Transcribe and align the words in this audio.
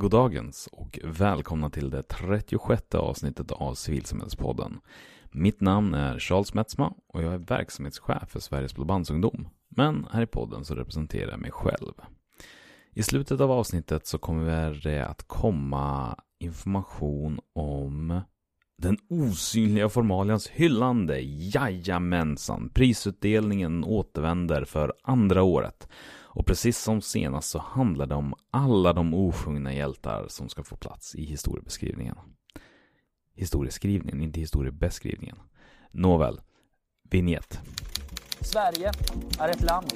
Goddagens 0.00 0.68
och 0.72 0.98
välkomna 1.04 1.70
till 1.70 1.90
det 1.90 2.02
36 2.02 2.94
avsnittet 2.94 3.52
av 3.52 3.74
Civilsamhällespodden. 3.74 4.80
Mitt 5.30 5.60
namn 5.60 5.94
är 5.94 6.18
Charles 6.18 6.54
Metzma 6.54 6.92
och 7.06 7.22
jag 7.22 7.34
är 7.34 7.38
verksamhetschef 7.38 8.28
för 8.28 8.40
Sveriges 8.40 8.74
Blåbandsungdom. 8.74 9.48
Men 9.68 10.06
här 10.12 10.22
i 10.22 10.26
podden 10.26 10.64
så 10.64 10.74
representerar 10.74 11.30
jag 11.30 11.40
mig 11.40 11.50
själv. 11.50 11.92
I 12.92 13.02
slutet 13.02 13.40
av 13.40 13.50
avsnittet 13.50 14.06
så 14.06 14.18
kommer 14.18 14.80
det 14.82 15.06
att 15.06 15.22
komma 15.28 16.16
information 16.40 17.40
om 17.54 18.20
den 18.82 18.98
osynliga 19.08 19.88
formalians 19.88 20.48
hyllande. 20.48 21.20
Jajamensan! 21.20 22.70
Prisutdelningen 22.74 23.84
återvänder 23.84 24.64
för 24.64 24.94
andra 25.02 25.42
året. 25.42 25.88
Och 26.38 26.46
precis 26.46 26.78
som 26.78 27.00
senast 27.00 27.50
så 27.50 27.58
handlar 27.58 28.06
det 28.06 28.14
om 28.14 28.34
alla 28.50 28.92
de 28.92 29.14
osjungna 29.14 29.74
hjältar 29.74 30.26
som 30.28 30.48
ska 30.48 30.64
få 30.64 30.76
plats 30.76 31.14
i 31.14 31.24
historiebeskrivningen. 31.24 32.16
Historieskrivningen, 33.34 34.22
inte 34.22 34.40
historiebeskrivningen. 34.40 35.36
Nåväl, 35.90 36.40
vignett. 37.10 37.60
Sverige 38.40 38.92
är 39.38 39.48
ett 39.48 39.62
land 39.62 39.92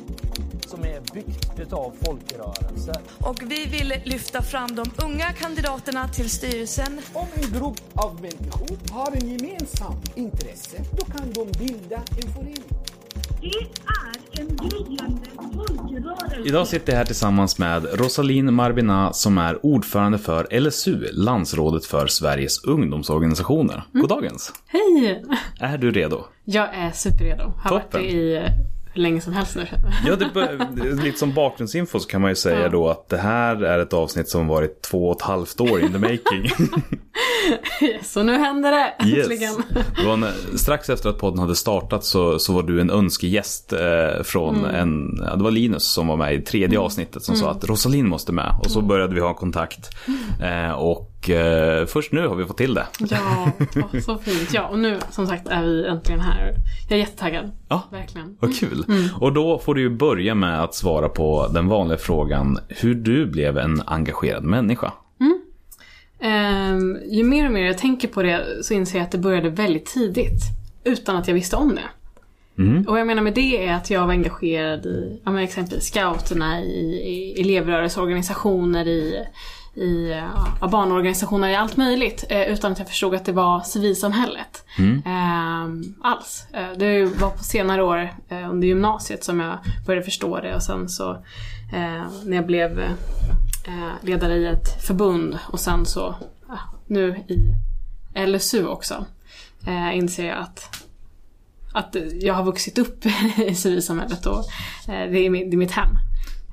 som 0.66 0.80
är 0.80 1.14
byggt 1.14 1.60
utav 1.60 1.94
folkrörelser. 2.00 2.96
Och 3.18 3.42
vi 3.42 3.66
vill 3.66 3.94
lyfta 4.04 4.42
fram 4.42 4.74
de 4.74 4.84
unga 5.04 5.32
kandidaterna 5.32 6.08
till 6.08 6.30
styrelsen. 6.30 7.00
Om 7.12 7.26
en 7.34 7.52
grupp 7.60 7.82
av 7.94 8.14
människor 8.14 8.92
har 8.92 9.12
en 9.12 9.28
gemensam 9.28 9.94
intresse, 10.14 10.84
då 10.98 11.04
kan 11.04 11.32
de 11.32 11.58
bilda 11.58 11.96
en 11.96 12.32
förening. 12.32 12.91
Det 13.42 13.48
är 13.48 14.40
en 14.40 14.56
gryende 14.56 15.26
folkrörelse. 15.36 16.36
Idag 16.44 16.66
sitter 16.68 16.92
jag 16.92 16.98
här 16.98 17.04
tillsammans 17.04 17.58
med 17.58 17.86
Rosaline 18.00 18.54
Marbina 18.54 19.12
som 19.12 19.38
är 19.38 19.66
ordförande 19.66 20.18
för 20.18 20.60
LSU, 20.60 21.06
Landsrådet 21.12 21.84
för 21.84 22.06
Sveriges 22.06 22.64
ungdomsorganisationer. 22.64 23.82
Goddagens! 23.92 24.52
Hej! 24.66 25.24
Är 25.60 25.78
du 25.78 25.90
redo? 25.90 26.24
Jag 26.44 26.74
är 26.74 26.90
superredo. 26.90 27.52
Har 27.56 27.70
varit 27.70 27.82
Toppen. 27.90 28.02
det 28.02 28.08
i 28.12 28.42
hur 28.94 29.02
länge 29.02 29.20
som 29.20 29.32
helst 29.32 29.56
nu. 29.56 29.66
Ja, 30.06 30.16
det 30.16 31.02
lite 31.02 31.18
som 31.18 31.32
bakgrundsinfo 31.34 31.98
så 32.00 32.08
kan 32.08 32.20
man 32.20 32.30
ju 32.30 32.34
säga 32.34 32.60
Ja. 32.62 32.68
då 32.68 32.88
att 32.88 33.08
det 33.08 33.16
här 33.18 33.62
är 33.64 33.78
ett 33.78 33.92
avsnitt 33.92 34.28
som 34.28 34.46
varit 34.48 34.82
två 34.82 35.08
och 35.08 35.16
ett 35.16 35.22
halvt 35.22 35.60
år 35.60 35.80
in 35.80 35.92
the 35.92 35.98
making. 35.98 36.50
Så 38.02 38.22
nu 38.22 38.32
händer 38.38 38.72
det 38.72 39.06
Yes. 39.08 39.18
äntligen. 39.18 39.54
Det 39.96 40.06
var 40.06 40.16
när, 40.16 40.56
strax 40.56 40.90
efter 40.90 41.08
att 41.10 41.18
podden 41.18 41.38
hade 41.38 41.56
startat 41.56 42.04
så, 42.04 42.38
så 42.38 42.52
var 42.52 42.62
du 42.62 42.80
en 42.80 42.90
önskegäst 42.90 43.72
eh, 43.72 44.22
från 44.22 44.64
en, 44.64 45.18
ja, 45.30 45.36
det 45.36 45.44
var 45.44 45.50
Linus 45.50 45.84
som 45.92 46.06
var 46.06 46.16
med 46.16 46.34
i 46.34 46.40
tredje 46.42 46.78
avsnittet 46.78 47.22
som 47.22 47.36
sa 47.36 47.50
att 47.50 47.64
Rosalind 47.64 48.08
måste 48.08 48.32
med. 48.32 48.54
Och 48.64 48.70
så 48.70 48.80
började 48.82 49.14
vi 49.14 49.20
ha 49.20 49.34
kontakt. 49.34 49.90
Eh, 50.42 50.72
och 50.72 51.11
eh, 51.30 51.86
först 51.86 52.12
nu 52.12 52.26
har 52.26 52.34
vi 52.34 52.44
fått 52.44 52.56
till 52.56 52.74
det. 52.74 52.86
Ja, 52.98 53.52
så 54.04 54.18
fint. 54.18 54.54
Ja, 54.54 54.68
och 54.68 54.78
nu 54.78 54.98
som 55.10 55.26
sagt 55.26 55.48
är 55.48 55.62
vi 55.62 55.86
äntligen 55.86 56.20
här. 56.20 56.54
Jag 56.88 56.96
är 56.96 57.00
jättetaggad. 57.00 57.50
Ja. 57.68 57.82
Verkligen. 57.90 58.36
Vad 58.40 58.56
kul. 58.56 58.84
Och 59.20 59.32
då 59.32 59.58
får 59.58 59.74
du 59.74 59.80
ju 59.80 59.90
börja 59.90 60.34
med 60.34 60.62
att 60.62 60.74
svara 60.74 61.08
på 61.08 61.48
den 61.54 61.68
vanliga 61.68 61.98
frågan 61.98 62.58
hur 62.68 62.94
du 62.94 63.26
blev 63.26 63.58
en 63.58 63.82
engagerad 63.86 64.44
människa. 64.44 64.92
Ehm, 66.22 66.98
ju 67.10 67.24
mer 67.24 67.46
och 67.46 67.52
mer 67.52 67.66
jag 67.66 67.78
tänker 67.78 68.08
på 68.08 68.22
det 68.22 68.46
så 68.62 68.74
inser 68.74 68.98
jag 68.98 69.04
att 69.04 69.12
det 69.12 69.18
började 69.18 69.50
väldigt 69.50 69.86
tidigt. 69.86 70.42
Utan 70.84 71.16
att 71.16 71.28
jag 71.28 71.34
visste 71.34 71.56
om 71.56 71.74
det. 71.74 71.88
Mm. 72.62 72.84
Och 72.88 72.98
jag 72.98 73.06
menar 73.06 73.22
med 73.22 73.34
det 73.34 73.66
är 73.66 73.74
att 73.74 73.90
jag 73.90 74.06
var 74.06 74.12
engagerad 74.12 74.86
i 74.86 75.20
ja, 75.24 75.40
exempelvis 75.40 75.84
scouterna, 75.84 76.60
i, 76.60 77.02
i 77.06 77.40
elevrörelseorganisationer, 77.40 78.88
i, 78.88 79.24
i 79.74 80.08
ja, 80.60 80.68
barnorganisationer, 80.68 81.48
i 81.48 81.56
allt 81.56 81.76
möjligt. 81.76 82.24
Eh, 82.28 82.42
utan 82.42 82.72
att 82.72 82.78
jag 82.78 82.88
förstod 82.88 83.14
att 83.14 83.24
det 83.24 83.32
var 83.32 83.60
civilsamhället. 83.60 84.64
Ehm, 85.06 85.94
alls. 86.02 86.46
Eh, 86.52 86.72
det 86.76 87.04
var 87.04 87.30
på 87.30 87.44
senare 87.44 87.82
år 87.82 88.14
eh, 88.28 88.50
under 88.50 88.68
gymnasiet 88.68 89.24
som 89.24 89.40
jag 89.40 89.58
började 89.86 90.04
förstå 90.04 90.40
det 90.40 90.54
och 90.54 90.62
sen 90.62 90.88
så 90.88 91.10
eh, 91.72 92.04
när 92.24 92.36
jag 92.36 92.46
blev 92.46 92.80
eh, 92.80 93.92
ledare 94.02 94.36
i 94.36 94.46
ett 94.46 94.86
förbund 94.86 95.38
och 95.46 95.60
sen 95.60 95.86
så 95.86 96.14
ja, 96.48 96.58
nu 96.86 97.16
i 97.16 97.54
LSU 98.26 98.66
också 98.66 99.04
eh, 99.66 99.96
inser 99.96 100.26
jag 100.26 100.38
att 100.38 100.86
att 101.74 101.96
jag 102.20 102.34
har 102.34 102.44
vuxit 102.44 102.78
upp 102.78 103.06
i 103.36 103.54
civilsamhället 103.54 104.26
och 104.26 104.44
det 104.86 105.26
är 105.26 105.30
mitt, 105.30 105.50
det 105.50 105.54
är 105.54 105.58
mitt 105.58 105.70
hem. 105.70 105.88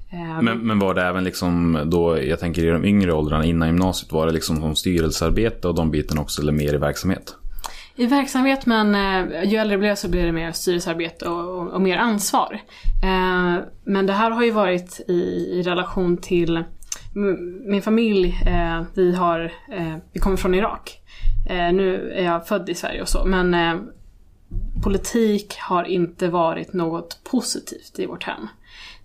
Eh, 0.09 0.42
Men, 0.42 0.58
men 0.58 0.80
var 0.80 0.94
det 0.94 1.03
även 1.03 1.24
liksom 1.24 1.81
då, 1.86 2.24
jag 2.24 2.40
tänker 2.40 2.66
i 2.66 2.70
de 2.70 2.86
yngre 2.86 3.14
åldrarna 3.14 3.46
innan 3.46 3.68
gymnasiet, 3.68 4.12
var 4.12 4.25
det 4.25 4.31
liksom 4.31 4.62
som 4.62 4.75
styrelsearbete 4.75 5.68
och 5.68 5.75
de 5.75 5.92
bitarna 5.92 6.22
också 6.22 6.42
eller 6.42 6.52
mer 6.52 6.74
i 6.74 6.78
verksamhet? 6.78 7.36
I 7.96 8.06
verksamhet 8.06 8.66
men 8.66 8.96
eh, 8.96 9.44
ju 9.44 9.58
äldre 9.58 9.74
jag 9.74 9.80
blev 9.80 9.96
så 9.96 10.09
blev 10.09 10.25
det 10.25 10.31
mer 10.31 10.52
styrelsearbete 10.52 11.30
och, 11.30 11.62
och, 11.62 11.68
och 11.68 11.81
mer 11.81 11.98
ansvar. 11.98 12.62
Eh, 13.03 13.64
men 13.84 14.06
det 14.06 14.14
här 14.14 14.31
har 14.31 14.44
ju 14.44 14.52
varit 14.52 15.02
i, 15.08 15.14
i 15.53 15.64
relation 15.66 16.18
till 16.18 16.64
min 17.66 17.81
familj. 17.81 18.38
Eh, 18.46 18.81
vi, 18.94 19.16
har, 19.16 19.52
eh, 19.72 19.96
vi 20.14 20.19
kommer 20.19 20.38
från 20.38 20.56
Irak. 20.56 21.00
Eh, 21.50 21.74
nu 21.74 22.12
är 22.12 22.24
jag 22.24 22.48
född 22.48 22.69
i 22.69 22.75
Sverige 22.75 23.02
och 23.02 23.09
så 23.09 23.25
men 23.25 23.53
eh, 23.53 23.75
politik 24.84 25.58
har 25.59 25.84
inte 25.84 26.28
varit 26.28 26.74
något 26.74 27.19
positivt 27.31 28.00
i 28.00 28.06
vårt 28.06 28.24
hem. 28.24 28.48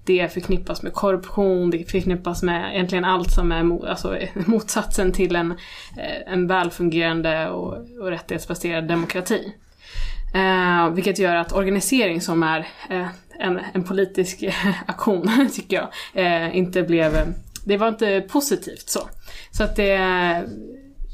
Det 0.07 0.33
förknippas 0.33 0.83
med 0.83 0.93
korruption, 0.93 1.71
det 1.71 1.91
förknippas 1.91 2.43
med 2.43 2.75
egentligen 2.75 3.05
allt 3.05 3.31
som 3.31 3.53
är 3.53 3.63
mo- 3.63 3.89
alltså, 3.89 4.19
motsatsen 4.47 5.13
till 5.13 5.37
en, 5.37 5.51
eh, 5.97 6.33
en 6.33 6.47
välfungerande 6.47 7.49
och, 7.49 7.77
och 8.01 8.11
rättighetsbaserad 8.11 8.89
demokrati. 8.89 9.55
Eh, 10.35 10.91
vilket 10.91 11.19
gör 11.19 11.37
att 11.37 11.53
organisering 11.53 12.21
som 12.21 12.43
är 12.43 12.59
eh, 12.91 13.07
en, 13.39 13.61
en 13.75 13.85
politisk 13.85 14.45
aktion, 14.87 15.49
tycker 15.53 15.77
jag, 15.77 15.89
eh, 16.15 16.57
inte 16.57 16.83
blev... 16.83 17.17
Eh, 17.17 17.27
det 17.67 17.77
var 17.77 17.89
inte 17.89 18.21
positivt 18.21 18.89
så. 18.89 19.01
Så 19.51 19.65
att 19.65 19.77
det... 19.77 20.45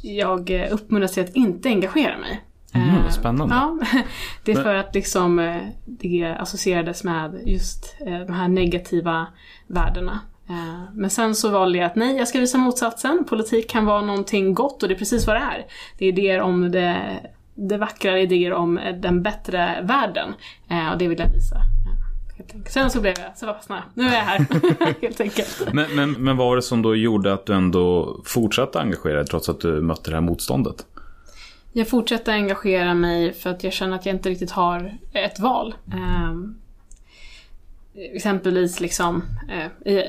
Jag 0.03 0.51
uppmuntras 0.71 1.13
till 1.13 1.23
att 1.25 1.37
inte 1.37 1.69
engagera 1.69 2.19
mig. 2.19 2.41
Mm, 2.75 2.91
Eh, 2.97 3.11
spännande. 3.11 3.55
Ja, 3.55 3.79
det 4.45 4.53
är 4.53 4.63
för 4.63 4.75
att 4.75 4.95
liksom 4.95 5.39
eh, 5.39 5.63
det 5.85 6.37
associerades 6.39 7.05
med 7.05 7.43
just 7.47 7.97
eh, 8.07 8.19
de 8.19 8.33
här 8.33 8.49
negativa 8.49 9.27
värdena. 9.67 10.21
Men 10.93 11.11
sen 11.11 11.35
så 11.35 11.49
valde 11.49 11.79
jag 11.79 11.87
att 11.87 11.97
nej, 11.97 12.17
jag 12.17 12.29
ska 12.29 12.39
visa 12.39 12.59
motsatsen. 12.59 13.25
Politik 13.29 13.71
kan 13.71 13.87
vara 13.87 14.01
någonting 14.01 14.55
gott 14.55 14.83
och 14.83 14.89
det 14.89 14.95
är 14.95 14.99
precis 14.99 15.27
vad 15.27 15.37
det 15.37 15.41
är. 15.41 15.67
Det 15.99 16.05
är 16.05 16.09
idéer 16.09 16.41
om 16.41 16.71
det, 16.71 17.21
det 17.55 17.77
vackra, 17.77 18.19
idéer 18.19 18.53
om 18.53 18.81
den 19.03 19.23
bättre 19.23 19.83
världen. 19.83 20.35
Och 20.93 20.99
det 20.99 21.09
vill 21.09 21.19
jag 21.19 21.29
visa. 21.29 21.57
Sen 22.67 22.91
så 22.91 23.01
blev 23.01 23.15
jag, 23.19 23.39
så 23.39 23.47
fastnade 23.47 23.83
jag. 23.95 24.05
Nu 24.05 24.11
är 24.11 24.15
jag 24.15 24.23
här, 24.23 24.47
helt 25.03 25.21
enkelt. 25.21 25.69
Men, 25.73 25.95
men, 25.95 26.13
men 26.13 26.37
vad 26.37 26.47
var 26.47 26.57
det 26.57 26.63
som 26.63 26.83
då 26.83 26.97
gjorde 26.97 27.33
att 27.33 27.47
du 27.47 27.55
ändå 27.55 28.21
fortsatte 28.25 28.81
engagera 28.81 29.17
dig 29.17 29.27
trots 29.27 29.49
att 29.49 29.61
du 29.61 29.81
mötte 29.81 30.11
det 30.11 30.17
här 30.17 30.21
motståndet? 30.21 30.87
Jag 31.73 31.89
fortsätter 31.89 32.33
engagera 32.33 32.95
mig 32.95 33.33
för 33.33 33.51
att 33.51 33.65
jag 33.65 33.73
känner 33.73 33.97
att 33.97 34.07
jag 34.07 34.15
inte 34.15 34.31
riktigt 34.31 34.51
har 34.51 34.99
ett 35.13 35.41
val. 35.41 35.75
Eh, 35.93 36.35
exempelvis 38.15 38.81
liksom 38.81 39.23
eh, 39.49 39.93
i, 39.93 40.05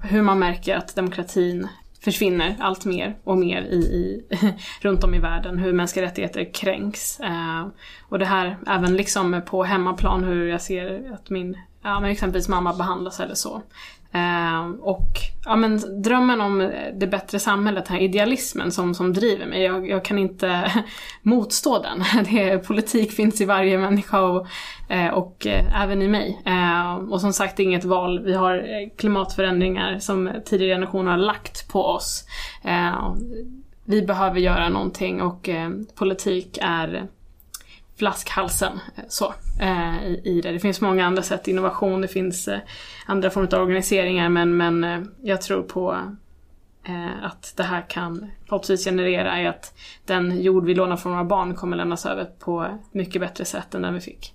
hur 0.00 0.22
man 0.22 0.38
märker 0.38 0.76
att 0.76 0.94
demokratin 0.94 1.68
försvinner 2.00 2.56
allt 2.60 2.84
mer 2.84 3.16
och 3.24 3.38
mer 3.38 3.62
i, 3.62 3.76
i, 3.76 4.24
runt 4.80 5.04
om 5.04 5.14
i 5.14 5.18
världen. 5.18 5.58
Hur 5.58 5.72
mänskliga 5.72 6.06
rättigheter 6.06 6.52
kränks. 6.54 7.20
Eh, 7.20 7.66
och 8.08 8.18
det 8.18 8.26
här 8.26 8.56
även 8.66 8.96
liksom 8.96 9.42
på 9.46 9.64
hemmaplan 9.64 10.24
hur 10.24 10.48
jag 10.48 10.62
ser 10.62 11.12
att 11.14 11.30
min 11.30 11.56
ja, 11.82 12.00
men 12.00 12.10
exempelvis 12.10 12.48
mamma 12.48 12.74
behandlas 12.74 13.20
eller 13.20 13.34
så. 13.34 13.62
Eh, 14.14 14.68
och 14.80 15.08
ja, 15.44 15.56
men 15.56 16.02
drömmen 16.02 16.40
om 16.40 16.70
det 17.00 17.06
bättre 17.06 17.38
samhället, 17.38 17.86
den 17.86 17.96
här 17.96 18.02
idealismen 18.02 18.72
som, 18.72 18.94
som 18.94 19.12
driver 19.12 19.46
mig, 19.46 19.62
jag, 19.62 19.88
jag 19.88 20.04
kan 20.04 20.18
inte 20.18 20.72
motstå 21.22 21.82
den. 21.82 22.24
Det 22.30 22.50
är, 22.50 22.58
politik 22.58 23.12
finns 23.12 23.40
i 23.40 23.44
varje 23.44 23.78
människa 23.78 24.20
och, 24.20 24.46
eh, 24.88 25.08
och 25.08 25.46
eh, 25.46 25.82
även 25.82 26.02
i 26.02 26.08
mig. 26.08 26.42
Eh, 26.46 26.94
och 26.94 27.20
som 27.20 27.32
sagt, 27.32 27.56
det 27.56 27.62
är 27.62 27.64
inget 27.64 27.84
val. 27.84 28.24
Vi 28.24 28.34
har 28.34 28.54
eh, 28.54 28.96
klimatförändringar 28.96 29.98
som 29.98 30.30
tidigare 30.44 30.74
generationer 30.74 31.10
har 31.10 31.18
lagt 31.18 31.68
på 31.68 31.84
oss. 31.84 32.24
Eh, 32.64 33.14
vi 33.84 34.02
behöver 34.02 34.40
göra 34.40 34.68
någonting 34.68 35.22
och 35.22 35.48
eh, 35.48 35.70
politik 35.94 36.58
är 36.62 37.08
flaskhalsen 37.98 38.72
eh, 38.96 39.04
så, 39.08 39.34
eh, 39.60 40.06
i, 40.06 40.20
i 40.24 40.40
det. 40.40 40.52
Det 40.52 40.58
finns 40.58 40.80
många 40.80 41.06
andra 41.06 41.22
sätt, 41.22 41.48
innovation, 41.48 42.00
det 42.00 42.08
finns 42.08 42.48
eh, 42.48 42.58
andra 43.06 43.30
former 43.30 43.54
av 43.54 43.62
organiseringar 43.62 44.28
men, 44.28 44.56
men 44.56 44.84
eh, 44.84 45.00
jag 45.22 45.42
tror 45.42 45.62
på 45.62 45.98
eh, 46.84 47.24
att 47.24 47.52
det 47.56 47.62
här 47.62 47.86
kan 47.88 48.30
förhoppningsvis 48.44 48.84
generera 48.84 49.38
är 49.38 49.48
att 49.48 49.74
den 50.06 50.42
jord 50.42 50.64
vi 50.64 50.74
lånar 50.74 50.96
från 50.96 51.12
våra 51.12 51.24
barn 51.24 51.54
kommer 51.54 51.76
lämnas 51.76 52.06
över 52.06 52.24
på 52.38 52.78
mycket 52.92 53.20
bättre 53.20 53.44
sätt 53.44 53.74
än 53.74 53.82
den 53.82 53.94
vi 53.94 54.00
fick. 54.00 54.34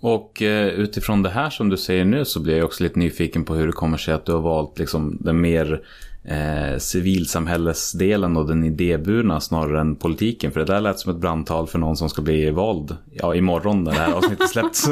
Och 0.00 0.42
eh, 0.42 0.68
utifrån 0.68 1.22
det 1.22 1.30
här 1.30 1.50
som 1.50 1.68
du 1.68 1.76
säger 1.76 2.04
nu 2.04 2.24
så 2.24 2.40
blir 2.40 2.56
jag 2.56 2.64
också 2.64 2.82
lite 2.82 2.98
nyfiken 2.98 3.44
på 3.44 3.54
hur 3.54 3.66
det 3.66 3.72
kommer 3.72 3.96
sig 3.96 4.14
att 4.14 4.24
du 4.24 4.32
har 4.32 4.40
valt 4.40 4.78
liksom 4.78 5.18
den 5.20 5.40
mer 5.40 5.82
eh, 6.24 6.78
civilsamhällesdelen 6.78 8.36
och 8.36 8.46
den 8.46 8.64
idéburna 8.64 9.40
snarare 9.40 9.80
än 9.80 9.96
politiken. 9.96 10.52
För 10.52 10.60
det 10.60 10.66
där 10.66 10.80
lät 10.80 10.98
som 10.98 11.12
ett 11.12 11.20
brandtal 11.20 11.66
för 11.66 11.78
någon 11.78 11.96
som 11.96 12.08
ska 12.08 12.22
bli 12.22 12.50
vald 12.50 12.96
ja, 13.12 13.34
imorgon 13.34 13.84
när 13.84 13.92
det 13.92 13.98
här 13.98 14.12
avsnittet 14.12 14.48
släpps. 14.50 14.88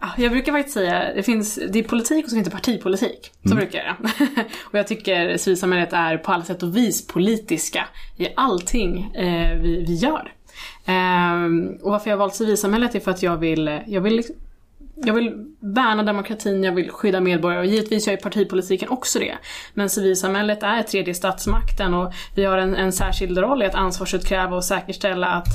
Ja, 0.00 0.08
Jag 0.18 0.32
brukar 0.32 0.52
faktiskt 0.52 0.74
säga, 0.74 1.14
det 1.14 1.22
finns, 1.22 1.58
det 1.72 1.78
är 1.78 1.82
politik 1.82 2.24
och 2.24 2.30
så 2.30 2.36
finns 2.36 2.48
det 2.48 2.54
partipolitik. 2.54 3.32
Så 3.48 3.54
brukar 3.54 3.78
jag 3.78 3.96
och 4.64 4.78
jag 4.78 4.86
tycker 4.86 5.36
civilsamhället 5.36 5.92
är 5.92 6.16
på 6.18 6.32
alla 6.32 6.44
sätt 6.44 6.62
och 6.62 6.76
vis 6.76 7.06
politiska 7.06 7.88
i 8.16 8.28
allting 8.36 9.12
eh, 9.14 9.58
vi, 9.62 9.84
vi 9.88 9.94
gör. 9.94 10.32
Ehm, 10.86 11.68
och 11.82 11.90
varför 11.90 12.10
jag 12.10 12.16
har 12.16 12.18
valt 12.18 12.34
civilsamhället 12.34 12.94
är 12.94 13.00
för 13.00 13.10
att 13.10 13.22
jag 13.22 13.36
vill, 13.36 13.80
jag 13.86 14.00
vill 14.00 14.16
liksom- 14.16 14.36
jag 15.04 15.14
vill 15.14 15.46
värna 15.60 16.02
demokratin, 16.02 16.64
jag 16.64 16.72
vill 16.72 16.90
skydda 16.90 17.20
medborgare 17.20 17.60
och 17.60 17.66
givetvis 17.66 18.06
gör 18.06 18.14
ju 18.14 18.20
partipolitiken 18.20 18.88
också 18.88 19.18
det. 19.18 19.38
Men 19.74 19.90
civilsamhället 19.90 20.62
är 20.62 20.82
tredje 20.82 21.14
statsmakten 21.14 21.94
och 21.94 22.12
vi 22.34 22.44
har 22.44 22.58
en, 22.58 22.74
en 22.74 22.92
särskild 22.92 23.38
roll 23.38 23.62
i 23.62 23.66
att 23.66 23.74
ansvarsutkräva 23.74 24.56
och 24.56 24.64
säkerställa 24.64 25.26
att 25.26 25.48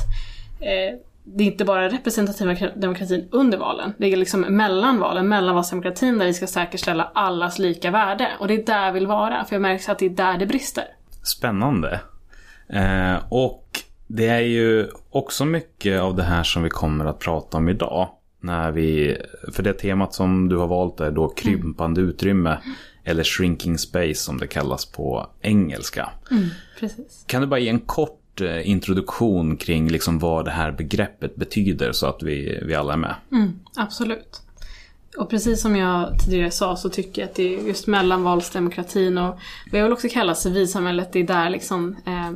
eh, 0.59 0.99
det 1.23 1.43
är 1.43 1.47
inte 1.47 1.65
bara 1.65 1.89
representativa 1.89 2.69
demokratin 2.75 3.27
under 3.31 3.57
valen. 3.57 3.93
Det 3.97 4.13
är 4.13 4.17
liksom 4.17 4.41
mellan 4.41 4.99
valen, 4.99 5.27
mellanvalsdemokratin 5.27 6.17
där 6.17 6.25
vi 6.25 6.33
ska 6.33 6.47
säkerställa 6.47 7.11
allas 7.13 7.59
lika 7.59 7.91
värde. 7.91 8.31
Och 8.39 8.47
det 8.47 8.53
är 8.53 8.65
där 8.65 8.85
jag 8.85 8.93
vill 8.93 9.07
vara, 9.07 9.45
för 9.45 9.55
jag 9.55 9.61
märker 9.61 9.91
att 9.91 9.99
det 9.99 10.05
är 10.05 10.09
där 10.09 10.37
det 10.37 10.45
brister. 10.45 10.83
Spännande. 11.23 11.99
Eh, 12.69 13.15
och 13.29 13.79
det 14.07 14.27
är 14.27 14.39
ju 14.39 14.87
också 15.09 15.45
mycket 15.45 16.01
av 16.01 16.15
det 16.15 16.23
här 16.23 16.43
som 16.43 16.63
vi 16.63 16.69
kommer 16.69 17.05
att 17.05 17.19
prata 17.19 17.57
om 17.57 17.69
idag. 17.69 18.09
När 18.45 18.71
vi, 18.71 19.17
för 19.53 19.63
det 19.63 19.73
temat 19.73 20.13
som 20.13 20.49
du 20.49 20.57
har 20.57 20.67
valt 20.67 20.99
är 20.99 21.11
då 21.11 21.29
krympande 21.29 22.01
utrymme. 22.01 22.57
Eller 23.03 23.23
shrinking 23.23 23.77
space 23.77 24.15
som 24.15 24.37
det 24.37 24.47
kallas 24.47 24.85
på 24.85 25.27
engelska. 25.41 26.09
Precis. 26.79 27.23
Kan 27.27 27.41
du 27.41 27.47
bara 27.47 27.59
ge 27.59 27.69
en 27.69 27.79
kort 27.79 28.41
eh, 28.41 28.69
introduktion 28.69 29.57
kring 29.57 29.89
liksom 29.89 30.19
vad 30.19 30.45
det 30.45 30.51
här 30.51 30.71
begreppet 30.71 31.35
betyder 31.35 31.91
så 31.91 32.07
att 32.07 32.23
vi, 32.23 32.59
vi 32.65 32.75
alla 32.75 32.93
är 32.93 32.97
med? 32.97 33.15
Absolut. 33.75 34.41
Och 35.17 35.29
precis 35.29 35.61
som 35.61 35.75
jag 35.75 36.19
tidigare 36.19 36.51
sa 36.51 36.75
så 36.75 36.89
tycker 36.89 37.21
jag 37.21 37.29
att 37.29 37.35
det 37.35 37.55
är 37.55 37.67
just 37.67 37.87
mellanvalsdemokratin 37.87 39.17
och 39.17 39.39
vad 39.71 39.79
jag 39.79 39.83
vill 39.83 39.93
också 39.93 40.07
kalla 40.11 40.35
civilsamhället, 40.35 41.13
det 41.13 41.19
är 41.19 41.27
där 41.27 41.49
liksom 41.49 41.95
eh, 42.05 42.31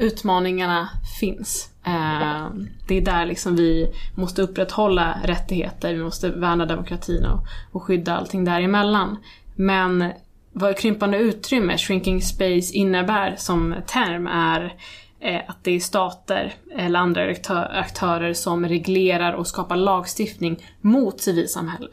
utmaningarna 0.00 0.88
finns. 1.20 1.70
Eh, 1.84 2.48
det 2.88 2.94
är 2.94 3.00
där 3.00 3.26
liksom 3.26 3.56
vi 3.56 3.92
måste 4.14 4.42
upprätthålla 4.42 5.16
rättigheter, 5.24 5.94
vi 5.94 6.02
måste 6.02 6.28
värna 6.28 6.66
demokratin 6.66 7.24
och, 7.24 7.46
och 7.72 7.82
skydda 7.82 8.16
allting 8.16 8.44
däremellan. 8.44 9.16
Men 9.54 10.12
vad 10.52 10.78
krympande 10.78 11.18
utrymme, 11.18 11.78
shrinking 11.78 12.22
space, 12.22 12.74
innebär 12.74 13.36
som 13.36 13.74
term 13.86 14.26
är 14.26 14.74
eh, 15.20 15.40
att 15.46 15.64
det 15.64 15.70
är 15.70 15.80
stater 15.80 16.54
eller 16.76 16.98
andra 17.00 17.34
aktörer 17.70 18.32
som 18.32 18.66
reglerar 18.66 19.32
och 19.32 19.46
skapar 19.46 19.76
lagstiftning 19.76 20.66
mot 20.80 21.20
civilsamhälle. 21.20 21.90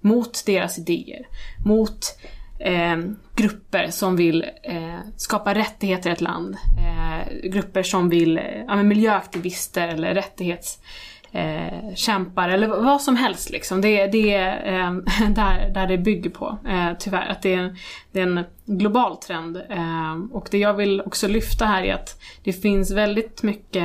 Mot 0.00 0.42
deras 0.46 0.78
idéer. 0.78 1.26
Mot 1.64 2.18
eh, 2.62 2.96
grupper 3.34 3.86
som 3.90 4.16
vill 4.16 4.44
eh, 4.62 4.98
skapa 5.16 5.54
rättigheter 5.54 6.10
i 6.10 6.12
ett 6.12 6.20
land. 6.20 6.56
Eh, 6.78 7.22
grupper 7.50 7.82
som 7.82 8.08
vill, 8.08 8.38
eh, 8.38 8.44
ja, 8.66 8.76
men 8.76 8.88
miljöaktivister 8.88 9.88
eller 9.88 10.14
rättighetskämpar 10.14 12.48
eh, 12.48 12.54
eller 12.54 12.66
vad 12.66 13.02
som 13.02 13.16
helst 13.16 13.50
liksom. 13.50 13.80
Det, 13.80 14.06
det 14.06 14.34
är 14.34 14.74
eh, 14.74 14.92
där, 15.28 15.70
där 15.74 15.86
det 15.86 15.98
bygger 15.98 16.30
på, 16.30 16.58
eh, 16.68 16.90
tyvärr. 16.98 17.28
Att 17.28 17.42
det 17.42 17.54
är, 17.54 17.76
det 18.12 18.20
är 18.20 18.26
en 18.26 18.44
global 18.66 19.16
trend. 19.16 19.56
Eh, 19.56 20.14
och 20.32 20.48
det 20.50 20.58
jag 20.58 20.74
vill 20.74 21.00
också 21.00 21.28
lyfta 21.28 21.66
här 21.66 21.82
är 21.82 21.94
att 21.94 22.20
det 22.44 22.52
finns 22.52 22.92
väldigt 22.92 23.42
mycket, 23.42 23.84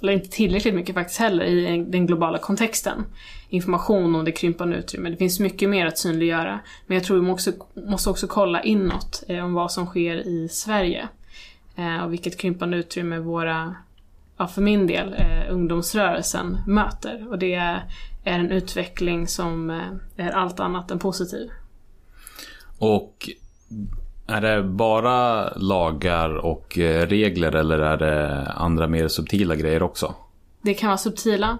eller 0.00 0.12
inte 0.12 0.28
tillräckligt 0.28 0.74
mycket 0.74 0.94
faktiskt 0.94 1.20
heller, 1.20 1.44
i 1.44 1.84
den 1.88 2.06
globala 2.06 2.38
kontexten. 2.38 3.04
Information 3.52 4.14
om 4.14 4.24
det 4.24 4.32
krympande 4.32 4.76
utrymmet. 4.76 5.12
Det 5.12 5.18
finns 5.18 5.40
mycket 5.40 5.68
mer 5.68 5.86
att 5.86 5.98
synliggöra. 5.98 6.60
Men 6.86 6.94
jag 6.94 7.04
tror 7.04 7.16
vi 7.16 7.22
måste, 7.22 7.52
måste 7.74 8.10
också 8.10 8.26
kolla 8.26 8.62
inåt 8.62 9.24
eh, 9.28 9.44
om 9.44 9.54
vad 9.54 9.72
som 9.72 9.86
sker 9.86 10.16
i 10.16 10.48
Sverige. 10.48 11.08
Eh, 11.76 12.04
och 12.04 12.12
vilket 12.12 12.36
krympande 12.36 12.76
utrymme 12.76 13.18
våra 13.18 13.74
ja, 14.40 14.46
för 14.46 14.62
min 14.62 14.86
del, 14.86 15.14
eh, 15.14 15.52
ungdomsrörelsen 15.54 16.58
möter. 16.66 17.26
Och 17.30 17.38
det 17.38 17.54
är, 17.54 17.84
är 18.24 18.38
en 18.38 18.50
utveckling 18.50 19.28
som 19.28 19.70
eh, 19.70 20.26
är 20.26 20.30
allt 20.30 20.60
annat 20.60 20.90
än 20.90 20.98
positiv. 20.98 21.50
Och 22.78 23.30
är 24.26 24.40
det 24.40 24.62
bara 24.62 25.50
lagar 25.56 26.36
och 26.36 26.78
eh, 26.78 27.06
regler 27.06 27.54
eller 27.54 27.78
är 27.78 27.96
det 27.96 28.52
andra 28.52 28.88
mer 28.88 29.08
subtila 29.08 29.54
grejer 29.54 29.82
också? 29.82 30.14
Det 30.62 30.74
kan 30.74 30.88
vara 30.88 30.98
subtila. 30.98 31.58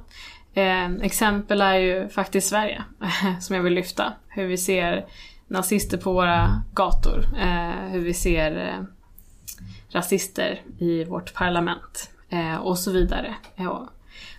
Eh, 0.54 0.92
exempel 1.02 1.60
är 1.60 1.74
ju 1.74 2.08
faktiskt 2.08 2.48
Sverige, 2.48 2.84
som 3.40 3.56
jag 3.56 3.62
vill 3.62 3.72
lyfta. 3.72 4.12
Hur 4.28 4.46
vi 4.46 4.58
ser 4.58 5.06
nazister 5.50 5.98
på 5.98 6.12
våra 6.12 6.62
gator. 6.74 7.24
Eh, 7.40 7.90
hur 7.90 8.00
vi 8.00 8.14
ser 8.14 8.68
eh, 8.68 8.84
rasister 9.88 10.62
i 10.78 11.04
vårt 11.04 11.34
parlament. 11.34 12.10
Eh, 12.28 12.56
och 12.56 12.78
så 12.78 12.90
vidare. 12.90 13.34
Ja. 13.56 13.90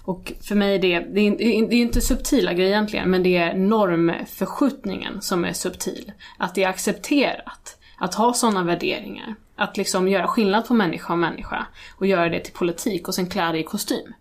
Och 0.04 0.34
för 0.42 0.56
mig 0.56 0.76
är 0.76 0.80
det, 0.80 1.00
det 1.00 1.28
är, 1.28 1.38
det 1.68 1.76
är 1.76 1.82
inte 1.82 2.02
subtila 2.02 2.54
grejer 2.54 2.70
egentligen, 2.70 3.10
men 3.10 3.24
det 3.24 3.38
är 3.38 3.54
normförskjutningen 3.54 5.22
som 5.22 5.46
är 5.46 5.54
subtil. 5.54 6.12
Att 6.38 6.56
det 6.56 6.64
är 6.64 6.70
accepterat 6.70 7.78
att 7.98 8.14
ha 8.14 8.34
sådana 8.34 8.64
värderingar. 8.64 9.36
Att 9.56 9.78
liksom 9.78 10.08
göra 10.08 10.28
skillnad 10.28 10.68
på 10.68 10.74
människa 10.74 11.14
och 11.14 11.20
människa 11.20 11.68
och 11.98 12.06
göra 12.06 12.30
det 12.30 12.40
till 12.40 12.54
politik 12.54 13.08
och 13.08 13.16
sen 13.16 13.30
klä 13.30 13.52
det 13.52 13.60
i 13.60 13.64
kostym. 13.64 14.14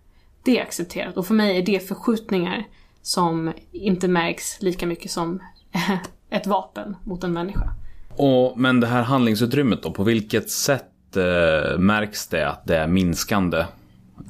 Det 0.43 0.59
är 0.59 0.63
accepterat 0.63 1.17
och 1.17 1.27
för 1.27 1.33
mig 1.33 1.57
är 1.57 1.65
det 1.65 1.87
förskjutningar 1.87 2.63
som 3.01 3.53
inte 3.71 4.07
märks 4.07 4.61
lika 4.61 4.87
mycket 4.87 5.11
som 5.11 5.39
ett 6.29 6.47
vapen 6.47 6.95
mot 7.03 7.23
en 7.23 7.33
människa. 7.33 7.73
Och, 8.15 8.59
men 8.59 8.79
det 8.79 8.87
här 8.87 9.01
handlingsutrymmet 9.01 9.83
då, 9.83 9.91
på 9.91 10.03
vilket 10.03 10.49
sätt 10.49 11.17
eh, 11.17 11.77
märks 11.77 12.27
det 12.27 12.49
att 12.49 12.65
det 12.65 12.77
är 12.77 12.87
minskande? 12.87 13.65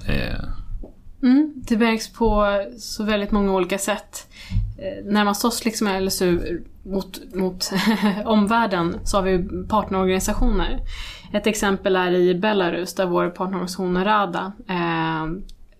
Eh, 0.07 0.45
Mm, 1.23 1.53
det 1.55 1.77
märks 1.77 2.13
på 2.13 2.45
så 2.77 3.03
väldigt 3.03 3.31
många 3.31 3.53
olika 3.53 3.77
sätt. 3.77 4.27
Eh, 4.77 5.05
närmast 5.05 5.45
oss 5.45 5.65
liksom 5.65 5.87
är 5.87 6.01
LSU 6.01 6.61
mot, 6.83 7.33
mot 7.33 7.71
omvärlden 8.25 8.99
så 9.03 9.17
har 9.17 9.23
vi 9.23 9.67
partnerorganisationer. 9.67 10.79
Ett 11.33 11.47
exempel 11.47 11.95
är 11.95 12.11
i 12.11 12.35
Belarus 12.35 12.95
där 12.95 13.05
vår 13.05 13.29
partnerorganisation 13.29 14.03
Rada, 14.03 14.51
eh, 14.69 15.25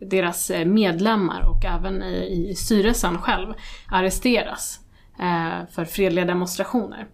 deras 0.02 0.50
eh, 0.52 0.66
medlemmar 0.66 1.50
och 1.50 1.66
även 1.66 2.04
i, 2.04 2.48
i 2.50 2.56
styrelsen 2.56 3.18
själv 3.18 3.54
arresteras 3.88 4.80
eh, 5.20 5.68
för 5.72 5.86
fredliga 5.86 6.26
demonstrationer. 6.26 7.08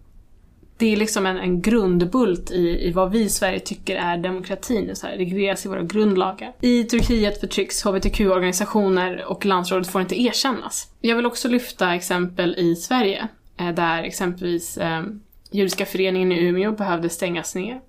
Det 0.76 0.92
är 0.92 0.96
liksom 0.96 1.26
en, 1.26 1.36
en 1.38 1.62
grundbult 1.62 2.50
i, 2.50 2.88
i 2.88 2.92
vad 2.92 3.10
vi 3.10 3.20
i 3.20 3.28
Sverige 3.28 3.60
tycker 3.60 3.96
är 3.96 4.16
demokratin. 4.18 4.96
Så 4.96 5.06
här, 5.06 5.12
det 5.12 5.18
regleras 5.18 5.66
i 5.66 5.68
våra 5.68 5.82
grundlagar. 5.82 6.52
I 6.60 6.84
Turkiet 6.84 7.40
förtrycks 7.40 7.82
hbtq-organisationer 7.84 9.24
och 9.24 9.46
landsrådet 9.46 9.88
får 9.88 10.00
inte 10.00 10.20
erkännas. 10.22 10.92
Jag 11.00 11.16
vill 11.16 11.26
också 11.26 11.48
lyfta 11.48 11.94
exempel 11.94 12.54
i 12.58 12.76
Sverige. 12.76 13.28
eh, 13.56 13.68
Där 13.70 14.02
exempelvis 14.02 14.78
eh, 14.78 15.02
Judiska 15.50 15.86
föreningen 15.86 16.32
i 16.32 16.44
Umeå 16.44 16.72
behövde 16.72 17.08
stängas 17.08 17.54
ner. 17.54 17.80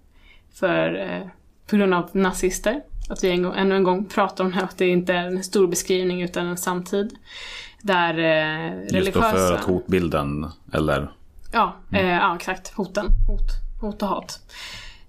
För, 0.53 0.95
eh, 0.99 1.27
på 1.69 1.75
grund 1.75 1.93
av 1.93 2.09
nazister. 2.13 2.81
Att 3.09 3.23
vi 3.23 3.29
en 3.29 3.43
gång, 3.43 3.53
ännu 3.57 3.75
en 3.75 3.83
gång 3.83 4.05
pratar 4.05 4.43
om 4.43 4.49
det 4.49 4.55
här, 4.55 4.63
att 4.63 4.77
det 4.77 4.87
inte 4.87 5.13
är 5.13 5.27
en 5.27 5.43
stor 5.43 5.67
beskrivning 5.67 6.21
utan 6.21 6.47
en 6.47 6.57
samtid. 6.57 7.17
Där 7.81 8.17
eh, 8.19 8.81
just 8.81 8.93
religiösa... 8.93 9.31
för 9.31 9.53
att 9.53 9.63
hotbilden, 9.63 10.45
eller? 10.73 11.11
Ja, 11.51 11.75
eh, 11.93 12.07
ja 12.07 12.35
exakt. 12.35 12.73
Hoten. 12.73 13.05
Hot, 13.27 13.81
hot 13.81 14.01
och 14.01 14.09
hat. 14.09 14.39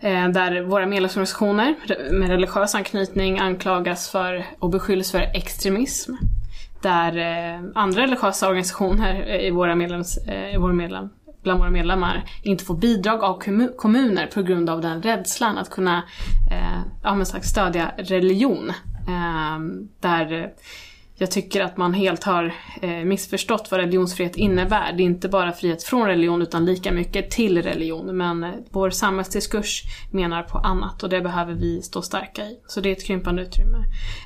Eh, 0.01 0.29
där 0.29 0.63
våra 0.63 0.87
medlemsorganisationer 0.87 1.75
med 2.13 2.29
religiös 2.29 2.75
anknytning 2.75 3.39
anklagas 3.39 4.11
för 4.11 4.47
och 4.59 4.71
beskylls 4.71 5.11
för 5.11 5.21
extremism. 5.21 6.15
Där 6.83 7.17
eh, 7.17 7.61
andra 7.75 8.03
religiösa 8.03 8.49
organisationer 8.49 9.41
i 9.41 9.51
våra 9.51 9.75
medlems, 9.75 10.17
eh, 10.17 10.55
i 10.55 10.57
vår 10.57 10.73
medlem, 10.73 11.09
bland 11.43 11.61
våra 11.61 11.71
medlemmar 11.71 12.25
inte 12.43 12.65
får 12.65 12.75
bidrag 12.75 13.25
av 13.25 13.39
kommuner 13.77 14.27
på 14.27 14.43
grund 14.43 14.71
av 14.71 14.81
den 14.81 15.03
rädslan 15.03 15.59
att 15.59 15.71
kunna 15.71 16.05
eh, 16.51 16.81
ja, 17.03 17.15
men 17.15 17.27
sagt, 17.27 17.47
stödja 17.47 17.93
religion. 17.99 18.73
Eh, 19.09 19.59
där 20.01 20.33
eh, 20.33 20.47
jag 21.21 21.31
tycker 21.31 21.61
att 21.61 21.77
man 21.77 21.95
helt 21.95 22.25
har 22.25 22.55
eh, 22.83 22.91
missförstått 22.91 23.71
vad 23.71 23.81
religionsfrihet 23.81 24.37
innebär. 24.37 24.93
Det 24.93 25.03
är 25.03 25.05
inte 25.05 25.29
bara 25.29 25.53
frihet 25.53 25.83
från 25.83 26.07
religion 26.07 26.43
utan 26.43 26.65
lika 26.65 26.93
mycket 26.93 27.31
till 27.31 27.63
religion. 27.63 28.17
Men 28.17 28.45
eh, 28.45 28.51
vår 28.71 28.91
samhällsdiskurs 28.91 29.83
menar 30.11 30.43
på 30.43 30.59
annat 30.59 31.03
och 31.03 31.09
det 31.09 31.21
behöver 31.21 31.55
vi 31.55 31.83
stå 31.83 32.03
starka 32.03 32.43
i. 32.43 32.61
Så 32.67 32.81
det 32.81 32.89
är 32.89 32.93
ett 32.93 33.07
krympande 33.07 33.43
utrymme. 33.43 33.79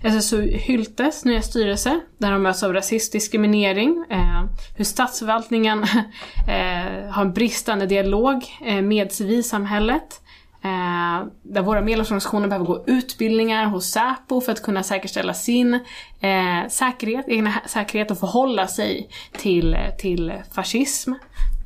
SSU 0.02 0.42
Hyltes 0.42 1.24
nya 1.24 1.42
styrelse, 1.42 2.00
där 2.18 2.32
de 2.32 2.42
möts 2.42 2.62
av 2.62 2.72
rasistisk 2.72 3.12
diskriminering, 3.12 4.04
eh, 4.10 4.44
hur 4.76 4.84
statsförvaltningen 4.84 5.82
eh, 6.48 7.10
har 7.10 7.22
en 7.22 7.32
bristande 7.32 7.86
dialog 7.86 8.44
eh, 8.66 8.82
med 8.82 9.12
civilsamhället. 9.12 10.20
Eh, 10.64 11.26
där 11.42 11.62
våra 11.62 11.80
medlemsorganisationer 11.80 12.48
behöver 12.48 12.66
gå 12.66 12.84
utbildningar 12.86 13.66
hos 13.66 13.90
Säpo 13.90 14.40
för 14.40 14.52
att 14.52 14.62
kunna 14.62 14.82
säkerställa 14.82 15.34
sin 15.34 15.74
eh, 16.20 16.68
säkerhet, 16.68 17.28
egna 17.28 17.52
säkerhet 17.66 18.10
och 18.10 18.18
förhålla 18.18 18.66
sig 18.66 19.08
till, 19.32 19.76
till 19.98 20.32
fascism. 20.52 21.12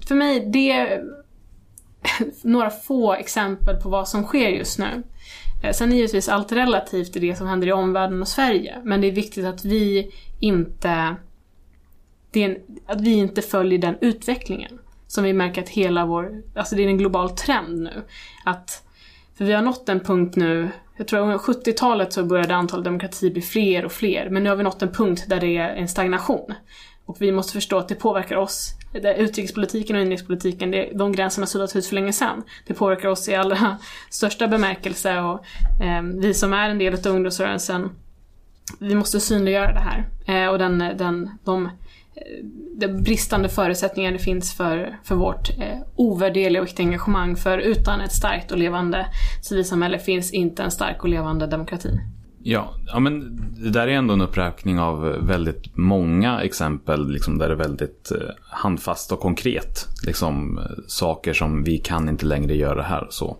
För 0.08 0.14
mig, 0.14 0.50
det 0.52 0.70
är 0.70 1.02
några 2.42 2.70
få 2.70 3.14
exempel 3.14 3.76
på 3.76 3.88
vad 3.88 4.08
som 4.08 4.24
sker 4.24 4.48
just 4.48 4.78
nu. 4.78 5.02
Eh, 5.62 5.72
Sen 5.72 5.92
är 5.92 5.96
givetvis 5.96 6.28
allt 6.28 6.52
relativt 6.52 7.16
i 7.16 7.20
det 7.20 7.36
som 7.36 7.46
händer 7.46 7.66
i 7.66 7.72
omvärlden 7.72 8.22
och 8.22 8.28
Sverige, 8.28 8.78
men 8.84 9.00
det 9.00 9.06
är 9.06 9.12
viktigt 9.12 9.44
att 9.44 9.64
vi 9.64 10.10
inte 10.40 11.16
det 12.30 12.44
är 12.44 12.48
en, 12.48 12.56
att 12.86 13.00
vi 13.00 13.12
inte 13.12 13.42
följer 13.42 13.78
den 13.78 13.96
utvecklingen. 14.00 14.78
Som 15.06 15.24
vi 15.24 15.32
märker 15.32 15.62
att 15.62 15.68
hela 15.68 16.06
vår, 16.06 16.42
alltså 16.54 16.76
det 16.76 16.82
är 16.82 16.86
en 16.86 16.98
global 16.98 17.30
trend 17.30 17.82
nu. 17.82 18.02
Att, 18.44 18.87
för 19.38 19.44
vi 19.44 19.52
har 19.52 19.62
nått 19.62 19.88
en 19.88 20.00
punkt 20.00 20.36
nu, 20.36 20.70
jag 20.96 21.08
tror 21.08 21.32
att 21.32 21.40
70-talet 21.40 22.12
så 22.12 22.24
började 22.24 22.54
antalet 22.54 22.84
demokratier 22.84 23.30
bli 23.30 23.42
fler 23.42 23.84
och 23.84 23.92
fler, 23.92 24.30
men 24.30 24.42
nu 24.42 24.48
har 24.48 24.56
vi 24.56 24.62
nått 24.62 24.82
en 24.82 24.92
punkt 24.92 25.24
där 25.28 25.40
det 25.40 25.56
är 25.56 25.68
en 25.68 25.88
stagnation. 25.88 26.54
Och 27.04 27.16
vi 27.20 27.32
måste 27.32 27.52
förstå 27.52 27.78
att 27.78 27.88
det 27.88 27.94
påverkar 27.94 28.36
oss. 28.36 28.74
Det 28.92 29.14
utrikespolitiken 29.16 29.96
och 29.96 30.02
inrikespolitiken, 30.02 30.70
det, 30.70 30.90
de 30.94 31.12
gränserna 31.12 31.46
suddats 31.46 31.76
ut 31.76 31.86
för 31.86 31.94
länge 31.94 32.12
sedan. 32.12 32.42
Det 32.66 32.74
påverkar 32.74 33.08
oss 33.08 33.28
i 33.28 33.34
allra 33.34 33.78
största 34.10 34.48
bemärkelse 34.48 35.20
och 35.20 35.44
eh, 35.82 36.02
vi 36.02 36.34
som 36.34 36.52
är 36.52 36.70
en 36.70 36.78
del 36.78 36.94
av 36.94 37.06
ungdomsrörelsen, 37.06 37.90
vi 38.78 38.94
måste 38.94 39.20
synliggöra 39.20 39.72
det 39.72 39.80
här. 39.80 40.08
Eh, 40.26 40.50
och 40.50 40.58
den, 40.58 40.78
den, 40.78 41.30
de 41.44 41.70
de 42.80 42.88
bristande 42.88 43.48
förutsättningar 43.48 44.12
det 44.12 44.18
finns 44.18 44.54
för, 44.56 44.98
för 45.04 45.14
vårt 45.14 45.50
eh, 45.50 45.78
ovärderliga 45.96 46.62
och 46.62 46.66
viktiga 46.66 46.86
engagemang. 46.86 47.36
För 47.36 47.58
utan 47.58 48.00
ett 48.00 48.12
starkt 48.12 48.52
och 48.52 48.58
levande 48.58 49.06
civilsamhälle 49.42 49.98
finns 49.98 50.32
inte 50.32 50.62
en 50.62 50.70
stark 50.70 51.02
och 51.02 51.08
levande 51.08 51.46
demokrati. 51.46 52.00
Ja, 52.42 52.74
ja, 52.86 52.98
men 52.98 53.40
det 53.62 53.70
där 53.70 53.88
är 53.88 53.92
ändå 53.92 54.14
en 54.14 54.20
uppräkning 54.20 54.78
av 54.78 55.00
väldigt 55.26 55.76
många 55.76 56.40
exempel 56.40 57.10
liksom, 57.10 57.38
där 57.38 57.48
det 57.48 57.54
är 57.54 57.58
väldigt 57.58 58.10
eh, 58.10 58.28
handfast 58.50 59.12
och 59.12 59.20
konkret. 59.20 59.86
Liksom, 60.06 60.58
eh, 60.58 60.64
saker 60.86 61.32
som 61.32 61.64
vi 61.64 61.78
kan 61.78 62.08
inte 62.08 62.26
längre 62.26 62.54
göra 62.54 62.82
här 62.82 63.06
så. 63.10 63.36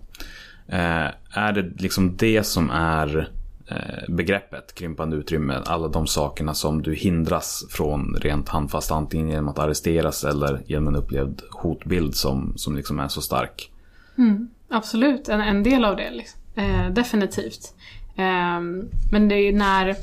Eh, 0.68 1.06
är 1.30 1.52
det 1.52 1.82
liksom 1.82 2.16
det 2.16 2.46
som 2.46 2.70
är 2.70 3.18
eh, 3.18 3.24
Eh, 3.70 4.14
begreppet 4.14 4.74
krympande 4.74 5.16
utrymme? 5.16 5.62
Alla 5.66 5.88
de 5.88 6.06
sakerna 6.06 6.54
som 6.54 6.82
du 6.82 6.94
hindras 6.94 7.64
från 7.70 8.16
rent 8.20 8.48
handfast 8.48 8.90
antingen 8.90 9.28
genom 9.28 9.48
att 9.48 9.58
arresteras 9.58 10.24
eller 10.24 10.62
genom 10.66 10.88
en 10.88 10.96
upplevd 10.96 11.42
hotbild 11.50 12.14
som, 12.14 12.52
som 12.56 12.76
liksom 12.76 13.00
är 13.00 13.08
så 13.08 13.22
stark. 13.22 13.70
Mm, 14.18 14.48
absolut, 14.68 15.28
en, 15.28 15.40
en 15.40 15.62
del 15.62 15.84
av 15.84 15.96
det. 15.96 16.10
Liksom. 16.10 16.40
Eh, 16.54 16.90
definitivt. 16.90 17.74
Eh, 18.16 18.60
men 19.12 19.28
det 19.28 19.34
är 19.34 19.52
när 19.52 19.96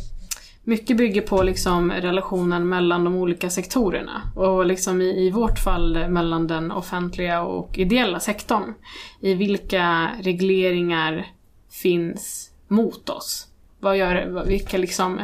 mycket 0.63 0.97
bygger 0.97 1.21
på 1.21 1.43
liksom 1.43 1.91
relationen 1.91 2.69
mellan 2.69 3.03
de 3.03 3.15
olika 3.15 3.49
sektorerna. 3.49 4.21
Och 4.35 4.65
liksom 4.65 5.01
i, 5.01 5.25
i 5.27 5.31
vårt 5.31 5.59
fall 5.59 6.09
mellan 6.09 6.47
den 6.47 6.71
offentliga 6.71 7.41
och 7.41 7.77
ideella 7.77 8.19
sektorn. 8.19 8.73
I 9.21 9.33
vilka 9.33 10.09
regleringar 10.21 11.27
finns 11.69 12.51
mot 12.67 13.09
oss? 13.09 13.47
Vad 13.85 13.97
gör, 13.97 14.43
vilka 14.45 14.77
liksom 14.77 15.21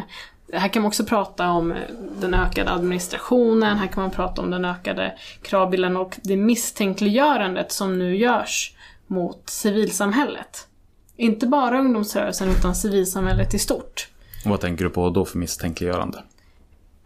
här 0.53 0.67
kan 0.67 0.81
man 0.81 0.87
också 0.87 1.05
prata 1.05 1.49
om 1.49 1.73
den 2.19 2.33
ökade 2.33 2.71
administrationen, 2.71 3.77
här 3.77 3.87
kan 3.87 4.03
man 4.03 4.11
prata 4.11 4.41
om 4.41 4.51
den 4.51 4.65
ökade 4.65 5.17
kravbilden 5.41 5.97
och 5.97 6.19
det 6.23 6.37
misstänkliggörandet 6.37 7.71
som 7.71 7.99
nu 7.99 8.15
görs 8.15 8.75
mot 9.07 9.49
civilsamhället. 9.49 10.67
Inte 11.15 11.47
bara 11.47 11.79
ungdomsrörelsen 11.79 12.49
utan 12.49 12.75
civilsamhället 12.75 13.53
i 13.53 13.59
stort. 13.59 14.09
Och 14.45 14.51
vad 14.51 14.59
tänker 14.59 14.83
du 14.83 14.89
på 14.89 15.09
då 15.09 15.25
för 15.25 15.37
misstänkliggörande? 15.37 16.23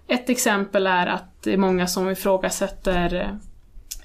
Ett 0.07 0.29
exempel 0.29 0.87
är 0.87 1.07
att 1.07 1.43
det 1.43 1.53
är 1.53 1.57
många 1.57 1.87
som 1.87 2.09
ifrågasätter 2.09 3.37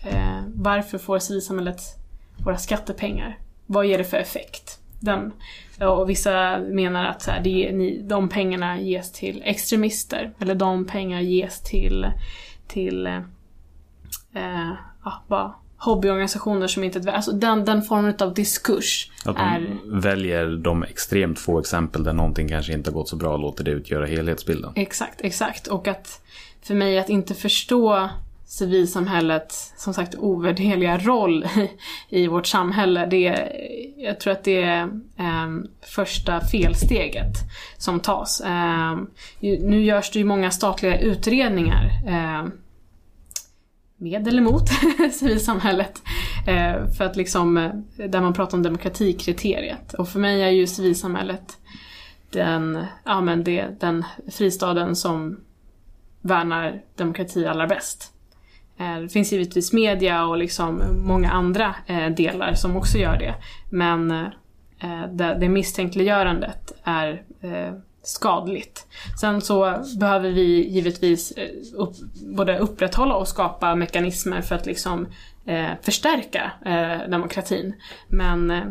eh, 0.03 0.41
varför 0.55 0.99
får 0.99 1.19
civilsamhället 1.19 1.81
våra 2.45 2.59
skattepengar? 2.59 3.39
Vad 3.67 3.87
ger 3.87 3.99
det 3.99 4.05
för 4.05 4.17
effekt? 4.17 4.81
Den, 5.01 5.33
och 5.87 6.11
vissa 6.11 6.59
menar 6.59 7.05
att 7.05 7.23
så 7.23 7.31
här, 7.31 7.41
det, 7.41 7.73
ni, 7.73 8.03
de 8.03 8.29
pengarna 8.29 8.81
ges 8.81 9.13
till 9.13 9.43
extremister 9.45 10.33
eller 10.39 10.55
de 10.55 10.87
pengar 10.87 11.21
ges 11.21 11.63
till, 11.63 12.07
till 12.69 13.07
eh, 13.07 14.71
ja, 15.05 15.23
bara 15.29 15.55
hobbyorganisationer 15.77 16.67
som 16.67 16.85
inte... 16.85 17.13
Alltså 17.13 17.33
den, 17.33 17.65
den 17.65 17.83
formen 17.83 18.15
av 18.21 18.35
diskurs 18.35 19.11
Att 19.25 19.37
de 19.37 19.43
är... 19.43 20.01
väljer 20.01 20.47
de 20.47 20.83
extremt 20.83 21.39
få 21.39 21.61
exempel 21.61 22.05
där 22.05 22.13
någonting 22.13 22.49
kanske 22.49 22.73
inte 22.73 22.91
har 22.91 22.95
gått 22.95 23.09
så 23.09 23.17
bra 23.17 23.33
och 23.33 23.39
låter 23.39 23.65
det 23.65 23.71
utgöra 23.71 24.07
helhetsbilden. 24.07 24.73
Exakt, 24.75 25.21
exakt. 25.21 25.67
Och 25.67 25.89
att 25.89 26.23
för 26.63 26.75
mig 26.75 26.99
att 26.99 27.09
inte 27.09 27.35
förstå 27.35 28.09
civilsamhällets, 28.51 29.73
som 29.77 29.95
sagt, 29.95 30.15
ovärderliga 30.15 30.99
roll 30.99 31.45
i, 31.45 31.69
i 32.23 32.27
vårt 32.29 32.47
samhälle, 32.47 33.07
det, 33.07 33.53
jag 33.97 34.21
tror 34.21 34.33
att 34.33 34.45
det 34.45 34.63
är 34.63 34.83
eh, 35.17 35.49
första 35.81 36.41
felsteget 36.41 37.35
som 37.79 38.01
tas. 38.01 38.41
Eh, 38.41 38.99
nu 39.41 39.83
görs 39.83 40.11
det 40.11 40.19
ju 40.19 40.25
många 40.25 40.51
statliga 40.51 40.99
utredningar 40.99 41.91
eh, 42.07 42.49
med 43.97 44.29
eller 44.29 44.43
mot 44.43 44.69
civilsamhället. 45.13 46.03
Eh, 46.47 46.87
för 46.99 47.05
att 47.05 47.17
liksom, 47.17 47.57
eh, 47.57 47.73
där 48.09 48.21
man 48.21 48.33
pratar 48.33 48.57
om 48.57 48.63
demokratikriteriet. 48.63 49.95
Och 49.95 50.09
för 50.09 50.21
mig 50.21 50.43
är 50.43 50.51
ju 50.51 50.67
civilsamhället 50.67 51.59
den, 52.31 52.85
ja, 53.05 53.21
men 53.21 53.45
det, 53.45 53.81
den 53.81 54.05
fristaden 54.31 54.97
som 54.97 55.41
värnar 56.21 56.83
demokrati 56.97 57.47
allra 57.47 57.67
bäst. 57.67 58.13
Eh, 58.81 59.01
det 59.01 59.09
finns 59.09 59.33
givetvis 59.33 59.73
media 59.73 60.25
och 60.25 60.37
liksom 60.37 60.83
många 61.07 61.31
andra 61.31 61.75
eh, 61.87 62.07
delar 62.11 62.55
som 62.55 62.77
också 62.77 62.99
gör 62.99 63.19
det. 63.19 63.35
Men 63.71 64.11
eh, 64.11 65.07
det, 65.13 65.49
misstänkliggörandet 65.49 66.73
är 66.85 67.23
skadligt. 68.03 68.87
Sen 69.21 69.41
så 69.41 69.85
behöver 70.01 70.31
vi 70.31 70.69
givetvis 70.69 71.33
upp, 71.75 71.95
både 72.37 72.59
upprätthålla 72.59 73.15
och 73.15 73.29
skapa 73.29 73.75
mekanismer 73.75 74.41
för 74.41 74.55
att 74.55 74.67
liksom 74.67 75.07
eh, 75.47 75.71
förstärka 75.83 76.53
eh, 76.65 77.11
demokratin. 77.11 77.75
Men 78.09 78.51
eh, 78.51 78.65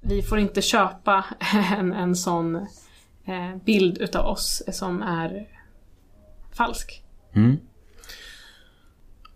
vi 0.00 0.22
får 0.22 0.38
inte 0.38 0.62
köpa 0.62 1.24
en, 1.78 1.92
en 1.92 2.16
sån 2.16 2.56
eh, 3.24 3.56
bild 3.64 3.98
utav 3.98 4.26
oss 4.26 4.62
som 4.72 5.02
är 5.02 5.46
falsk. 6.52 7.02
Mm. 7.34 7.58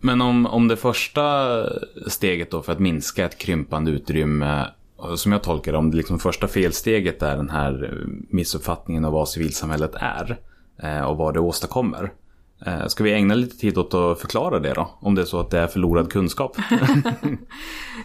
Men 0.05 0.21
om, 0.21 0.45
om 0.45 0.67
det 0.67 0.77
första 0.77 1.65
steget 2.07 2.51
då 2.51 2.61
för 2.61 2.71
att 2.71 2.79
minska 2.79 3.25
ett 3.25 3.37
krympande 3.37 3.91
utrymme, 3.91 4.67
som 5.15 5.31
jag 5.31 5.43
tolkar 5.43 5.71
det, 5.71 5.77
om 5.77 5.91
det 5.91 5.97
liksom 5.97 6.19
första 6.19 6.47
felsteget 6.47 7.21
är 7.21 7.37
den 7.37 7.49
här 7.49 7.97
missuppfattningen 8.29 9.05
av 9.05 9.13
vad 9.13 9.29
civilsamhället 9.29 9.91
är 9.95 10.37
eh, 10.83 11.01
och 11.01 11.17
vad 11.17 11.33
det 11.33 11.39
åstadkommer. 11.39 12.11
Eh, 12.65 12.87
ska 12.87 13.03
vi 13.03 13.13
ägna 13.13 13.35
lite 13.35 13.57
tid 13.57 13.77
åt 13.77 13.93
att 13.93 14.19
förklara 14.19 14.59
det 14.59 14.73
då? 14.73 14.97
Om 14.99 15.15
det 15.15 15.21
är 15.21 15.25
så 15.25 15.39
att 15.39 15.49
det 15.49 15.59
är 15.59 15.67
förlorad 15.67 16.11
kunskap. 16.11 16.57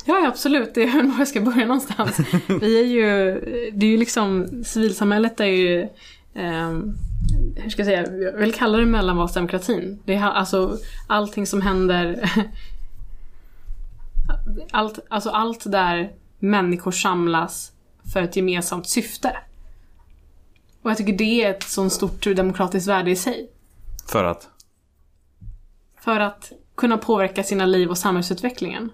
Ja, 0.04 0.18
ja, 0.18 0.28
absolut. 0.28 0.74
Det 0.74 0.82
är 0.82 1.02
nog 1.02 1.20
jag 1.20 1.28
ska 1.28 1.40
börja 1.40 1.66
någonstans. 1.66 2.20
Vi 2.60 2.80
är 2.80 2.84
ju, 2.84 3.40
det 3.72 3.86
är 3.86 3.90
ju 3.90 3.96
liksom, 3.96 4.46
civilsamhället 4.64 5.40
är 5.40 5.46
ju, 5.46 5.88
ehm, 6.34 6.94
hur 7.56 7.70
ska 7.70 7.80
jag 7.80 7.86
säga, 7.86 8.12
jag 8.12 8.32
vill 8.32 8.54
kalla 8.54 8.78
det 8.78 8.86
mellanvalsdemokratin. 8.86 10.02
Det 10.04 10.14
är 10.14 10.22
alltså 10.22 10.78
allting 11.06 11.46
som 11.46 11.62
händer, 11.62 12.32
allt, 14.70 14.98
alltså 15.08 15.30
allt 15.30 15.72
där 15.72 16.12
människor 16.38 16.90
samlas 16.90 17.72
för 18.12 18.22
ett 18.22 18.36
gemensamt 18.36 18.88
syfte. 18.88 19.36
Och 20.82 20.90
jag 20.90 20.98
tycker 20.98 21.12
det 21.12 21.44
är 21.44 21.50
ett 21.50 21.62
sånt 21.62 21.92
stort 21.92 22.36
demokratiskt 22.36 22.88
värde 22.88 23.10
i 23.10 23.16
sig. 23.16 23.50
För 24.06 24.24
att? 24.24 24.48
För 26.00 26.20
att 26.20 26.52
kunna 26.74 26.98
påverka 26.98 27.42
sina 27.42 27.66
liv 27.66 27.90
och 27.90 27.98
samhällsutvecklingen. 27.98 28.90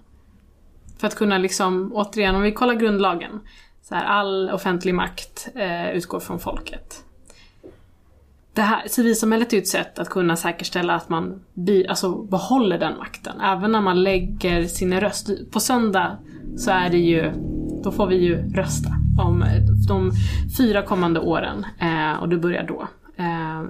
För 0.97 1.07
att 1.07 1.15
kunna 1.15 1.37
liksom, 1.37 1.91
återigen, 1.93 2.35
om 2.35 2.41
vi 2.41 2.51
kollar 2.51 2.75
grundlagen. 2.75 3.39
Så 3.81 3.95
här, 3.95 4.05
all 4.05 4.49
offentlig 4.49 4.95
makt 4.95 5.47
eh, 5.55 5.89
utgår 5.91 6.19
från 6.19 6.39
folket 6.39 7.04
det 8.55 8.61
här, 8.61 8.87
civilsamhället 8.87 9.53
är 9.53 9.57
ju 9.57 9.61
ett 9.61 9.67
sätt 9.67 9.99
att 9.99 10.09
kunna 10.09 10.35
säkerställa 10.35 10.95
att 10.95 11.09
man 11.09 11.43
bi, 11.53 11.87
alltså 11.87 12.15
behåller 12.23 12.79
den 12.79 12.97
makten. 12.97 13.41
Även 13.41 13.71
när 13.71 13.81
man 13.81 14.03
lägger 14.03 14.63
sin 14.63 14.99
röst. 14.99 15.51
På 15.51 15.59
söndag 15.59 16.17
så 16.57 16.71
är 16.71 16.89
det 16.89 16.97
ju, 16.97 17.31
då 17.83 17.91
får 17.91 18.07
vi 18.07 18.15
ju 18.15 18.53
rösta 18.53 18.89
om 19.19 19.41
eh, 19.41 19.61
de 19.87 20.11
fyra 20.57 20.81
kommande 20.81 21.19
åren. 21.19 21.65
Eh, 21.79 22.21
och 22.21 22.29
det 22.29 22.37
börjar 22.37 22.63
då. 22.63 22.87
Eh, 23.17 23.63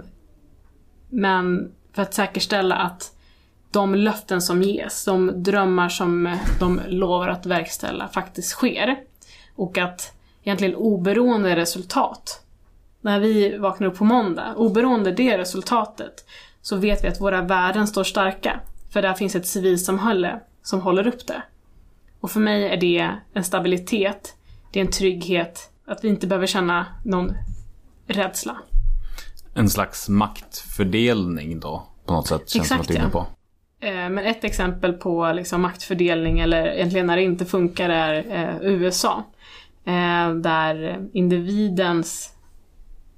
men 1.09 1.71
för 1.93 2.01
att 2.01 2.13
säkerställa 2.13 2.75
att 2.75 3.11
de 3.71 3.95
löften 3.95 4.41
som 4.41 4.61
ges, 4.61 5.05
de 5.05 5.43
drömmar 5.43 5.89
som 5.89 6.27
eh, 6.27 6.37
de 6.59 6.81
lovar 6.87 7.27
att 7.27 7.45
verkställa 7.45 8.07
faktiskt 8.07 8.49
sker. 8.49 8.95
Och 9.55 9.77
att 9.77 10.13
egentligen 10.43 10.75
oberoende 10.75 11.55
resultat, 11.55 12.44
när 13.05 13.19
vi 13.19 13.57
vaknar 13.57 13.87
upp 13.87 13.97
på 13.97 14.05
måndag, 14.05 14.55
oberoende 14.55 15.11
det 15.11 15.37
resultatet, 15.37 16.25
så 16.61 16.75
vet 16.75 17.03
vi 17.03 17.07
att 17.07 17.21
våra 17.21 17.41
värden 17.41 17.87
står 17.87 18.03
starka. 18.03 18.59
För 18.93 19.01
där 19.01 19.13
finns 19.13 19.35
ett 19.35 19.47
civilsamhälle 19.47 20.39
som 20.63 20.81
håller 20.81 21.07
upp 21.07 21.27
det. 21.27 21.43
Och 22.19 22.31
för 22.31 22.39
mig 22.39 22.69
är 22.69 22.77
det 22.77 23.09
en 23.33 23.43
stabilitet, 23.43 24.35
det 24.71 24.79
är 24.79 24.85
en 24.85 24.91
trygghet, 24.91 25.69
att 25.85 26.03
vi 26.03 26.07
inte 26.07 26.27
behöver 26.27 26.47
känna 26.47 26.85
någon 27.03 27.33
rädsla. 28.07 28.57
En 29.55 29.69
slags 29.69 30.09
maktfördelning 30.09 31.59
då, 31.59 31.87
på 32.05 32.13
något 32.13 32.27
sätt, 32.27 32.49
känns 32.49 32.55
Exakt, 32.55 32.69
som 32.69 32.81
att 32.81 32.87
du 32.87 32.93
är 32.93 32.97
inne 32.97 33.09
ja. 33.13 33.25
på. 33.79 33.85
Eh, 33.85 34.09
Men 34.09 34.17
ett 34.19 34.43
exempel 34.43 34.93
på 34.93 35.31
liksom 35.31 35.61
maktfördelning, 35.61 36.39
eller 36.39 36.67
egentligen 36.67 37.07
när 37.07 37.15
det 37.15 37.23
inte 37.23 37.45
funkar, 37.45 37.89
är 37.89 38.15
eh, 38.15 38.55
USA. 38.61 39.23
Eh, 39.85 40.33
där 40.33 40.99
individens, 41.13 42.34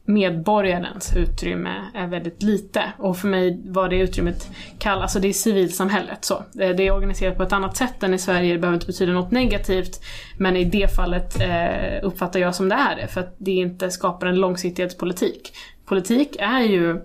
medborgarens 0.08 1.16
utrymme 1.16 1.76
är 1.94 2.08
väldigt 2.08 2.44
lite. 2.44 2.84
Och 2.98 3.18
för 3.18 3.28
mig 3.28 3.62
var 3.66 3.90
det 3.90 3.96
utrymmet 3.96 4.50
kallas, 4.80 5.02
alltså 5.02 5.20
det 5.20 5.28
är 5.28 5.34
civilsamhället 5.34 6.26
så. 6.26 6.44
Det 6.54 6.64
är 6.64 6.92
organiserat 6.92 7.38
på 7.38 7.44
ett 7.44 7.54
annat 7.54 7.78
sätt 7.78 8.04
än 8.04 8.14
i 8.14 8.18
Sverige, 8.18 8.54
det 8.54 8.60
behöver 8.60 8.76
inte 8.76 8.88
betyda 8.88 9.12
något 9.12 9.32
negativt. 9.32 10.02
Men 10.38 10.56
i 10.58 10.64
det 10.64 10.96
fallet 10.96 11.42
eh, 11.42 12.08
uppfattar 12.08 12.40
jag 12.40 12.56
som 12.56 12.70
det 12.70 12.76
är 12.76 12.96
det, 12.96 13.08
för 13.08 13.22
att 13.22 13.36
det 13.38 13.52
inte 13.52 13.92
skapar 13.92 14.28
en 14.28 14.36
långsiktighetspolitik. 14.36 15.54
Politik 15.86 16.36
är 16.40 16.62
ju 16.62 17.02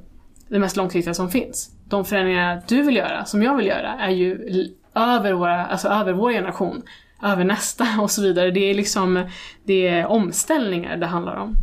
det 0.49 0.59
mest 0.59 0.77
långsiktiga 0.77 1.15
som 1.15 1.31
finns. 1.31 1.71
De 1.85 2.05
förändringar 2.05 2.63
du 2.69 2.83
vill 2.83 2.97
göra, 2.97 3.25
som 3.25 3.43
jag 3.43 3.57
vill 3.57 3.67
göra, 3.67 3.93
är 4.01 4.11
ju 4.11 4.49
över, 4.95 5.33
våra, 5.33 5.67
alltså 5.67 5.89
över 5.89 6.13
vår 6.13 6.33
generation, 6.33 6.83
över 7.23 7.45
nästa 7.45 7.87
och 8.01 8.11
så 8.11 8.23
vidare. 8.23 8.51
Det 8.51 8.71
är 8.71 8.75
liksom 8.75 9.29
det 9.65 9.89
är 9.89 10.07
omställningar 10.07 10.97
det 10.97 11.07
handlar 11.07 11.37
om. 11.37 11.57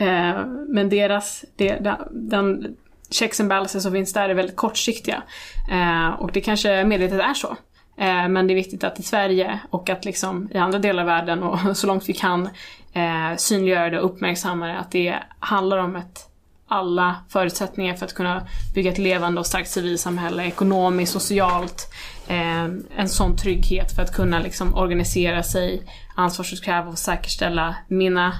Eh, 0.00 0.46
men 0.68 0.88
deras, 0.88 1.44
det, 1.56 1.76
den, 1.76 1.96
den 2.10 2.76
checks 3.10 3.40
and 3.40 3.48
balances 3.48 3.82
som 3.82 3.92
finns 3.92 4.12
där 4.12 4.28
är 4.28 4.34
väldigt 4.34 4.56
kortsiktiga. 4.56 5.22
Eh, 5.70 6.08
och 6.08 6.32
det 6.32 6.40
kanske 6.40 6.84
medvetet 6.84 7.20
är 7.20 7.34
så. 7.34 7.56
Eh, 7.96 8.28
men 8.28 8.46
det 8.46 8.52
är 8.52 8.54
viktigt 8.54 8.84
att 8.84 8.98
i 8.98 9.02
Sverige 9.02 9.60
och 9.70 9.90
att 9.90 10.04
liksom 10.04 10.48
i 10.54 10.58
andra 10.58 10.78
delar 10.78 11.02
av 11.02 11.06
världen 11.06 11.42
och 11.42 11.58
så 11.76 11.86
långt 11.86 12.08
vi 12.08 12.12
kan 12.12 12.48
eh, 12.92 13.36
synliggöra 13.36 13.90
det 13.90 14.00
och 14.00 14.10
uppmärksamma 14.10 14.66
det, 14.66 14.78
att 14.78 14.90
det 14.90 15.14
handlar 15.38 15.78
om 15.78 15.96
ett 15.96 16.26
alla 16.72 17.16
förutsättningar 17.28 17.94
för 17.94 18.06
att 18.06 18.14
kunna 18.14 18.46
bygga 18.74 18.90
ett 18.90 18.98
levande 18.98 19.40
och 19.40 19.46
starkt 19.46 19.70
civilsamhälle, 19.70 20.44
ekonomiskt, 20.44 21.12
socialt, 21.12 21.92
eh, 22.28 22.64
en 22.96 23.08
sån 23.08 23.36
trygghet 23.36 23.92
för 23.92 24.02
att 24.02 24.14
kunna 24.14 24.38
liksom 24.38 24.74
organisera 24.74 25.42
sig, 25.42 25.82
ansvarsutkräva 26.16 26.88
och 26.88 26.98
säkerställa 26.98 27.76
mina 27.88 28.32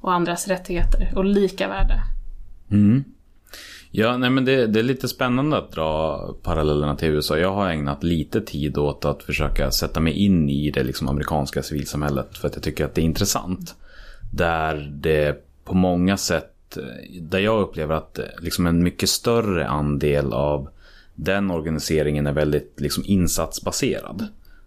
och 0.00 0.12
andras 0.12 0.48
rättigheter 0.48 1.12
och 1.16 1.24
lika 1.24 1.68
värde. 1.68 2.02
Mm. 2.70 3.04
Ja, 3.90 4.16
nej 4.16 4.30
men 4.30 4.44
det, 4.44 4.66
det 4.66 4.78
är 4.78 4.84
lite 4.84 5.08
spännande 5.08 5.58
att 5.58 5.72
dra 5.72 6.18
parallellerna 6.42 6.96
till 6.96 7.08
USA. 7.08 7.38
Jag 7.38 7.52
har 7.52 7.68
ägnat 7.70 8.04
lite 8.04 8.40
tid 8.40 8.78
åt 8.78 9.04
att 9.04 9.22
försöka 9.22 9.70
sätta 9.70 10.00
mig 10.00 10.12
in 10.12 10.50
i 10.50 10.70
det 10.70 10.84
liksom 10.84 11.08
amerikanska 11.08 11.62
civilsamhället 11.62 12.38
för 12.38 12.48
att 12.48 12.54
jag 12.54 12.62
tycker 12.62 12.84
att 12.84 12.94
det 12.94 13.00
är 13.00 13.04
intressant. 13.04 13.74
Där 14.32 14.92
det 14.94 15.44
på 15.64 15.74
många 15.74 16.16
sätt, 16.16 16.78
där 17.20 17.38
jag 17.38 17.60
upplever 17.60 17.94
att 17.94 18.20
liksom 18.38 18.66
en 18.66 18.82
mycket 18.82 19.08
större 19.08 19.68
andel 19.68 20.32
av 20.32 20.68
den 21.14 21.50
organiseringen 21.50 22.26
är 22.26 22.32
väldigt 22.32 22.80
liksom 22.80 23.02
insatsbaserad. 23.06 24.26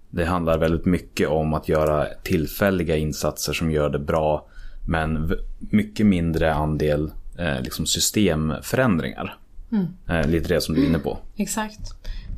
Det 0.10 0.26
handlar 0.26 0.58
väldigt 0.58 0.86
mycket 0.86 1.30
om 1.30 1.54
att 1.54 1.70
göra 1.70 2.06
tillfälliga 2.24 2.98
insatser 2.98 3.54
som 3.54 3.72
gör 3.72 3.90
det 3.90 4.00
bra 4.00 4.46
men 4.90 5.36
mycket 5.60 6.06
mindre 6.06 6.54
andel 6.54 7.12
eh, 7.40 7.62
liksom 7.62 7.86
systemförändringar. 7.86 9.38
Eh, 10.10 10.28
lite 10.28 10.54
det 10.54 10.62
som 10.62 10.76
du 10.76 10.82
är 10.82 10.86
inne 10.86 11.00
på. 11.00 11.18
Exakt. 11.36 11.80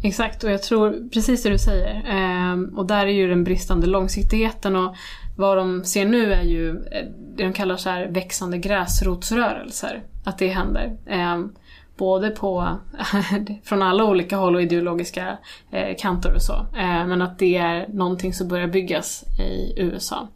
Exakt, 0.04 0.44
och 0.44 0.52
jag 0.52 0.64
tror 0.64 1.10
precis 1.14 1.44
det 1.44 1.50
du 1.50 1.58
säger. 1.58 2.04
Ehm, 2.08 2.66
och 2.78 2.86
där 2.86 3.08
är 3.08 3.12
ju 3.12 3.30
den 3.30 3.44
bristande 3.44 3.88
långsiktigheten 3.88 4.76
och 4.76 4.96
vad 5.38 5.58
de 5.58 5.84
ser 5.84 6.06
nu 6.06 6.34
är 6.34 6.44
ju 6.44 6.70
eh, 6.70 7.08
det 7.36 7.44
de 7.44 7.54
kallar 7.54 7.78
så 7.78 7.90
här 7.90 8.08
växande 8.08 8.58
gräsrotsrörelser. 8.58 10.04
Att 10.24 10.38
det 10.38 10.48
händer. 10.48 10.98
Ehm, 11.08 11.52
både 11.98 12.30
på, 12.30 12.78
från 13.64 13.82
alla 13.82 14.06
olika 14.06 14.38
håll 14.38 14.56
och 14.56 14.62
ideologiska 14.62 15.38
eh, 15.72 15.96
kanter 16.00 16.36
och 16.36 16.42
så. 16.42 16.54
Eh, 16.54 17.08
men 17.08 17.22
att 17.22 17.40
det 17.40 17.58
är 17.58 17.88
någonting 17.88 18.34
som 18.34 18.48
börjar 18.48 18.68
byggas 18.68 19.24
i 19.40 19.82
USA. 19.82 20.28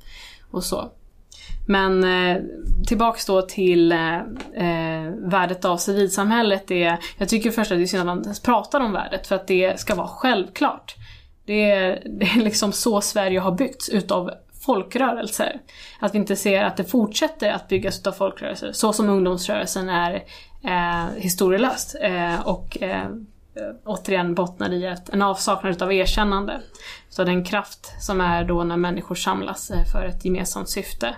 Och 0.51 0.63
så. 0.63 0.91
Men 1.65 2.03
eh, 2.03 2.41
tillbaks 2.87 3.25
då 3.25 3.41
till 3.41 3.91
eh, 3.91 4.15
eh, 4.53 5.11
värdet 5.17 5.65
av 5.65 5.77
civilsamhället. 5.77 6.67
Det, 6.67 6.97
jag 7.17 7.29
tycker 7.29 7.51
först 7.51 7.71
att 7.71 7.77
det 7.77 7.83
är 7.83 7.87
synd 7.87 8.01
att 8.01 8.05
man 8.05 8.23
ens 8.23 8.39
pratar 8.39 8.79
om 8.79 8.93
värdet 8.93 9.27
för 9.27 9.35
att 9.35 9.47
det 9.47 9.79
ska 9.79 9.95
vara 9.95 10.07
självklart. 10.07 10.95
Det 11.45 11.71
är, 11.71 12.01
det 12.05 12.25
är 12.25 12.41
liksom 12.41 12.71
så 12.71 13.01
Sverige 13.01 13.39
har 13.39 13.51
byggts 13.51 13.89
utav 13.89 14.31
folkrörelser. 14.65 15.59
Att 15.99 16.13
vi 16.13 16.17
inte 16.17 16.35
ser 16.35 16.63
att 16.63 16.77
det 16.77 16.83
fortsätter 16.83 17.51
att 17.51 17.67
byggas 17.67 17.99
utav 17.99 18.11
folkrörelser. 18.11 18.71
Så 18.71 18.93
som 18.93 19.09
ungdomsrörelsen 19.09 19.89
är 19.89 20.23
eh, 20.63 21.05
historielöst. 21.17 21.95
Eh, 22.01 22.47
och 22.47 22.81
eh, 22.81 23.09
återigen 23.85 24.35
bottnar 24.35 24.73
i 24.73 24.85
ett, 24.85 25.09
en 25.09 25.21
avsaknad 25.21 25.71
utav 25.71 25.93
erkännande. 25.93 26.61
Så 27.09 27.23
den 27.23 27.45
kraft 27.45 27.93
som 27.99 28.21
är 28.21 28.43
då 28.43 28.63
när 28.63 28.77
människor 28.77 29.15
samlas 29.15 29.71
eh, 29.71 29.85
för 29.91 30.05
ett 30.05 30.25
gemensamt 30.25 30.69
syfte. 30.69 31.15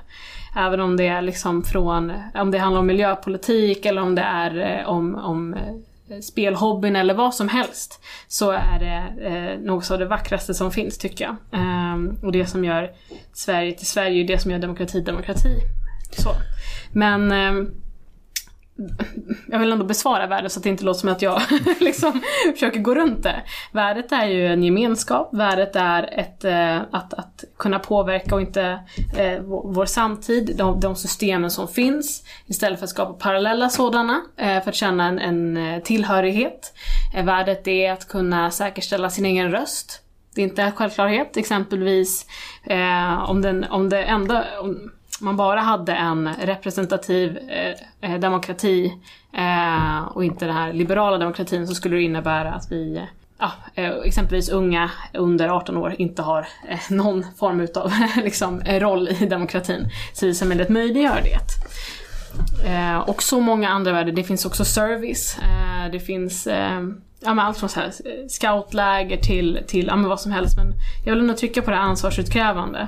Även 0.58 0.80
om 0.80 0.98
det 0.98 1.08
är 1.08 1.22
liksom 1.22 1.64
från, 1.64 2.14
om 2.36 2.52
det 2.52 2.58
handlar 2.58 2.80
om 2.80 2.88
miljöpolitik 2.88 3.86
eller 3.86 4.02
om 4.02 4.16
det 4.16 4.22
är 4.22 4.80
eh, 4.80 4.90
om, 4.90 5.16
om 5.16 5.54
eh, 5.54 6.20
spelhobbyn 6.20 6.96
eller 6.96 7.14
vad 7.14 7.36
som 7.36 7.50
helst. 7.50 8.02
Så 8.28 8.52
är 8.52 8.80
det 8.80 9.28
eh, 9.28 9.60
något 9.60 9.92
av 9.92 10.00
det 10.00 10.06
vackraste 10.06 10.54
som 10.54 10.72
finns 10.72 10.98
tycker 10.98 11.26
jag. 11.26 11.36
Ehm, 11.52 12.18
och 12.24 12.32
det 12.32 12.46
som 12.46 12.66
gör 12.66 12.92
Sverige 13.34 13.74
till 13.74 13.88
Sverige 13.88 14.24
är 14.24 14.28
det 14.28 14.40
som 14.40 14.52
gör 14.52 14.60
demokrati 14.60 15.02
demokrati. 15.02 15.60
Så. 16.12 16.30
Men 16.92 17.32
eh, 17.32 17.68
jag 19.48 19.60
vill 19.60 19.72
ändå 19.72 19.86
besvara 19.86 20.28
värdet 20.28 20.52
så 20.52 20.60
att 20.60 20.64
det 20.64 20.70
inte 20.70 20.84
låter 20.84 21.00
som 21.00 21.10
att 21.10 21.22
jag 21.22 21.42
liksom 21.80 22.22
försöker 22.54 22.80
gå 22.80 22.96
runt 22.96 23.24
det. 23.24 23.44
Värdet 23.72 24.12
är 24.12 24.26
ju 24.26 24.48
en 24.48 24.64
gemenskap, 24.64 25.30
värdet 25.34 25.76
är 25.76 26.20
ett, 26.20 26.44
eh, 26.46 26.78
att, 26.92 27.14
att 27.14 27.44
kunna 27.58 27.80
påverka 27.80 28.36
och 28.36 28.42
inte 28.42 28.80
eh, 29.18 29.40
vår, 29.44 29.86
samtid, 29.86 30.56
de, 30.58 30.80
de 30.80 30.96
systemen 30.96 31.52
som 31.52 31.68
finns, 31.68 32.24
istället 32.46 32.80
för 32.80 32.84
att 32.84 32.90
skapa 32.90 33.14
parallella 33.14 33.70
sådana, 33.70 34.22
eh, 34.38 34.64
för 34.64 34.70
att 34.70 34.76
känna 34.76 35.08
en, 35.08 35.20
en 35.20 35.58
eh, 35.58 35.84
tillhörighet. 35.84 36.74
Eh, 37.16 37.26
värdet 37.26 37.68
är 37.68 37.92
att 37.92 38.08
kunna 38.08 38.52
säkerställa 38.52 39.10
sin 39.10 39.26
egen 39.26 39.52
röst. 39.52 40.02
Det 40.36 40.42
är 40.42 40.46
inte 40.46 40.62
en 40.64 40.72
självklarhet, 40.72 41.38
exempelvis 41.38 42.26
eh, 42.64 43.30
om, 43.30 43.42
den, 43.42 43.64
om 43.64 43.90
det 43.90 44.04
enda 44.04 44.60
om, 44.60 44.92
man 45.22 45.38
bara 45.38 45.60
hade 45.60 45.94
en 45.94 46.30
representativ 46.42 47.38
eh, 47.38 48.12
eh, 48.12 48.20
demokrati 48.20 48.94
eh, 49.34 50.04
och 50.04 50.24
inte 50.24 50.46
den 50.46 50.56
här 50.56 50.74
liberala 50.74 51.18
demokratin 51.18 51.68
så 51.68 51.76
skulle 51.76 51.96
det 51.96 52.02
innebära 52.02 52.54
att 52.54 52.72
vi 52.72 53.08
Ja, 53.40 53.52
eh, 53.76 53.92
exempelvis 54.06 54.50
unga 54.50 54.92
under 55.14 55.50
18 55.50 55.78
år 55.78 55.96
inte 55.98 56.22
har 56.22 56.48
eh, 56.70 56.80
någon 56.90 57.26
form 57.38 57.60
utav 57.60 57.92
liksom, 58.16 58.62
roll 58.62 59.08
i 59.08 59.26
demokratin. 59.26 59.90
Civilsamhället 60.14 60.70
möjliggör 60.70 61.22
det. 61.24 61.40
Eh, 62.66 62.98
och 62.98 63.24
så 63.24 63.40
många 63.40 63.70
andra 63.70 63.92
värden. 63.92 64.16
Det 64.16 64.24
finns 64.24 64.46
också 64.46 64.66
service. 64.66 65.38
Eh, 65.38 65.92
det 65.92 66.00
finns 66.00 66.48
eh, 66.48 66.82
ja, 67.20 67.34
men 67.34 67.46
allt 67.46 67.58
från 67.58 67.70
så 67.70 67.80
här, 67.80 67.88
eh, 67.88 68.28
scoutläger 68.28 69.18
till, 69.18 69.60
till 69.68 69.88
ja, 69.88 69.96
men 69.96 70.10
vad 70.10 70.20
som 70.20 70.32
helst. 70.32 70.58
Men 70.58 70.74
jag 71.06 71.14
vill 71.14 71.22
ändå 71.22 71.34
trycka 71.34 71.62
på 71.62 71.72
det 71.72 71.78
här 71.78 71.84
ansvarsutkrävande. 71.84 72.88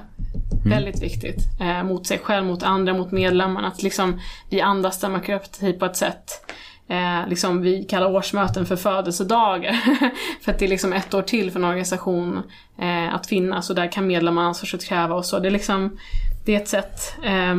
Väldigt 0.65 1.03
viktigt. 1.03 1.37
Eh, 1.61 1.83
mot 1.83 2.07
sig 2.07 2.19
själv, 2.19 2.45
mot 2.45 2.63
andra, 2.63 2.93
mot 2.93 3.11
medlemmarna. 3.11 3.67
Att 3.67 3.83
liksom, 3.83 4.19
vi 4.49 4.61
andas 4.61 4.99
demokrati 4.99 5.73
på 5.73 5.85
ett 5.85 5.95
sätt. 5.95 6.51
Eh, 6.87 7.27
liksom, 7.27 7.61
vi 7.61 7.83
kallar 7.83 8.15
årsmöten 8.15 8.65
för 8.65 8.75
födelsedagar. 8.75 9.73
för 10.41 10.51
att 10.51 10.59
det 10.59 10.65
är 10.65 10.69
liksom 10.69 10.93
ett 10.93 11.13
år 11.13 11.21
till 11.21 11.51
för 11.51 11.59
en 11.59 11.65
organisation 11.65 12.43
eh, 12.79 13.15
att 13.15 13.27
finnas 13.27 13.69
och 13.69 13.75
där 13.75 13.91
kan 13.91 14.07
medlemmar 14.07 14.43
ansvarsutkräva 14.43 15.15
och 15.15 15.25
så. 15.25 15.39
Det 15.39 15.47
är 15.47 15.51
liksom, 15.51 15.97
det 16.45 16.55
är 16.55 16.61
ett 16.61 16.67
sätt 16.67 17.15
eh, 17.23 17.55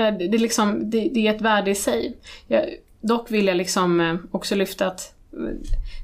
Eh, 0.00 0.18
Det, 0.18 0.28
det, 0.28 0.36
är 0.36 0.38
liksom, 0.38 0.90
det, 0.90 1.08
det 1.14 1.26
är 1.26 1.34
ett 1.34 1.40
värde 1.40 1.70
i 1.70 1.74
sig. 1.74 2.16
Jag, 2.46 2.64
dock 3.00 3.30
vill 3.30 3.46
jag 3.46 3.56
liksom 3.56 4.00
eh, 4.00 4.16
också 4.30 4.54
lyfta 4.54 4.86
att 4.86 5.14
eh, 5.32 5.38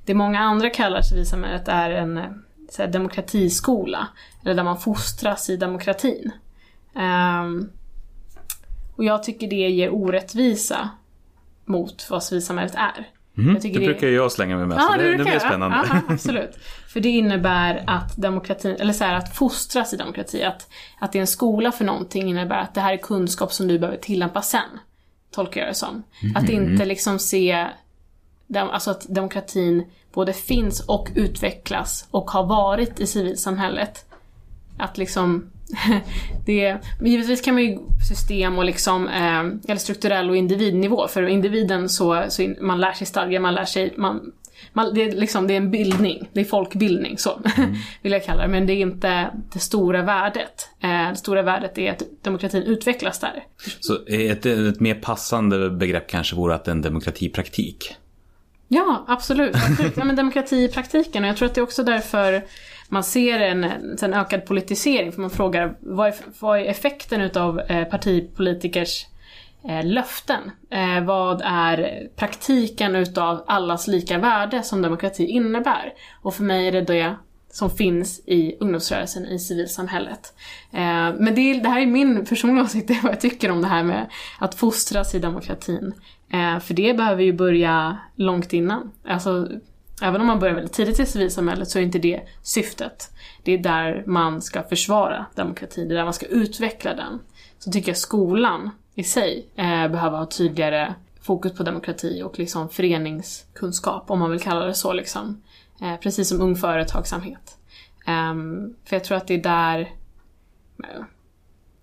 det 0.06 0.14
många 0.14 0.40
andra 0.40 0.70
kallar 0.70 1.02
civilsamhället 1.02 1.68
är 1.68 1.90
en 1.90 2.18
eh, 2.18 2.24
så 2.70 2.82
här, 2.82 2.90
demokratiskola. 2.90 4.08
Eller 4.44 4.54
där 4.54 4.64
man 4.64 4.78
fostras 4.78 5.50
i 5.50 5.56
demokratin. 5.56 6.30
Ehm, 6.96 7.70
och 8.96 9.04
jag 9.04 9.22
tycker 9.22 9.48
det 9.50 9.56
ger 9.56 9.90
orättvisa 9.94 10.90
mot 11.64 12.06
vad 12.10 12.22
civilsamhället 12.22 12.74
är. 12.74 13.08
Mm, 13.38 13.54
Jag 13.54 13.62
det 13.62 13.68
det- 13.78 13.86
brukar 13.86 14.08
jag 14.08 14.32
slänga 14.32 14.56
mig 14.56 14.66
med, 14.66 14.78
Ja, 14.78 14.80
så 14.92 14.92
det, 14.98 15.02
det 15.02 15.16
brukar 15.16 15.24
blir 15.30 15.38
spännande. 15.40 15.76
Ja, 15.90 16.00
absolut. 16.08 16.56
För 16.88 17.00
det 17.00 17.08
innebär 17.08 17.84
att 17.86 18.16
demokratin, 18.16 18.76
eller 18.80 18.92
så 18.92 19.04
här, 19.04 19.14
att 19.14 19.36
fostras 19.36 19.92
i 19.92 19.96
demokrati, 19.96 20.42
att, 20.42 20.68
att 20.98 21.12
det 21.12 21.18
är 21.18 21.20
en 21.20 21.26
skola 21.26 21.72
för 21.72 21.84
någonting 21.84 22.28
innebär 22.30 22.58
att 22.58 22.74
det 22.74 22.80
här 22.80 22.92
är 22.92 22.96
kunskap 22.96 23.52
som 23.52 23.68
du 23.68 23.78
behöver 23.78 23.98
tillämpa 23.98 24.42
sen. 24.42 24.60
Tolkar 25.30 25.60
jag 25.60 25.70
det 25.70 25.74
som. 25.74 26.02
Att 26.34 26.48
inte 26.48 26.84
liksom 26.84 27.18
se, 27.18 27.66
dem- 28.46 28.70
alltså 28.70 28.90
att 28.90 29.06
demokratin 29.08 29.84
både 30.12 30.32
finns 30.32 30.80
och 30.80 31.08
utvecklas 31.14 32.08
och 32.10 32.30
har 32.30 32.46
varit 32.46 33.00
i 33.00 33.06
civilsamhället. 33.06 34.04
Att 34.78 34.98
liksom, 34.98 35.50
det, 36.46 36.78
men 37.00 37.10
givetvis 37.10 37.40
kan 37.40 37.54
man 37.54 37.62
ju 37.62 37.78
system 38.08 38.58
och 38.58 38.64
liksom, 38.64 39.08
eh, 39.08 39.40
eller 39.70 39.76
strukturell 39.76 40.30
och 40.30 40.36
individnivå. 40.36 41.08
För 41.08 41.22
individen 41.22 41.88
så, 41.88 42.24
så 42.28 42.42
in, 42.42 42.56
man 42.60 42.80
lär 42.80 42.92
sig 42.92 43.06
stadgar, 43.06 43.40
man 43.40 43.54
lär 43.54 43.64
sig, 43.64 43.94
man, 43.96 44.32
man, 44.72 44.94
det, 44.94 45.02
är 45.02 45.12
liksom, 45.12 45.46
det 45.46 45.52
är 45.52 45.56
en 45.56 45.70
bildning, 45.70 46.28
det 46.32 46.40
är 46.40 46.44
folkbildning 46.44 47.18
så, 47.18 47.40
vill 48.02 48.12
jag 48.12 48.24
kalla 48.24 48.42
det. 48.42 48.48
Men 48.48 48.66
det 48.66 48.72
är 48.72 48.80
inte 48.80 49.30
det 49.52 49.58
stora 49.58 50.02
värdet. 50.02 50.70
Eh, 50.80 51.10
det 51.10 51.16
stora 51.16 51.42
värdet 51.42 51.78
är 51.78 51.92
att 51.92 52.02
demokratin 52.22 52.62
utvecklas 52.62 53.20
där. 53.20 53.44
Så 53.80 53.98
ett, 54.06 54.46
ett 54.46 54.80
mer 54.80 54.94
passande 54.94 55.70
begrepp 55.70 56.08
kanske 56.08 56.36
vore 56.36 56.54
att 56.54 56.68
en 56.68 56.82
demokratipraktik. 56.82 57.96
Ja, 58.68 59.04
absolut. 59.08 59.54
absolut. 59.54 59.96
Ja, 59.96 60.04
men 60.04 60.16
demokrati 60.16 60.56
i 60.56 60.68
praktiken. 60.68 61.24
Och 61.24 61.28
jag 61.28 61.36
tror 61.36 61.48
att 61.48 61.54
det 61.54 61.60
är 61.60 61.62
också 61.62 61.82
därför 61.82 62.44
man 62.88 63.04
ser 63.04 63.40
en, 63.40 63.64
en 64.02 64.14
ökad 64.14 64.46
politisering. 64.46 65.12
För 65.12 65.20
man 65.20 65.30
frågar 65.30 65.76
vad 65.80 66.08
är, 66.08 66.14
vad 66.38 66.58
är 66.58 66.64
effekten 66.64 67.20
utav 67.20 67.60
eh, 67.60 67.84
partipolitikers 67.84 69.06
Eh, 69.68 69.84
löften? 69.84 70.50
Eh, 70.70 71.04
vad 71.04 71.42
är 71.44 72.08
praktiken 72.16 72.96
utav 72.96 73.44
allas 73.46 73.86
lika 73.86 74.18
värde 74.18 74.62
som 74.62 74.82
demokrati 74.82 75.26
innebär? 75.26 75.92
Och 76.22 76.34
för 76.34 76.42
mig 76.42 76.68
är 76.68 76.72
det 76.72 76.80
det 76.80 77.14
som 77.50 77.70
finns 77.70 78.20
i 78.26 78.56
ungdomsrörelsen, 78.60 79.26
i 79.26 79.38
civilsamhället. 79.38 80.34
Eh, 80.72 81.14
men 81.18 81.34
det, 81.34 81.40
är, 81.40 81.62
det 81.62 81.68
här 81.68 81.80
är 81.80 81.86
min 81.86 82.26
personliga 82.26 82.64
åsikt, 82.64 82.88
det 82.88 82.94
är 82.94 83.02
vad 83.02 83.12
jag 83.12 83.20
tycker 83.20 83.50
om 83.50 83.62
det 83.62 83.68
här 83.68 83.82
med 83.82 84.10
att 84.38 84.54
fostras 84.54 85.14
i 85.14 85.18
demokratin. 85.18 85.94
För 86.62 86.74
det 86.74 86.96
behöver 86.96 87.22
ju 87.22 87.32
börja 87.32 87.98
långt 88.16 88.52
innan. 88.52 88.92
Alltså, 89.08 89.48
även 90.02 90.20
om 90.20 90.26
man 90.26 90.38
börjar 90.38 90.54
väldigt 90.54 90.72
tidigt 90.72 91.00
i 91.00 91.06
civilsamhället 91.06 91.68
så 91.68 91.78
är 91.78 91.82
inte 91.82 91.98
det 91.98 92.20
syftet. 92.42 93.10
Det 93.44 93.52
är 93.52 93.58
där 93.58 94.04
man 94.06 94.42
ska 94.42 94.62
försvara 94.62 95.26
demokratin, 95.34 95.88
det 95.88 95.94
är 95.94 95.96
där 95.96 96.04
man 96.04 96.12
ska 96.12 96.26
utveckla 96.26 96.94
den. 96.94 97.18
Så 97.58 97.70
tycker 97.72 97.88
jag 97.88 97.96
skolan 97.96 98.70
i 98.98 99.04
sig 99.04 99.48
eh, 99.56 99.88
behöver 99.88 100.18
ha 100.18 100.26
tydligare 100.26 100.94
fokus 101.20 101.52
på 101.52 101.62
demokrati 101.62 102.22
och 102.22 102.38
liksom 102.38 102.68
föreningskunskap, 102.68 104.10
om 104.10 104.18
man 104.18 104.30
vill 104.30 104.40
kalla 104.40 104.64
det 104.64 104.74
så. 104.74 104.92
Liksom. 104.92 105.42
Eh, 105.82 105.96
precis 105.96 106.28
som 106.28 106.40
ung 106.40 106.56
företagsamhet. 106.56 107.58
Eh, 108.06 108.34
för 108.84 108.96
jag 108.96 109.04
tror 109.04 109.16
att 109.16 109.26
det 109.26 109.34
är 109.34 109.42
där 109.42 109.80
eh, 110.78 111.04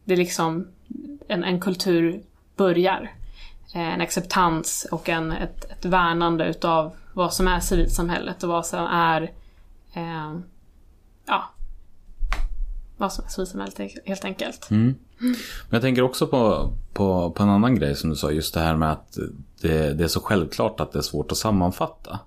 det 0.03 0.13
är 0.13 0.17
liksom 0.17 0.67
en, 1.27 1.43
en 1.43 1.61
kultur 1.61 2.23
börjar. 2.55 3.11
Eh, 3.75 3.93
en 3.93 4.01
acceptans 4.01 4.87
och 4.91 5.09
en, 5.09 5.31
ett, 5.31 5.71
ett 5.71 5.85
värnande 5.85 6.45
utav 6.45 6.95
vad 7.13 7.33
som 7.33 7.47
är 7.47 7.59
civilsamhället 7.59 8.43
och 8.43 8.49
vad 8.49 8.65
som 8.65 8.85
är 8.85 9.21
eh, 9.93 10.39
ja, 11.25 11.49
vad 12.97 13.13
som 13.13 13.25
är 13.25 13.29
civilsamhället 13.29 13.79
helt 14.05 14.25
enkelt. 14.25 14.71
Mm. 14.71 14.95
Men 15.19 15.35
jag 15.69 15.81
tänker 15.81 16.01
också 16.01 16.27
på, 16.27 16.73
på, 16.93 17.31
på 17.31 17.43
en 17.43 17.49
annan 17.49 17.75
grej 17.75 17.95
som 17.95 18.09
du 18.09 18.15
sa, 18.15 18.31
just 18.31 18.53
det 18.53 18.59
här 18.59 18.75
med 18.75 18.91
att 18.91 19.17
det, 19.61 19.93
det 19.93 20.03
är 20.03 20.07
så 20.07 20.19
självklart 20.19 20.79
att 20.79 20.91
det 20.91 20.99
är 20.99 21.03
svårt 21.03 21.31
att 21.31 21.37
sammanfatta. 21.37 22.19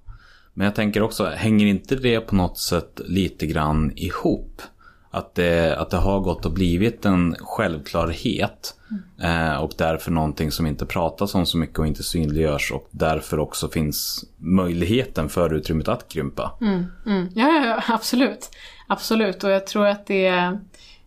Men 0.55 0.65
jag 0.65 0.75
tänker 0.75 1.03
också, 1.03 1.25
hänger 1.25 1.67
inte 1.67 1.97
det 1.97 2.21
på 2.21 2.35
något 2.35 2.59
sätt 2.59 3.01
lite 3.05 3.47
grann 3.47 3.93
ihop? 3.97 4.63
Att 5.11 5.35
det, 5.35 5.77
att 5.79 5.91
det 5.91 5.97
har 5.97 6.21
gått 6.21 6.47
och 6.47 6.53
blivit 6.53 7.05
en 7.05 7.37
självklarhet 7.41 8.75
eh, 9.23 9.57
och 9.57 9.73
därför 9.79 10.11
någonting 10.11 10.51
som 10.51 10.67
inte 10.67 10.87
pratas 10.87 11.35
om 11.35 11.47
så 11.47 11.59
mycket 11.59 11.79
och 11.79 11.87
inte 11.87 12.03
synliggörs 12.03 12.73
och 12.73 12.89
därför 12.91 13.39
också 13.39 13.69
finns 13.69 14.25
möjligheten 14.37 15.29
för 15.29 15.55
utrymmet 15.55 15.89
att 15.89 16.09
krympa. 16.09 16.59
Mm, 16.61 16.87
mm. 17.07 17.29
ja, 17.35 17.49
ja, 17.49 17.67
ja, 17.67 17.95
absolut. 17.95 18.51
Absolut, 18.87 19.45
och 19.45 19.51
jag 19.51 19.67
tror 19.67 19.87
att 19.87 20.07
det 20.07 20.27
är 20.27 20.53
eh, 20.53 20.59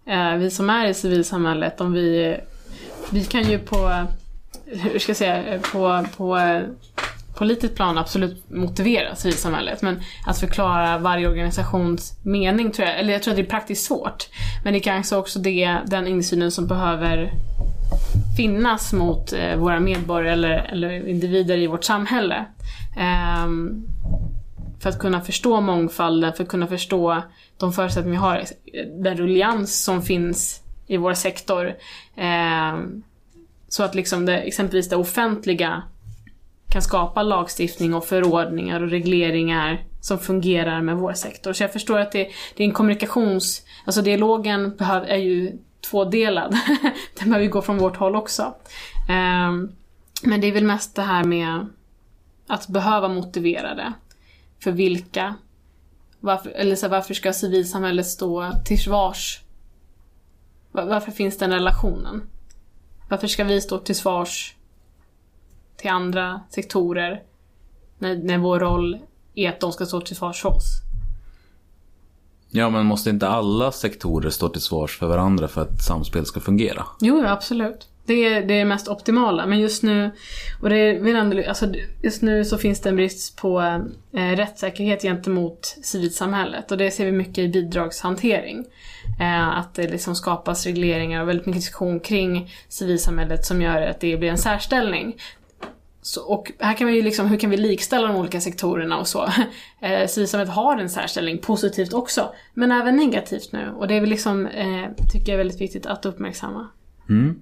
Eh, 0.09 0.35
vi 0.35 0.49
som 0.49 0.69
är 0.69 0.87
i 0.87 0.93
civilsamhället, 0.93 1.81
om 1.81 1.93
vi, 1.93 2.37
vi 3.11 3.23
kan 3.23 3.43
ju 3.43 3.59
på, 3.59 4.05
hur 4.65 4.99
ska 4.99 5.09
jag 5.09 5.17
säga, 5.17 5.43
eh, 5.43 5.61
på, 5.61 6.05
på 6.17 6.37
eh, 6.37 6.61
politiskt 7.35 7.75
plan 7.75 7.97
absolut 7.97 8.49
motivera 8.49 9.15
civilsamhället. 9.15 9.81
Men 9.81 10.01
att 10.25 10.39
förklara 10.39 10.97
varje 10.97 11.27
organisations 11.27 12.13
mening 12.23 12.71
tror 12.71 12.87
jag, 12.87 12.99
eller 12.99 13.13
jag 13.13 13.23
tror 13.23 13.31
att 13.31 13.37
det 13.37 13.43
är 13.43 13.49
praktiskt 13.49 13.85
svårt. 13.85 14.27
Men 14.63 14.73
det 14.73 14.79
är 14.79 14.83
kanske 14.83 15.15
också 15.15 15.39
det, 15.39 15.77
den 15.85 16.07
insynen 16.07 16.51
som 16.51 16.67
behöver 16.67 17.31
finnas 18.37 18.93
mot 18.93 19.33
våra 19.57 19.79
medborgare 19.79 20.33
eller, 20.33 20.69
eller 20.71 21.07
individer 21.07 21.57
i 21.57 21.67
vårt 21.67 21.83
samhälle. 21.83 22.45
Um, 23.45 23.85
för 24.79 24.89
att 24.89 24.99
kunna 24.99 25.21
förstå 25.21 25.61
mångfalden, 25.61 26.33
för 26.33 26.43
att 26.43 26.49
kunna 26.49 26.67
förstå 26.67 27.23
de 27.57 27.73
förutsättningar 27.73 28.11
vi 28.11 28.17
har, 28.17 28.43
den 29.03 29.17
rullians 29.17 29.83
som 29.83 30.01
finns 30.01 30.61
i 30.87 30.97
vår 30.97 31.13
sektor. 31.13 31.67
Eh, 32.15 32.79
så 33.67 33.83
att 33.83 33.95
liksom 33.95 34.25
det, 34.25 34.37
exempelvis 34.37 34.89
det 34.89 34.95
offentliga 34.95 35.83
kan 36.69 36.81
skapa 36.81 37.23
lagstiftning 37.23 37.93
och 37.93 38.05
förordningar 38.05 38.81
och 38.81 38.89
regleringar 38.89 39.83
som 40.01 40.19
fungerar 40.19 40.81
med 40.81 40.97
vår 40.97 41.13
sektor. 41.13 41.53
Så 41.53 41.63
jag 41.63 41.73
förstår 41.73 41.99
att 41.99 42.11
det, 42.11 42.29
det 42.55 42.63
är 42.63 42.67
en 42.67 42.73
kommunikations... 42.73 43.65
Alltså 43.85 44.01
dialogen 44.01 44.75
behöv, 44.75 45.03
är 45.03 45.17
ju 45.17 45.57
tvådelad. 45.89 46.51
Den 47.19 47.29
behöver 47.29 47.43
ju 47.43 47.49
gå 47.49 47.61
från 47.61 47.77
vårt 47.77 47.97
håll 47.97 48.15
också. 48.15 48.41
Eh, 49.09 49.51
men 50.23 50.41
det 50.41 50.47
är 50.47 50.51
väl 50.51 50.63
mest 50.63 50.95
det 50.95 51.01
här 51.01 51.23
med 51.23 51.67
att 52.47 52.67
behöva 52.67 53.07
motivera 53.07 53.75
det. 53.75 53.93
För 54.59 54.71
vilka? 54.71 55.35
Varför, 56.19 56.49
eller 56.49 56.75
så 56.75 56.85
här, 56.85 56.91
varför 56.91 57.13
ska 57.13 57.33
civilsamhället 57.33 58.05
stå 58.07 58.51
till 58.65 58.79
svars? 58.79 59.41
Var- 60.71 60.85
Varför 60.85 61.11
finns 61.11 61.37
den 61.37 61.51
relationen? 61.51 62.21
Varför 63.09 63.27
ska 63.27 63.43
vi 63.43 63.61
stå 63.61 63.77
till 63.79 63.95
svars 63.95 64.55
till 65.77 65.89
andra 65.89 66.41
sektorer 66.49 67.23
när, 67.99 68.15
när 68.15 68.37
vår 68.37 68.59
roll 68.59 68.97
är 69.35 69.49
att 69.49 69.59
de 69.59 69.71
ska 69.71 69.85
stå 69.85 70.01
till 70.01 70.15
svars 70.15 70.41
för 70.41 70.49
oss? 70.49 70.81
Ja, 72.51 72.69
men 72.69 72.85
måste 72.85 73.09
inte 73.09 73.27
alla 73.27 73.71
sektorer 73.71 74.29
stå 74.29 74.49
till 74.49 74.61
svars 74.61 74.97
för 74.97 75.07
varandra 75.07 75.47
för 75.47 75.61
att 75.61 75.81
samspel 75.81 76.25
ska 76.25 76.39
fungera? 76.39 76.85
Jo, 76.99 77.25
absolut. 77.25 77.87
Det 78.09 78.25
är 78.25 78.41
det 78.41 78.53
är 78.59 78.65
mest 78.65 78.87
optimala. 78.87 79.45
Men 79.45 79.59
just 79.59 79.83
nu, 79.83 80.11
och 80.61 80.69
det 80.69 80.77
är, 80.77 81.15
ändå, 81.15 81.43
alltså, 81.47 81.65
just 82.03 82.21
nu 82.21 82.45
så 82.45 82.57
finns 82.57 82.81
det 82.81 82.89
en 82.89 82.95
brist 82.95 83.37
på 83.37 83.61
eh, 84.13 84.35
rättssäkerhet 84.35 85.01
gentemot 85.01 85.77
civilsamhället. 85.83 86.71
Och 86.71 86.77
det 86.77 86.91
ser 86.91 87.05
vi 87.05 87.11
mycket 87.11 87.37
i 87.37 87.47
bidragshantering. 87.47 88.65
Eh, 89.19 89.57
att 89.57 89.73
det 89.73 89.91
liksom 89.91 90.15
skapas 90.15 90.65
regleringar 90.65 91.21
och 91.21 91.29
väldigt 91.29 91.45
mycket 91.45 91.61
diskussion 91.61 91.99
kring 91.99 92.51
civilsamhället 92.69 93.45
som 93.45 93.61
gör 93.61 93.81
att 93.81 93.99
det 93.99 94.17
blir 94.17 94.29
en 94.29 94.37
särställning. 94.37 95.15
Så, 96.01 96.21
och 96.21 96.51
här 96.59 96.73
kan 96.73 96.87
vi 96.87 96.93
ju 96.93 97.01
liksom, 97.01 97.27
hur 97.27 97.37
kan 97.37 97.49
vi 97.49 97.57
likställa 97.57 98.07
de 98.07 98.15
olika 98.15 98.41
sektorerna 98.41 98.97
och 98.97 99.07
så? 99.07 99.29
Eh, 99.81 100.07
civilsamhället 100.07 100.53
har 100.53 100.77
en 100.77 100.89
särställning, 100.89 101.37
positivt 101.37 101.93
också, 101.93 102.33
men 102.53 102.71
även 102.71 102.95
negativt 102.95 103.51
nu. 103.51 103.73
Och 103.77 103.87
det 103.87 103.95
är 103.95 104.01
väl 104.01 104.09
liksom, 104.09 104.45
eh, 104.47 104.85
tycker 105.11 105.31
jag 105.31 105.33
är 105.33 105.37
väldigt 105.37 105.61
viktigt 105.61 105.85
att 105.85 106.05
uppmärksamma. 106.05 106.67
Mm. 107.09 107.39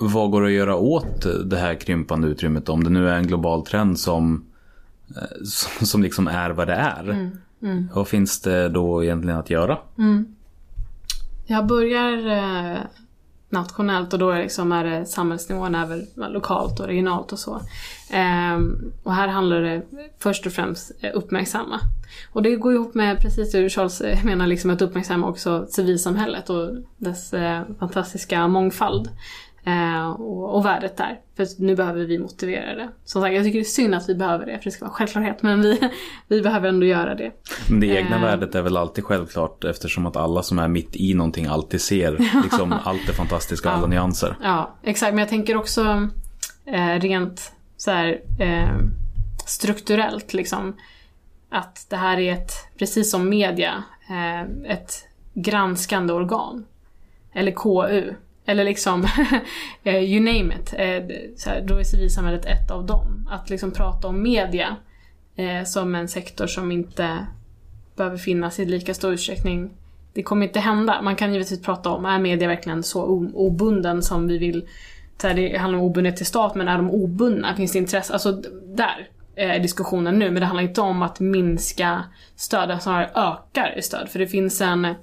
Vad 0.00 0.30
går 0.30 0.42
det 0.42 0.46
att 0.46 0.52
göra 0.52 0.76
åt 0.76 1.26
det 1.44 1.56
här 1.56 1.74
krympande 1.74 2.28
utrymmet 2.28 2.68
om 2.68 2.84
det 2.84 2.90
nu 2.90 3.08
är 3.08 3.16
en 3.16 3.26
global 3.26 3.66
trend 3.66 3.98
som, 3.98 4.44
eh, 5.16 5.44
som, 5.44 5.86
som 5.86 6.02
liksom 6.02 6.28
är 6.28 6.50
vad 6.50 6.66
det 6.66 6.74
är? 6.74 7.30
Vad 7.94 8.08
finns 8.08 8.40
det 8.40 8.68
då 8.68 9.04
egentligen 9.04 9.38
att 9.38 9.50
göra? 9.50 9.78
Jag 11.46 11.66
börjar 11.66 12.26
eh, 12.26 12.78
nationellt 13.50 14.12
och 14.12 14.18
då 14.18 14.34
liksom, 14.34 14.72
är 14.72 14.84
det 14.84 15.06
samhällsnivån 15.06 15.74
även 15.74 16.06
lokalt 16.14 16.80
och 16.80 16.86
regionalt 16.86 17.32
och 17.32 17.38
så. 17.38 17.60
Ehm, 18.10 18.92
och 19.02 19.14
här 19.14 19.28
handlar 19.28 19.60
det 19.60 19.82
först 20.18 20.46
och 20.46 20.52
främst 20.52 20.92
eh, 21.00 21.10
uppmärksamma. 21.14 21.80
Och 22.32 22.42
det 22.42 22.56
går 22.56 22.72
ihop 22.72 22.94
med 22.94 23.20
precis 23.20 23.52
det 23.52 23.68
Charles 23.68 24.00
eh, 24.00 24.24
menar, 24.24 24.46
liksom 24.46 24.70
att 24.70 24.82
uppmärksamma 24.82 25.28
också 25.28 25.66
civilsamhället 25.70 26.50
och 26.50 26.70
dess 26.96 27.34
eh, 27.34 27.62
fantastiska 27.78 28.48
mångfald. 28.48 29.10
Eh, 29.68 30.10
och, 30.10 30.54
och 30.56 30.64
värdet 30.64 30.96
där. 30.96 31.20
För 31.36 31.46
nu 31.58 31.76
behöver 31.76 32.04
vi 32.04 32.18
motivera 32.18 32.74
det. 32.74 32.88
Som 33.04 33.22
sagt, 33.22 33.34
jag 33.34 33.44
tycker 33.44 33.58
det 33.58 33.62
är 33.62 33.64
synd 33.64 33.94
att 33.94 34.08
vi 34.08 34.14
behöver 34.14 34.46
det, 34.46 34.58
för 34.58 34.64
det 34.64 34.70
ska 34.70 34.84
vara 34.84 34.94
självklarhet. 34.94 35.42
Men 35.42 35.62
vi, 35.62 35.90
vi 36.28 36.42
behöver 36.42 36.68
ändå 36.68 36.86
göra 36.86 37.14
det. 37.14 37.32
Men 37.70 37.80
det 37.80 37.86
egna 37.86 38.16
Eh. 38.16 38.22
värdet 38.22 38.54
är 38.54 38.62
väl 38.62 38.76
alltid 38.76 39.04
självklart 39.04 39.64
eftersom 39.64 40.06
att 40.06 40.16
alla 40.16 40.42
som 40.42 40.58
är 40.58 40.68
mitt 40.68 40.96
i 40.96 41.14
någonting 41.14 41.46
alltid 41.46 41.80
ser 41.80 42.12
liksom 42.42 42.74
allt 42.84 43.06
det 43.06 43.12
fantastiska 43.12 43.68
och 43.68 43.74
alla 43.74 43.86
nyanser. 43.86 44.36
Ja, 44.42 44.74
exakt. 44.82 45.12
Men 45.12 45.18
jag 45.18 45.28
tänker 45.28 45.56
också 45.56 46.08
eh, 46.64 47.00
rent 47.00 47.52
så 47.76 47.90
här, 47.90 48.20
eh, 48.40 48.78
strukturellt 49.46 50.34
liksom. 50.34 50.76
Att 51.50 51.86
det 51.90 51.96
här 51.96 52.18
är 52.18 52.32
ett, 52.32 52.52
precis 52.78 53.10
som 53.10 53.28
media, 53.28 53.82
eh, 54.10 54.72
ett 54.72 55.04
granskande 55.34 56.12
organ. 56.12 56.64
Eller 57.32 57.52
KU. 57.52 58.14
Eller 58.48 58.64
liksom, 58.64 59.06
eh, 59.84 60.02
you 60.02 60.20
name 60.20 60.54
it. 60.54 60.74
Eh, 60.78 61.18
så 61.36 61.50
här, 61.50 61.60
då 61.60 61.76
är 61.78 61.84
civilsamhället 61.84 62.46
ett 62.46 62.70
av 62.70 62.86
dem. 62.86 63.28
Att 63.30 63.50
liksom 63.50 63.70
prata 63.70 64.08
om 64.08 64.22
media 64.22 64.76
eh, 65.36 65.64
som 65.64 65.94
en 65.94 66.08
sektor 66.08 66.46
som 66.46 66.72
inte 66.72 67.26
behöver 67.96 68.16
finnas 68.16 68.58
i 68.58 68.64
lika 68.64 68.94
stor 68.94 69.12
utsträckning. 69.12 69.70
Det 70.12 70.22
kommer 70.22 70.46
inte 70.46 70.60
hända. 70.60 71.02
Man 71.02 71.16
kan 71.16 71.32
givetvis 71.32 71.62
prata 71.62 71.90
om, 71.90 72.04
är 72.04 72.18
media 72.18 72.48
verkligen 72.48 72.82
så 72.82 73.02
obunden 73.34 74.02
som 74.02 74.28
vi 74.28 74.38
vill? 74.38 74.68
Så 75.20 75.28
här, 75.28 75.34
det 75.34 75.58
handlar 75.58 75.78
om 75.78 75.84
obundenhet 75.84 76.16
till 76.16 76.26
stat, 76.26 76.54
men 76.54 76.68
är 76.68 76.76
de 76.76 76.90
obundna? 76.90 77.56
Finns 77.56 77.72
det 77.72 77.78
intresse? 77.78 78.12
Alltså 78.12 78.32
där 78.64 79.08
eh, 79.36 79.50
är 79.50 79.58
diskussionen 79.58 80.18
nu, 80.18 80.30
men 80.30 80.40
det 80.40 80.46
handlar 80.46 80.62
inte 80.62 80.80
om 80.80 81.02
att 81.02 81.20
minska 81.20 82.04
stöd, 82.36 82.82
snarare 82.82 83.10
ökar 83.14 83.78
i 83.78 83.82
stöd. 83.82 84.08
För 84.08 84.18
det 84.18 84.26
finns 84.26 84.60
en, 84.60 84.94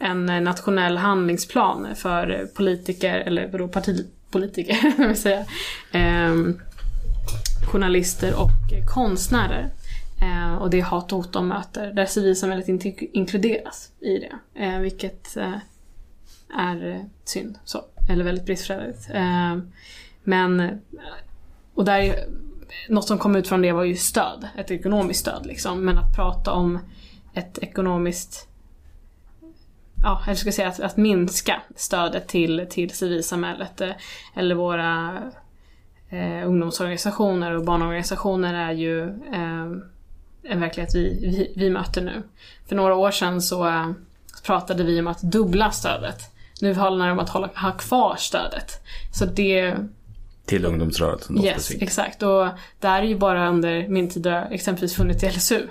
en 0.00 0.28
eh, 0.28 0.40
nationell 0.40 0.96
handlingsplan 0.96 1.88
för 1.94 2.48
politiker, 2.54 3.18
eller 3.18 3.48
vadå, 3.48 3.68
partipolitiker, 3.68 4.98
vill 5.08 5.16
säga. 5.16 5.44
eh, 5.92 6.34
journalister 7.72 8.34
och 8.40 8.50
konstnärer. 8.94 9.70
Eh, 10.22 10.54
och 10.54 10.70
det 10.70 10.80
är 10.80 10.82
hat 10.82 11.12
och 11.12 11.18
hot 11.18 11.32
de 11.32 11.48
möter, 11.48 11.92
där 11.92 12.06
civilsamhället 12.06 12.68
inte 12.68 12.88
inkluderas 13.18 13.90
i 14.00 14.18
det. 14.18 14.64
Eh, 14.64 14.78
vilket 14.78 15.36
eh, 15.36 15.54
är 16.58 16.90
eh, 16.90 17.00
synd, 17.24 17.58
så. 17.64 17.84
Eller 18.10 18.24
väldigt 18.24 18.46
bristfälligt. 18.46 19.10
Ehm, 19.10 19.58
eh, 19.58 19.64
men, 20.24 20.80
och 21.74 21.84
där, 21.84 22.14
något 22.88 23.06
som 23.06 23.18
kom 23.18 23.36
ut 23.36 23.48
från 23.48 23.62
det 23.62 23.72
var 23.72 23.84
ju 23.84 23.96
stöd, 23.96 24.48
ett 24.56 24.70
ekonomiskt 24.70 25.20
stöd 25.20 25.46
liksom. 25.46 25.84
Men 25.84 25.98
att 25.98 26.16
prata 26.16 26.52
om 26.52 26.78
ett 27.34 27.58
ekonomiskt 27.58 28.48
ja, 30.02 30.22
jag 30.26 30.38
ska 30.38 30.52
säga 30.52 30.68
att, 30.68 30.80
att 30.80 30.96
minska 30.96 31.62
stödet 31.76 32.28
till, 32.28 32.66
till 32.70 32.90
civilsamhället 32.90 33.80
eh, 33.80 33.90
eller 34.36 34.54
våra 34.54 35.22
eh, 36.08 36.46
ungdomsorganisationer 36.48 37.56
och 37.56 37.64
barnorganisationer 37.64 38.54
är 38.54 38.72
ju 38.72 39.02
eh, 39.08 39.66
en 40.42 40.60
verklighet 40.60 40.94
vi, 40.94 41.18
vi, 41.22 41.52
vi 41.56 41.70
möter 41.70 42.02
nu. 42.02 42.22
För 42.68 42.76
några 42.76 42.94
år 42.94 43.10
sedan 43.10 43.42
så 43.42 43.66
eh, 43.66 43.90
pratade 44.46 44.84
vi 44.84 45.00
om 45.00 45.06
att 45.06 45.22
dubbla 45.22 45.70
stödet. 45.70 46.20
Nu 46.60 46.74
handlar 46.74 47.06
det 47.06 47.12
om 47.12 47.18
att 47.18 47.28
hålla, 47.28 47.50
ha 47.54 47.72
kvar 47.72 48.16
stödet. 48.18 48.80
Så 49.12 49.24
det, 49.24 49.76
Till 50.44 50.64
ungdomsrörelsen 50.64 51.36
då 51.36 51.44
yes, 51.44 51.52
specifikt. 51.52 51.82
exakt. 51.82 52.22
Och 52.22 52.48
det 52.80 52.88
här 52.88 53.02
är 53.02 53.06
ju 53.06 53.18
bara 53.18 53.48
under 53.48 53.88
min 53.88 54.10
tid 54.10 54.26
exempelvis 54.26 54.94
funnits 54.94 55.24
i 55.24 55.30
LSU. 55.30 55.68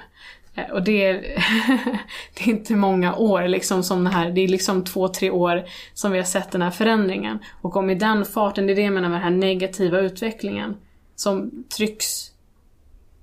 Eh, 0.60 0.74
och 0.74 0.84
det 0.84 1.06
är, 1.06 1.14
det 2.34 2.44
är 2.44 2.50
inte 2.50 2.76
många 2.76 3.16
år 3.16 3.48
liksom 3.48 3.84
som 3.84 4.04
det 4.04 4.10
här, 4.10 4.32
det 4.32 4.42
är 4.42 4.48
liksom 4.48 4.84
två, 4.84 5.08
tre 5.08 5.30
år 5.30 5.64
som 5.94 6.12
vi 6.12 6.18
har 6.18 6.26
sett 6.26 6.52
den 6.52 6.62
här 6.62 6.72
förändringen. 6.72 7.40
Och 7.62 7.78
om 7.78 7.90
i 7.90 7.96
den 7.96 8.26
farten, 8.26 8.68
det 8.68 8.74
är 8.74 8.76
det 8.76 8.82
jag 8.82 8.94
menar 8.94 9.10
med 9.10 9.18
den 9.18 9.24
här 9.24 9.40
negativa 9.40 10.00
utvecklingen 10.00 10.76
som 11.16 11.64
trycks 11.78 12.32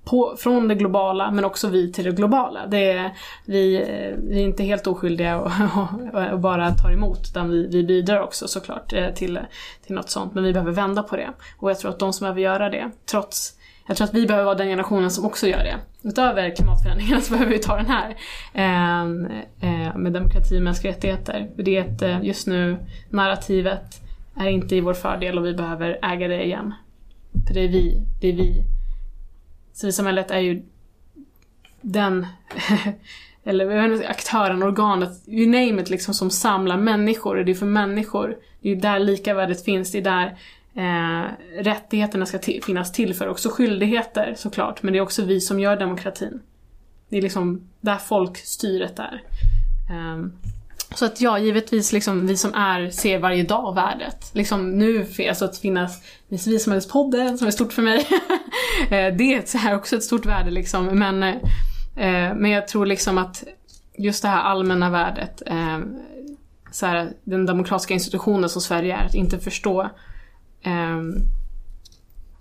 på, 0.05 0.35
från 0.37 0.67
det 0.67 0.75
globala 0.75 1.31
men 1.31 1.45
också 1.45 1.67
vi 1.67 1.91
till 1.91 2.05
det 2.05 2.11
globala. 2.11 2.67
Det 2.67 2.91
är, 2.91 3.11
vi, 3.45 3.75
eh, 3.75 4.17
vi 4.23 4.39
är 4.39 4.43
inte 4.43 4.63
helt 4.63 4.87
oskyldiga 4.87 5.39
och, 5.39 5.51
och, 6.13 6.31
och 6.33 6.39
bara 6.39 6.71
tar 6.71 6.91
emot 6.91 7.19
utan 7.29 7.49
vi, 7.49 7.67
vi 7.67 7.83
bidrar 7.83 8.21
också 8.21 8.47
såklart 8.47 8.93
eh, 8.93 9.09
till, 9.09 9.39
till 9.85 9.95
något 9.95 10.09
sånt. 10.09 10.33
Men 10.33 10.43
vi 10.43 10.53
behöver 10.53 10.71
vända 10.71 11.03
på 11.03 11.15
det. 11.15 11.29
Och 11.57 11.69
jag 11.69 11.79
tror 11.79 11.91
att 11.91 11.99
de 11.99 12.13
som 12.13 12.25
behöver 12.25 12.41
göra 12.41 12.69
det, 12.69 12.91
trots 13.05 13.56
jag 13.87 13.97
tror 13.97 14.07
att 14.07 14.13
vi 14.13 14.25
behöver 14.25 14.45
vara 14.45 14.55
den 14.55 14.67
generationen 14.67 15.11
som 15.11 15.25
också 15.25 15.47
gör 15.47 15.63
det. 15.63 15.77
Utöver 16.03 16.55
klimatförändringarna 16.55 17.21
så 17.21 17.31
behöver 17.33 17.51
vi 17.51 17.59
ta 17.59 17.75
den 17.75 17.85
här 17.85 18.15
ehm, 18.53 19.25
eh, 19.59 19.97
med 19.97 20.13
demokrati 20.13 20.57
och 20.57 20.61
mänskliga 20.61 20.93
rättigheter. 20.93 21.49
För 21.55 21.63
det 21.63 21.77
är 21.77 21.81
ett, 21.81 22.01
eh, 22.01 22.23
just 22.23 22.47
nu, 22.47 22.77
narrativet 23.09 24.01
är 24.35 24.47
inte 24.47 24.75
i 24.75 24.81
vår 24.81 24.93
fördel 24.93 25.37
och 25.37 25.45
vi 25.45 25.53
behöver 25.53 25.99
äga 26.01 26.27
det 26.27 26.45
igen. 26.45 26.73
För 27.47 27.53
det 27.53 27.59
är 27.59 27.67
vi, 27.67 28.05
det 28.21 28.27
är 28.27 28.33
vi. 28.33 28.63
Civilsamhället 29.73 30.31
är 30.31 30.39
ju 30.39 30.63
den, 31.81 32.27
eller 33.43 33.71
jag 33.71 33.89
vet 33.89 33.97
inte, 33.97 34.09
aktören, 34.09 34.63
organet, 34.63 35.09
you 35.27 35.45
name 35.45 35.81
it, 35.81 35.89
liksom 35.89 36.13
som 36.13 36.29
samlar 36.29 36.77
människor. 36.77 37.35
Det 37.35 37.51
är 37.51 37.55
för 37.55 37.65
människor. 37.65 38.37
Det 38.61 38.69
är 38.69 38.73
ju 38.75 38.79
där 38.79 38.99
likavärdet 38.99 39.65
finns, 39.65 39.91
det 39.91 39.97
är 39.97 40.01
där 40.01 40.37
eh, 40.77 41.31
rättigheterna 41.63 42.25
ska 42.25 42.37
till, 42.37 42.63
finnas 42.63 42.91
till 42.91 43.13
för. 43.13 43.27
Också 43.27 43.49
skyldigheter 43.49 44.33
såklart, 44.37 44.83
men 44.83 44.93
det 44.93 44.99
är 44.99 45.03
också 45.03 45.25
vi 45.25 45.41
som 45.41 45.59
gör 45.59 45.77
demokratin. 45.77 46.41
Det 47.09 47.17
är 47.17 47.21
liksom 47.21 47.69
där 47.81 47.97
folkstyret 47.97 48.99
är. 48.99 49.23
Eh, 49.89 50.25
så 50.95 51.05
att 51.05 51.21
ja, 51.21 51.39
givetvis 51.39 51.93
liksom 51.93 52.27
vi 52.27 52.37
som 52.37 52.53
är, 52.53 52.89
ser 52.89 53.19
varje 53.19 53.43
dag 53.43 53.75
värdet. 53.75 54.29
Liksom 54.33 54.77
nu, 54.77 55.07
alltså 55.29 55.45
att 55.45 55.57
finnas 55.57 56.01
i 56.29 56.37
Civilsamhällespodden 56.37 57.37
som 57.37 57.47
är 57.47 57.51
stort 57.51 57.73
för 57.73 57.81
mig. 57.81 58.07
Eh, 58.81 59.15
det 59.15 59.33
är 59.33 59.45
så 59.45 59.57
här 59.57 59.75
också 59.75 59.95
ett 59.95 60.03
stort 60.03 60.25
värde 60.25 60.51
liksom. 60.51 60.85
Men, 60.85 61.23
eh, 61.23 62.35
men 62.35 62.51
jag 62.51 62.67
tror 62.67 62.85
liksom 62.85 63.17
att 63.17 63.43
just 63.97 64.21
det 64.21 64.27
här 64.27 64.41
allmänna 64.41 64.89
värdet, 64.89 65.41
eh, 65.45 65.79
så 66.71 66.85
här, 66.85 67.11
den 67.23 67.45
demokratiska 67.45 67.93
institutionen 67.93 68.49
som 68.49 68.61
Sverige 68.61 68.95
är, 68.95 69.05
att 69.05 69.15
inte 69.15 69.39
förstå 69.39 69.89
Ehm, 70.67 71.15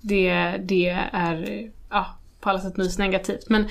det, 0.01 0.57
det 0.65 0.89
är 1.12 1.69
ja, 1.91 2.07
på 2.41 2.51
alla 2.51 2.61
sätt 2.61 2.79
vis 2.79 2.99
negativt. 2.99 3.49
Men 3.49 3.67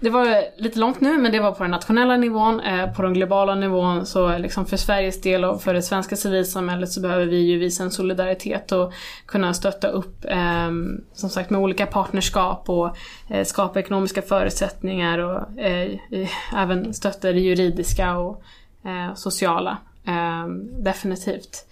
det 0.00 0.10
var 0.10 0.44
lite 0.62 0.78
långt 0.78 1.00
nu, 1.00 1.18
men 1.18 1.32
det 1.32 1.40
var 1.40 1.52
på 1.52 1.62
den 1.64 1.70
nationella 1.70 2.16
nivån. 2.16 2.60
Eh, 2.60 2.92
på 2.92 3.02
den 3.02 3.14
globala 3.14 3.54
nivån, 3.54 4.06
så 4.06 4.38
liksom 4.38 4.66
för 4.66 4.76
Sveriges 4.76 5.20
del 5.20 5.44
och 5.44 5.62
för 5.62 5.74
det 5.74 5.82
svenska 5.82 6.16
civilsamhället 6.16 6.90
så 6.92 7.00
behöver 7.00 7.26
vi 7.26 7.36
ju 7.38 7.58
visa 7.58 7.82
en 7.84 7.90
solidaritet 7.90 8.72
och 8.72 8.92
kunna 9.26 9.54
stötta 9.54 9.88
upp, 9.88 10.24
eh, 10.24 10.70
som 11.14 11.30
sagt, 11.30 11.50
med 11.50 11.60
olika 11.60 11.86
partnerskap 11.86 12.68
och 12.68 12.96
eh, 13.30 13.44
skapa 13.44 13.80
ekonomiska 13.80 14.22
förutsättningar 14.22 15.18
och 15.18 15.58
eh, 15.60 15.82
i- 16.10 16.30
även 16.56 16.94
stötta 16.94 17.32
det 17.32 17.40
juridiska 17.40 18.16
och 18.16 18.42
eh, 18.84 19.14
sociala. 19.14 19.78
Ehm, 20.06 20.82
definitivt. 20.84 21.66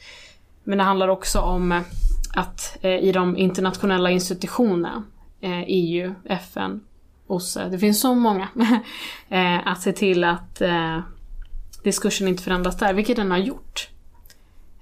Men 0.65 0.79
det 0.79 0.85
handlar 0.85 1.09
också 1.09 1.41
om 1.41 1.85
att 2.35 2.79
eh, 2.83 2.99
i 2.99 3.13
de 3.13 3.37
internationella 3.37 4.11
institutionerna, 4.11 5.03
eh, 5.41 5.63
EU, 5.67 6.15
FN, 6.25 6.81
OSSE, 7.27 7.69
det 7.69 7.79
finns 7.79 8.01
så 8.01 8.15
många, 8.15 8.49
eh, 9.29 9.67
att 9.67 9.83
se 9.83 9.93
till 9.93 10.25
att 10.25 10.61
eh, 10.61 10.99
diskursen 11.83 12.29
inte 12.29 12.43
förändras 12.43 12.77
där, 12.77 12.95
vilket 12.95 13.17
den 13.17 13.31
har 13.31 13.39
gjort. 13.39 13.89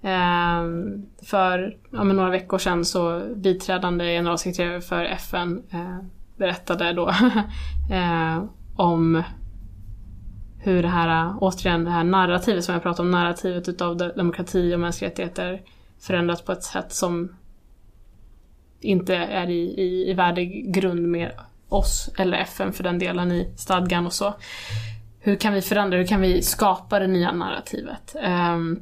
Eh, 0.02 0.64
för 1.22 1.76
ja, 1.90 2.04
men 2.04 2.16
några 2.16 2.30
veckor 2.30 2.58
sedan 2.58 2.84
så 2.84 3.22
biträdande 3.36 4.04
generalsekreterare 4.04 4.80
för 4.80 5.04
FN 5.04 5.62
eh, 5.70 5.98
berättade 6.36 6.92
då 6.92 7.08
eh, 7.92 8.44
om 8.76 9.22
hur 10.58 10.82
det 10.82 10.88
här, 10.88 11.34
återigen 11.40 11.84
det 11.84 11.90
här 11.90 12.04
narrativet 12.04 12.64
som 12.64 12.72
jag 12.72 12.82
pratade 12.82 13.06
om, 13.06 13.10
narrativet 13.10 13.68
utav 13.68 13.96
demokrati 13.96 14.74
och 14.74 14.80
mänskliga 14.80 15.10
rättigheter 15.10 15.62
förändras 16.00 16.42
på 16.42 16.52
ett 16.52 16.62
sätt 16.62 16.92
som 16.92 17.36
inte 18.80 19.14
är 19.16 19.50
i, 19.50 19.74
i, 19.80 20.10
i 20.10 20.14
värdegrund 20.14 21.08
med 21.08 21.32
oss 21.68 22.10
eller 22.18 22.38
FN 22.38 22.72
för 22.72 22.84
den 22.84 22.98
delen 22.98 23.32
i 23.32 23.52
stadgan 23.56 24.06
och 24.06 24.12
så. 24.12 24.34
Hur 25.20 25.36
kan 25.36 25.52
vi 25.52 25.62
förändra, 25.62 25.98
hur 25.98 26.06
kan 26.06 26.20
vi 26.20 26.42
skapa 26.42 26.98
det 26.98 27.06
nya 27.06 27.32
narrativet? 27.32 28.16
Ehm, 28.22 28.80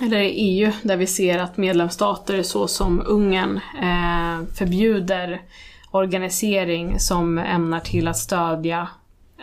eller 0.00 0.20
i 0.20 0.30
EU 0.30 0.72
där 0.82 0.96
vi 0.96 1.06
ser 1.06 1.38
att 1.38 1.56
medlemsstater 1.56 2.42
såsom 2.42 3.02
Ungern 3.06 3.56
eh, 3.56 4.54
förbjuder 4.54 5.42
organisering 5.90 7.00
som 7.00 7.38
ämnar 7.38 7.80
till 7.80 8.08
att 8.08 8.16
stödja 8.16 8.88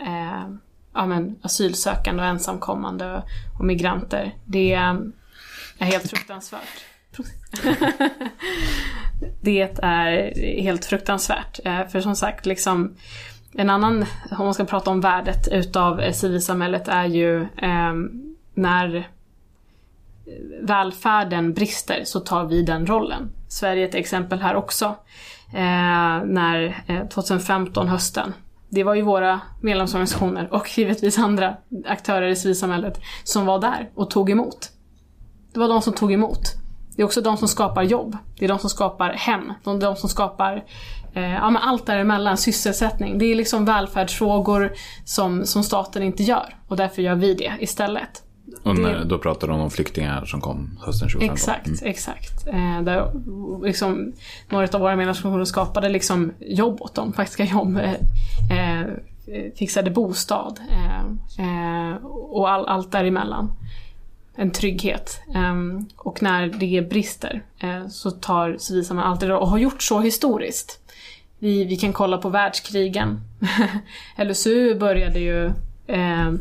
eh, 0.06 0.48
ja, 0.94 1.06
men, 1.06 1.38
asylsökande 1.42 2.22
och 2.22 2.28
ensamkommande 2.28 3.22
och 3.58 3.64
migranter. 3.64 4.34
Det 4.44 4.72
är 4.72 5.12
helt 5.78 6.10
fruktansvärt. 6.10 6.84
det 9.40 9.78
är 9.82 10.34
helt 10.62 10.84
fruktansvärt. 10.84 11.60
Eh, 11.64 11.86
för 11.86 12.00
som 12.00 12.16
sagt, 12.16 12.46
liksom 12.46 12.94
en 13.52 13.70
annan, 13.70 14.06
om 14.30 14.44
man 14.44 14.54
ska 14.54 14.64
prata 14.64 14.90
om 14.90 15.00
värdet 15.00 15.48
utav 15.48 16.12
civilsamhället 16.12 16.88
är 16.88 17.04
ju 17.04 17.42
eh, 17.42 17.94
när 18.54 19.08
välfärden 20.62 21.52
brister 21.52 22.02
så 22.04 22.20
tar 22.20 22.44
vi 22.44 22.62
den 22.62 22.86
rollen. 22.86 23.30
Sverige 23.48 23.84
är 23.84 23.88
ett 23.88 23.94
exempel 23.94 24.40
här 24.40 24.54
också. 24.54 24.84
Eh, 25.54 26.24
när 26.24 26.84
eh, 26.86 27.08
2015 27.08 27.88
hösten 27.88 28.32
det 28.68 28.84
var 28.84 28.94
ju 28.94 29.02
våra 29.02 29.40
medlemsorganisationer 29.60 30.54
och 30.54 30.78
givetvis 30.78 31.18
andra 31.18 31.56
aktörer 31.86 32.28
i 32.28 32.36
civilsamhället 32.36 33.00
som 33.24 33.46
var 33.46 33.58
där 33.58 33.90
och 33.94 34.10
tog 34.10 34.30
emot. 34.30 34.70
Det 35.52 35.60
var 35.60 35.68
de 35.68 35.82
som 35.82 35.92
tog 35.92 36.12
emot. 36.12 36.63
Det 36.96 37.02
är 37.02 37.06
också 37.06 37.20
de 37.20 37.36
som 37.36 37.48
skapar 37.48 37.82
jobb. 37.82 38.16
Det 38.38 38.44
är 38.44 38.48
de 38.48 38.58
som 38.58 38.70
skapar 38.70 39.12
hem. 39.12 39.52
Det 39.64 39.70
är 39.70 39.78
de 39.78 39.96
som 39.96 40.08
skapar 40.08 40.64
eh, 41.14 41.32
ja, 41.32 41.50
men 41.50 41.62
allt 41.62 41.86
däremellan, 41.86 42.36
sysselsättning. 42.36 43.18
Det 43.18 43.24
är 43.24 43.34
liksom 43.34 43.64
välfärdsfrågor 43.64 44.72
som, 45.04 45.46
som 45.46 45.62
staten 45.62 46.02
inte 46.02 46.22
gör. 46.22 46.56
Och 46.68 46.76
därför 46.76 47.02
gör 47.02 47.14
vi 47.14 47.34
det 47.34 47.52
istället. 47.60 48.22
Och 48.62 48.78
när, 48.78 49.04
då 49.04 49.18
pratar 49.18 49.48
de 49.48 49.60
om 49.60 49.70
flyktingar 49.70 50.24
som 50.24 50.40
kom 50.40 50.78
hösten 50.86 51.08
2015? 51.08 51.34
Exakt, 51.34 51.66
mm. 51.66 51.78
exakt. 51.82 52.46
Eh, 52.46 52.82
där 52.82 53.12
liksom, 53.64 54.12
några 54.48 54.68
av 54.72 54.80
våra 54.80 54.96
medlemsorganisationer 54.96 55.44
skapade 55.44 55.88
liksom 55.88 56.32
jobb 56.40 56.82
åt 56.82 56.94
dem, 56.94 57.12
faktiska 57.12 57.44
jobb. 57.44 57.76
Eh, 57.76 57.92
eh 58.58 58.86
fixade 59.58 59.90
bostad 59.90 60.60
eh, 60.70 61.00
eh, 61.46 61.96
och 62.04 62.50
all, 62.50 62.66
allt 62.66 62.92
däremellan. 62.92 63.52
En 64.36 64.50
trygghet. 64.50 65.20
Ehm, 65.34 65.88
och 65.96 66.22
när 66.22 66.46
det 66.46 66.88
brister 66.90 67.42
eh, 67.58 67.88
så 67.88 68.10
tar 68.10 68.56
civilsamhället 68.58 69.10
alltid 69.10 69.32
och 69.32 69.48
har 69.48 69.58
gjort 69.58 69.82
så 69.82 70.00
historiskt. 70.00 70.80
Vi, 71.38 71.64
vi 71.64 71.76
kan 71.76 71.92
kolla 71.92 72.18
på 72.18 72.28
världskrigen. 72.28 73.20
LSU 74.18 74.74
började 74.74 75.18
ju 75.18 75.52
ehm, 75.86 76.38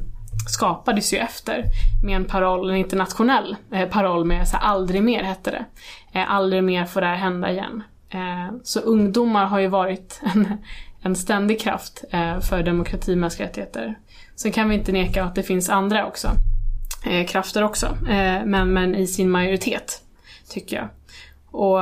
skapades 0.47 1.13
ju 1.13 1.17
efter 1.17 1.63
med 2.03 2.15
en 2.15 2.25
paroll, 2.25 2.69
en 2.69 2.75
internationell 2.75 3.55
eh, 3.71 3.89
paroll 3.89 4.25
med 4.25 4.47
så 4.47 4.57
här, 4.57 4.63
aldrig 4.63 5.03
mer 5.03 5.23
hette 5.23 5.51
det. 5.51 5.65
Eh, 6.19 6.31
aldrig 6.31 6.63
mer 6.63 6.85
får 6.85 7.01
det 7.01 7.07
här 7.07 7.15
hända 7.15 7.51
igen. 7.51 7.83
Eh, 8.09 8.55
så 8.63 8.79
ungdomar 8.79 9.45
har 9.45 9.59
ju 9.59 9.67
varit 9.67 10.21
en, 10.33 10.57
en 11.01 11.15
ständig 11.15 11.61
kraft 11.61 12.03
eh, 12.11 12.39
för 12.39 12.63
demokrati 12.63 13.13
och 13.13 13.17
mänskliga 13.17 13.47
rättigheter. 13.47 13.99
Sen 14.35 14.51
kan 14.51 14.69
vi 14.69 14.75
inte 14.75 14.91
neka 14.91 15.23
att 15.23 15.35
det 15.35 15.43
finns 15.43 15.69
andra 15.69 16.05
också, 16.05 16.29
eh, 17.05 17.27
krafter 17.27 17.63
också, 17.63 17.85
eh, 17.85 18.45
men, 18.45 18.73
men 18.73 18.95
i 18.95 19.07
sin 19.07 19.29
majoritet, 19.29 20.01
tycker 20.49 20.75
jag. 20.75 20.89
Och 21.51 21.79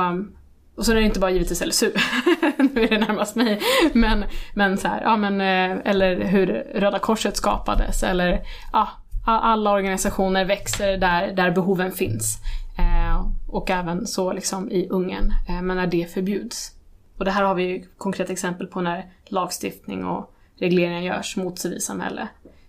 och 0.76 0.86
så 0.86 0.92
är 0.92 0.96
det 0.96 1.02
inte 1.02 1.20
bara 1.20 1.30
givetvis 1.30 1.66
LSU, 1.66 1.92
nu 2.56 2.84
är 2.84 2.88
det 2.88 2.98
närmast 2.98 3.36
mig. 3.36 3.60
Men, 3.92 4.24
men 4.54 4.78
så 4.78 4.88
här, 4.88 5.02
ja 5.02 5.16
men, 5.16 5.40
eh, 5.40 5.78
eller 5.84 6.24
hur 6.24 6.46
Röda 6.74 6.98
Korset 6.98 7.36
skapades, 7.36 8.02
eller 8.02 8.42
ja, 8.72 8.88
alla 9.26 9.72
organisationer 9.72 10.44
växer 10.44 10.96
där, 10.96 11.32
där 11.32 11.50
behoven 11.50 11.92
finns. 11.92 12.38
Eh, 12.78 13.26
och 13.48 13.70
även 13.70 14.06
så 14.06 14.32
liksom 14.32 14.70
i 14.70 14.88
Ungern, 14.88 15.32
eh, 15.48 15.62
men 15.62 15.76
när 15.76 15.86
det 15.86 16.12
förbjuds. 16.14 16.72
Och 17.18 17.24
det 17.24 17.30
här 17.30 17.44
har 17.44 17.54
vi 17.54 17.62
ju 17.62 17.84
konkreta 17.98 18.32
exempel 18.32 18.66
på 18.66 18.80
när 18.80 19.12
lagstiftning 19.26 20.04
och 20.04 20.34
regleringar 20.58 21.00
görs 21.00 21.36
mot 21.36 21.58
civilsamhälle. 21.58 22.28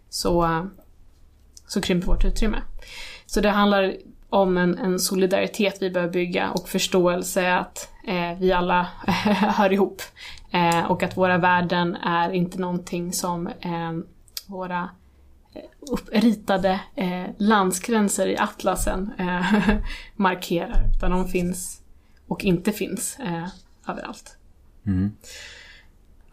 Så, 0.09 0.43
eh, 0.43 0.63
så 1.73 1.81
krymper 1.81 2.07
vårt 2.07 2.25
utrymme. 2.25 2.61
Så 3.25 3.41
det 3.41 3.49
handlar 3.49 3.95
om 4.29 4.57
en, 4.57 4.77
en 4.77 4.99
solidaritet 4.99 5.77
vi 5.81 5.89
behöver 5.89 6.13
bygga 6.13 6.51
och 6.51 6.69
förståelse 6.69 7.53
att 7.53 7.89
eh, 8.07 8.37
vi 8.39 8.51
alla 8.51 8.87
hör 9.57 9.73
ihop. 9.73 10.01
Eh, 10.51 10.91
och 10.91 11.03
att 11.03 11.17
våra 11.17 11.37
värden 11.37 11.95
är 11.95 12.31
inte 12.31 12.59
någonting 12.59 13.13
som 13.13 13.47
eh, 13.47 13.91
våra 14.47 14.89
eh, 15.53 15.61
uppritade 15.91 16.79
eh, 16.95 17.25
landsgränser 17.37 18.27
i 18.27 18.37
atlasen 18.37 19.11
eh, 19.17 19.69
markerar. 20.15 20.83
Utan 20.95 21.11
de 21.11 21.27
finns 21.27 21.81
och 22.27 22.43
inte 22.43 22.71
finns 22.71 23.19
eh, 23.19 23.47
överallt. 23.87 24.37
Mm. 24.85 25.11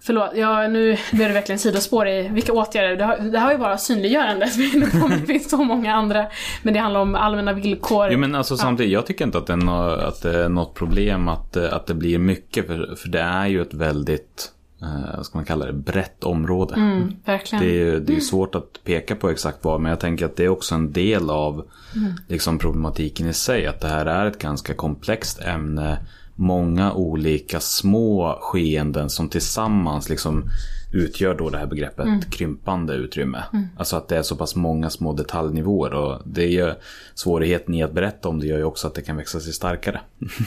Förlåt, 0.03 0.31
ja, 0.35 0.69
nu 0.69 0.97
blir 1.13 1.29
det 1.29 1.35
verkligen 1.35 1.59
sidospår 1.59 2.09
i 2.09 2.29
vilka 2.29 2.53
åtgärder. 2.53 2.97
Det 2.97 3.05
har, 3.05 3.19
det 3.19 3.39
har 3.39 3.53
ju 3.53 3.59
bara 3.59 3.79
synliggörande. 3.79 4.47
Det 5.21 5.27
finns 5.27 5.51
så 5.51 5.57
många 5.57 5.95
andra. 5.95 6.27
Men 6.63 6.75
det 6.75 6.81
handlar 6.81 7.01
om 7.01 7.15
allmänna 7.15 7.53
villkor. 7.53 8.09
Jo 8.11 8.19
men 8.19 8.35
alltså 8.35 8.57
samtidigt, 8.57 8.93
jag 8.93 9.07
tycker 9.07 9.25
inte 9.25 9.39
att 9.39 9.47
det 9.47 9.53
är, 9.53 9.57
no 9.57 9.91
att 9.91 10.23
det 10.23 10.45
är 10.45 10.49
något 10.49 10.75
problem 10.75 11.29
att, 11.29 11.57
att 11.57 11.87
det 11.87 11.95
blir 11.95 12.19
mycket. 12.19 12.67
För, 12.67 12.97
för 12.97 13.09
det 13.09 13.21
är 13.21 13.47
ju 13.47 13.63
ett 13.63 13.75
väldigt, 13.75 14.53
eh, 14.83 15.17
vad 15.17 15.27
ska 15.27 15.39
man 15.39 15.45
kalla 15.45 15.67
det, 15.67 15.73
brett 15.73 16.25
område. 16.25 16.75
Mm, 16.75 17.17
verkligen. 17.25 17.65
Det 17.65 17.83
är, 17.83 18.01
det 18.01 18.17
är 18.17 18.21
svårt 18.21 18.55
att 18.55 18.85
peka 18.85 19.17
på 19.17 19.31
exakt 19.31 19.59
vad, 19.63 19.81
men 19.81 19.91
jag 19.91 20.01
tänker 20.01 20.27
att 20.27 20.37
det 20.37 20.45
är 20.45 20.49
också 20.49 20.75
en 20.75 20.93
del 20.93 21.31
av 21.31 21.55
mm. 21.97 22.13
liksom, 22.29 22.59
problematiken 22.59 23.29
i 23.29 23.33
sig. 23.33 23.67
Att 23.67 23.81
det 23.81 23.89
här 23.89 24.07
är 24.07 24.27
ett 24.27 24.39
ganska 24.39 24.75
komplext 24.75 25.41
ämne 25.41 25.99
många 26.41 26.93
olika 26.93 27.61
små 27.61 28.39
skeenden 28.41 29.11
som 29.11 29.29
tillsammans 29.29 30.09
liksom 30.09 30.45
utgör 30.93 31.35
då 31.35 31.51
det 31.51 31.59
här 31.59 31.67
begreppet 31.67 32.07
mm. 32.07 32.23
krympande 32.23 32.95
utrymme. 32.95 33.45
Mm. 33.53 33.69
Alltså 33.77 33.97
att 33.97 34.09
det 34.09 34.17
är 34.17 34.23
så 34.23 34.37
pass 34.37 34.57
många 34.57 34.91
små 34.91 35.13
detaljnivåer 35.13 35.95
och 35.95 36.19
det 36.25 36.43
är 36.43 36.49
ju 36.49 36.75
svårigheten 37.15 37.75
i 37.75 37.83
att 37.83 37.93
berätta 37.93 38.29
om 38.29 38.41
det 38.41 38.47
gör 38.47 38.59
ju 38.59 38.65
också 38.65 38.87
att 38.87 38.95
det 38.95 39.03
kan 39.03 39.17
växa 39.17 39.41
sig 39.41 39.53
starkare. 39.53 40.01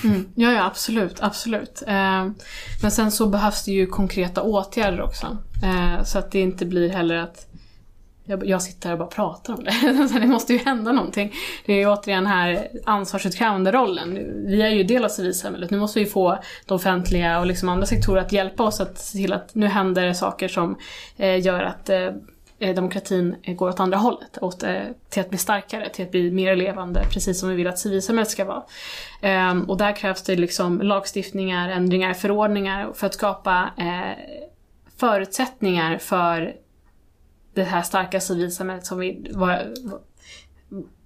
Mm. 0.03 0.25
Ja, 0.35 0.51
ja 0.51 0.65
absolut, 0.65 1.15
absolut. 1.19 1.83
Eh, 1.87 2.27
men 2.81 2.91
sen 2.91 3.11
så 3.11 3.27
behövs 3.27 3.63
det 3.65 3.71
ju 3.71 3.85
konkreta 3.85 4.41
åtgärder 4.41 5.01
också. 5.01 5.37
Eh, 5.63 6.03
så 6.03 6.19
att 6.19 6.31
det 6.31 6.39
inte 6.39 6.65
blir 6.65 6.89
heller 6.89 7.15
att 7.15 7.47
jag, 8.25 8.47
jag 8.47 8.61
sitter 8.61 8.89
här 8.89 8.93
och 8.93 8.99
bara 8.99 9.09
pratar 9.09 9.53
om 9.53 9.63
det. 9.63 10.19
det 10.19 10.27
måste 10.27 10.53
ju 10.53 10.59
hända 10.59 10.91
någonting. 10.91 11.33
Det 11.65 11.73
är 11.73 11.77
ju 11.77 11.87
återigen 11.87 12.25
här 12.25 12.67
ansvarsutkrävande 12.85 13.71
rollen. 13.71 14.13
Vi 14.47 14.61
är 14.61 14.69
ju 14.69 14.83
del 14.83 15.05
av 15.05 15.09
civilsamhället. 15.09 15.69
Nu 15.69 15.79
måste 15.79 15.99
vi 15.99 16.05
få 16.05 16.39
de 16.65 16.75
offentliga 16.75 17.39
och 17.39 17.45
liksom 17.45 17.69
andra 17.69 17.85
sektorer 17.85 18.21
att 18.21 18.31
hjälpa 18.31 18.63
oss 18.63 18.81
att 18.81 18.97
se 18.97 19.17
till 19.17 19.33
att 19.33 19.55
nu 19.55 19.67
händer 19.67 20.13
saker 20.13 20.47
som 20.47 20.77
eh, 21.17 21.45
gör 21.45 21.63
att 21.63 21.89
eh, 21.89 22.09
eh, 22.59 22.75
demokratin 22.75 23.35
går 23.45 23.69
åt 23.69 23.79
andra 23.79 23.97
hållet. 23.97 24.37
Åt, 24.41 24.63
eh, 24.63 24.81
till 25.09 25.21
att 25.21 25.29
bli 25.29 25.37
starkare, 25.37 25.89
till 25.89 26.05
att 26.05 26.11
bli 26.11 26.31
mer 26.31 26.55
levande, 26.55 27.03
precis 27.11 27.39
som 27.39 27.49
vi 27.49 27.55
vill 27.55 27.67
att 27.67 27.79
civilsamhället 27.79 28.29
ska 28.31 28.45
vara. 28.45 28.63
Ehm, 29.21 29.63
och 29.63 29.77
där 29.77 29.95
krävs 29.95 30.23
det 30.23 30.35
liksom 30.35 30.81
lagstiftningar, 30.81 31.69
ändringar, 31.69 32.13
förordningar 32.13 32.93
för 32.93 33.07
att 33.07 33.13
skapa 33.13 33.69
eh, 33.77 34.17
förutsättningar 34.97 35.97
för 35.97 36.62
det 37.53 37.63
här 37.63 37.81
starka 37.81 38.19
civilsamhället 38.19 38.85
som, 38.85 38.99
vi, 38.99 39.31
var, 39.33 39.73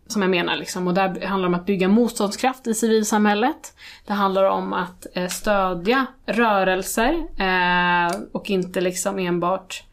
som 0.08 0.22
jag 0.22 0.32
menar. 0.32 0.56
Liksom. 0.56 0.88
Och 0.88 0.94
där 0.94 1.26
handlar 1.26 1.50
det 1.50 1.56
om 1.56 1.60
att 1.60 1.66
bygga 1.66 1.88
motståndskraft 1.88 2.68
i 2.68 2.74
civilsamhället. 2.74 3.74
Det 4.08 4.14
handlar 4.14 4.44
om 4.44 4.74
att 4.74 5.08
eh, 5.14 5.28
stödja 5.28 6.06
rörelser 6.26 7.14
eh, 7.40 8.20
och 8.32 8.50
inte 8.50 8.82
liksom 8.82 9.20
enbart 9.20 9.84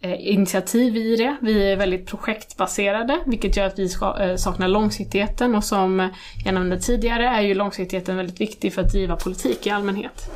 eh, 0.00 0.28
initiativ 0.28 0.96
i 0.96 1.16
det. 1.16 1.36
Vi 1.40 1.72
är 1.72 1.76
väldigt 1.76 2.06
projektbaserade 2.06 3.20
vilket 3.26 3.56
gör 3.56 3.66
att 3.66 3.78
vi 3.78 3.88
ska, 3.88 4.22
eh, 4.22 4.36
saknar 4.36 4.68
långsiktigheten 4.68 5.54
och 5.54 5.64
som 5.64 6.08
jag 6.44 6.54
nämnde 6.54 6.80
tidigare 6.80 7.28
är 7.28 7.40
ju 7.40 7.54
långsiktigheten 7.54 8.16
väldigt 8.16 8.40
viktig 8.40 8.74
för 8.74 8.82
att 8.82 8.92
driva 8.92 9.16
politik 9.16 9.66
i 9.66 9.70
allmänhet. 9.70 10.30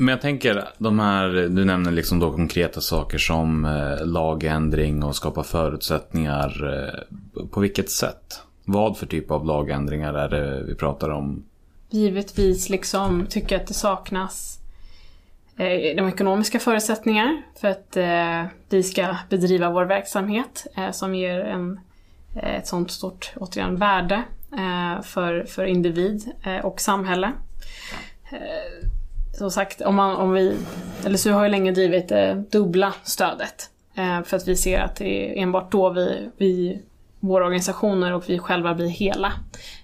Men 0.00 0.08
jag 0.08 0.20
tänker, 0.20 0.68
de 0.78 0.98
här, 0.98 1.28
du 1.28 1.64
nämner 1.64 1.90
liksom 1.90 2.18
då 2.18 2.32
konkreta 2.32 2.80
saker 2.80 3.18
som 3.18 3.64
eh, 3.64 4.06
lagändring 4.06 5.02
och 5.02 5.16
skapa 5.16 5.42
förutsättningar. 5.42 6.74
Eh, 6.74 7.46
på 7.50 7.60
vilket 7.60 7.90
sätt? 7.90 8.40
Vad 8.64 8.98
för 8.98 9.06
typ 9.06 9.30
av 9.30 9.46
lagändringar 9.46 10.14
är 10.14 10.28
det 10.28 10.62
vi 10.64 10.74
pratar 10.74 11.08
om? 11.08 11.44
Givetvis 11.90 12.68
liksom 12.68 13.26
tycker 13.26 13.54
jag 13.54 13.62
att 13.62 13.68
det 13.68 13.74
saknas 13.74 14.58
eh, 15.56 15.96
de 15.96 16.08
ekonomiska 16.08 16.58
förutsättningar 16.58 17.42
för 17.60 17.68
att 17.68 17.96
eh, 17.96 18.44
vi 18.68 18.82
ska 18.82 19.16
bedriva 19.28 19.70
vår 19.70 19.84
verksamhet 19.84 20.66
eh, 20.76 20.90
som 20.90 21.14
ger 21.14 21.40
en, 21.40 21.80
eh, 22.36 22.56
ett 22.56 22.66
sånt 22.66 22.90
stort, 22.90 23.32
återigen, 23.36 23.76
värde 23.76 24.22
eh, 24.52 25.02
för, 25.02 25.44
för 25.44 25.64
individ 25.64 26.32
eh, 26.42 26.64
och 26.64 26.80
samhälle 26.80 27.32
eh, 28.32 28.88
som 29.38 29.50
sagt, 29.50 29.80
om, 29.80 29.94
man, 29.94 30.16
om 30.16 30.32
vi, 30.32 30.56
LSU 31.06 31.32
har 31.32 31.44
ju 31.44 31.50
länge 31.50 31.72
drivit 31.72 32.08
det 32.08 32.28
eh, 32.28 32.36
dubbla 32.36 32.94
stödet. 33.02 33.70
Eh, 33.94 34.22
för 34.22 34.36
att 34.36 34.48
vi 34.48 34.56
ser 34.56 34.80
att 34.80 34.96
det 34.96 35.38
är 35.38 35.42
enbart 35.42 35.72
då 35.72 35.90
vi, 35.90 36.30
vi 36.36 36.82
våra 37.20 37.44
organisationer 37.44 38.12
och 38.12 38.24
vi 38.26 38.38
själva 38.38 38.74
blir 38.74 38.88
hela. 38.88 39.32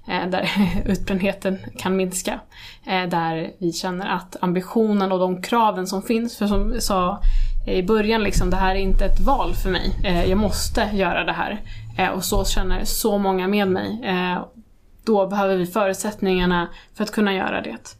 Eh, 0.08 0.30
där 0.30 0.50
utbrändheten 0.86 1.58
kan 1.78 1.96
minska. 1.96 2.40
Eh, 2.86 3.08
där 3.08 3.50
vi 3.58 3.72
känner 3.72 4.06
att 4.06 4.36
ambitionen 4.40 5.12
och 5.12 5.18
de 5.18 5.42
kraven 5.42 5.86
som 5.86 6.02
finns, 6.02 6.36
för 6.36 6.46
som 6.46 6.72
jag 6.72 6.82
sa 6.82 7.22
i 7.66 7.82
början, 7.82 8.22
liksom, 8.22 8.50
det 8.50 8.56
här 8.56 8.74
är 8.74 8.78
inte 8.78 9.04
ett 9.04 9.20
val 9.20 9.54
för 9.54 9.70
mig. 9.70 9.94
Eh, 10.04 10.24
jag 10.24 10.38
måste 10.38 10.90
göra 10.92 11.24
det 11.24 11.32
här. 11.32 11.60
Eh, 11.98 12.08
och 12.08 12.24
så 12.24 12.44
känner 12.44 12.84
så 12.84 13.18
många 13.18 13.48
med 13.48 13.68
mig. 13.68 14.00
Eh, 14.04 14.44
då 15.04 15.26
behöver 15.26 15.56
vi 15.56 15.66
förutsättningarna 15.66 16.68
för 16.94 17.04
att 17.04 17.12
kunna 17.12 17.34
göra 17.34 17.60
det. 17.60 17.96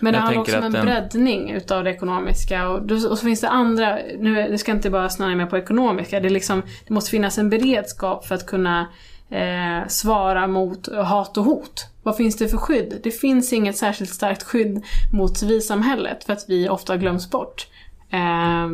Men 0.00 0.12
det 0.12 0.18
handlar 0.18 0.40
också 0.40 0.58
om 0.58 0.64
en 0.64 0.72
den... 0.72 0.84
breddning 0.84 1.50
utav 1.50 1.84
det 1.84 1.90
ekonomiska 1.90 2.68
och, 2.68 2.90
och, 2.90 3.18
så 3.18 3.24
finns 3.24 3.40
det 3.40 3.48
andra, 3.48 3.98
nu 4.18 4.48
det 4.50 4.58
ska 4.58 4.72
inte 4.72 4.90
bara 4.90 5.08
snöa 5.08 5.34
med 5.34 5.50
på 5.50 5.58
ekonomiska, 5.58 6.20
det, 6.20 6.28
liksom, 6.28 6.62
det 6.86 6.94
måste 6.94 7.10
finnas 7.10 7.38
en 7.38 7.50
beredskap 7.50 8.26
för 8.26 8.34
att 8.34 8.46
kunna 8.46 8.86
eh, 9.30 9.88
svara 9.88 10.46
mot 10.46 10.88
hat 10.94 11.36
och 11.36 11.44
hot? 11.44 11.86
Vad 12.02 12.16
finns 12.16 12.36
det 12.36 12.48
för 12.48 12.56
skydd? 12.56 13.00
Det 13.02 13.10
finns 13.10 13.52
inget 13.52 13.76
särskilt 13.76 14.10
starkt 14.10 14.42
skydd 14.42 14.84
mot 15.12 15.38
civilsamhället 15.38 16.24
för 16.24 16.32
att 16.32 16.44
vi 16.48 16.68
ofta 16.68 16.96
glöms 16.96 17.30
bort. 17.30 17.66
Eh, 18.10 18.68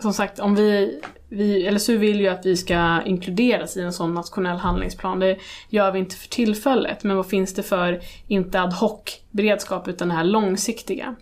som 0.00 0.14
sagt, 0.14 0.38
om 0.38 0.54
vi, 0.54 1.00
vi, 1.28 1.70
LSU 1.70 1.96
vill 1.98 2.20
ju 2.20 2.28
att 2.28 2.46
vi 2.46 2.56
ska 2.56 3.02
inkluderas 3.06 3.76
i 3.76 3.80
en 3.80 3.92
sån 3.92 4.14
nationell 4.14 4.58
handlingsplan. 4.58 5.18
Det 5.18 5.38
gör 5.68 5.92
vi 5.92 5.98
inte 5.98 6.16
för 6.16 6.28
tillfället. 6.28 7.04
Men 7.04 7.16
vad 7.16 7.26
finns 7.26 7.54
det 7.54 7.62
för, 7.62 8.00
inte 8.26 8.60
ad 8.60 8.74
hoc 8.74 9.00
beredskap, 9.30 9.88
utan 9.88 10.08
det 10.08 10.14
här 10.14 10.24
långsiktiga. 10.24 11.14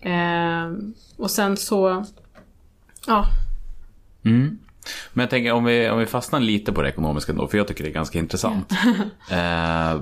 Eh, 0.00 0.72
och 1.16 1.30
sen 1.30 1.56
så, 1.56 2.04
ja, 3.06 3.26
Mm. 4.24 4.58
Men 5.12 5.22
jag 5.22 5.30
tänker 5.30 5.52
om 5.52 5.64
vi, 5.64 5.90
om 5.90 5.98
vi 5.98 6.06
fastnar 6.06 6.40
lite 6.40 6.72
på 6.72 6.82
det 6.82 6.88
ekonomiska 6.88 7.32
då, 7.32 7.48
för 7.48 7.58
jag 7.58 7.68
tycker 7.68 7.84
det 7.84 7.90
är 7.90 7.94
ganska 7.94 8.18
intressant. 8.18 8.72
eh, 9.30 10.00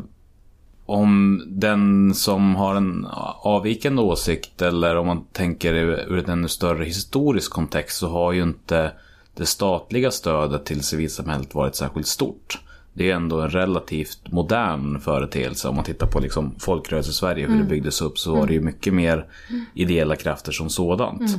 om 0.88 1.42
den 1.46 2.14
som 2.14 2.56
har 2.56 2.74
en 2.74 3.06
avvikande 3.40 4.02
åsikt 4.02 4.62
eller 4.62 4.96
om 4.96 5.06
man 5.06 5.24
tänker 5.32 5.74
ur 5.74 6.30
en 6.30 6.48
större 6.48 6.84
historisk 6.84 7.52
kontext 7.52 7.98
så 7.98 8.08
har 8.08 8.32
ju 8.32 8.42
inte 8.42 8.92
det 9.34 9.46
statliga 9.46 10.10
stödet 10.10 10.64
till 10.64 10.82
civilsamhället 10.82 11.54
varit 11.54 11.74
särskilt 11.74 12.06
stort. 12.06 12.58
Det 12.92 13.10
är 13.10 13.14
ändå 13.14 13.40
en 13.40 13.50
relativt 13.50 14.32
modern 14.32 15.00
företeelse. 15.00 15.68
Om 15.68 15.74
man 15.74 15.84
tittar 15.84 16.06
på 16.06 16.20
liksom 16.20 16.54
folkrörelse-Sverige, 16.58 17.46
hur 17.46 17.58
det 17.58 17.64
byggdes 17.64 18.02
upp, 18.02 18.18
så 18.18 18.34
var 18.34 18.46
det 18.46 18.52
ju 18.52 18.60
mycket 18.60 18.94
mer 18.94 19.26
ideella 19.74 20.16
krafter 20.16 20.52
som 20.52 20.70
sådant. 20.70 21.36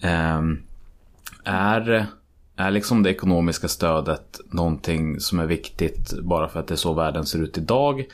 Eh, 0.00 0.40
är, 1.44 2.06
är 2.56 2.70
liksom 2.70 3.02
det 3.02 3.10
ekonomiska 3.10 3.68
stödet 3.68 4.40
någonting 4.50 5.20
som 5.20 5.38
är 5.38 5.46
viktigt 5.46 6.12
bara 6.22 6.48
för 6.48 6.60
att 6.60 6.66
det 6.66 6.74
är 6.74 6.76
så 6.76 6.92
världen 6.92 7.26
ser 7.26 7.42
ut 7.42 7.58
idag? 7.58 8.04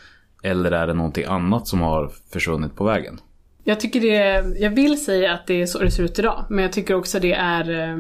Eller 0.43 0.70
är 0.70 0.86
det 0.86 0.95
någonting 0.95 1.24
annat 1.24 1.68
som 1.68 1.80
har 1.80 2.11
försvunnit 2.32 2.76
på 2.76 2.84
vägen? 2.84 3.20
Jag 3.64 3.80
tycker 3.80 4.01
det, 4.01 4.59
jag 4.59 4.70
vill 4.70 5.05
säga 5.05 5.32
att 5.32 5.47
det 5.47 5.62
är 5.62 5.66
så 5.66 5.78
det 5.78 5.91
ser 5.91 6.03
ut 6.03 6.18
idag, 6.18 6.45
men 6.49 6.62
jag 6.62 6.72
tycker 6.72 6.95
också 6.95 7.20
det 7.20 7.32
är 7.32 7.70
eh, 7.70 7.99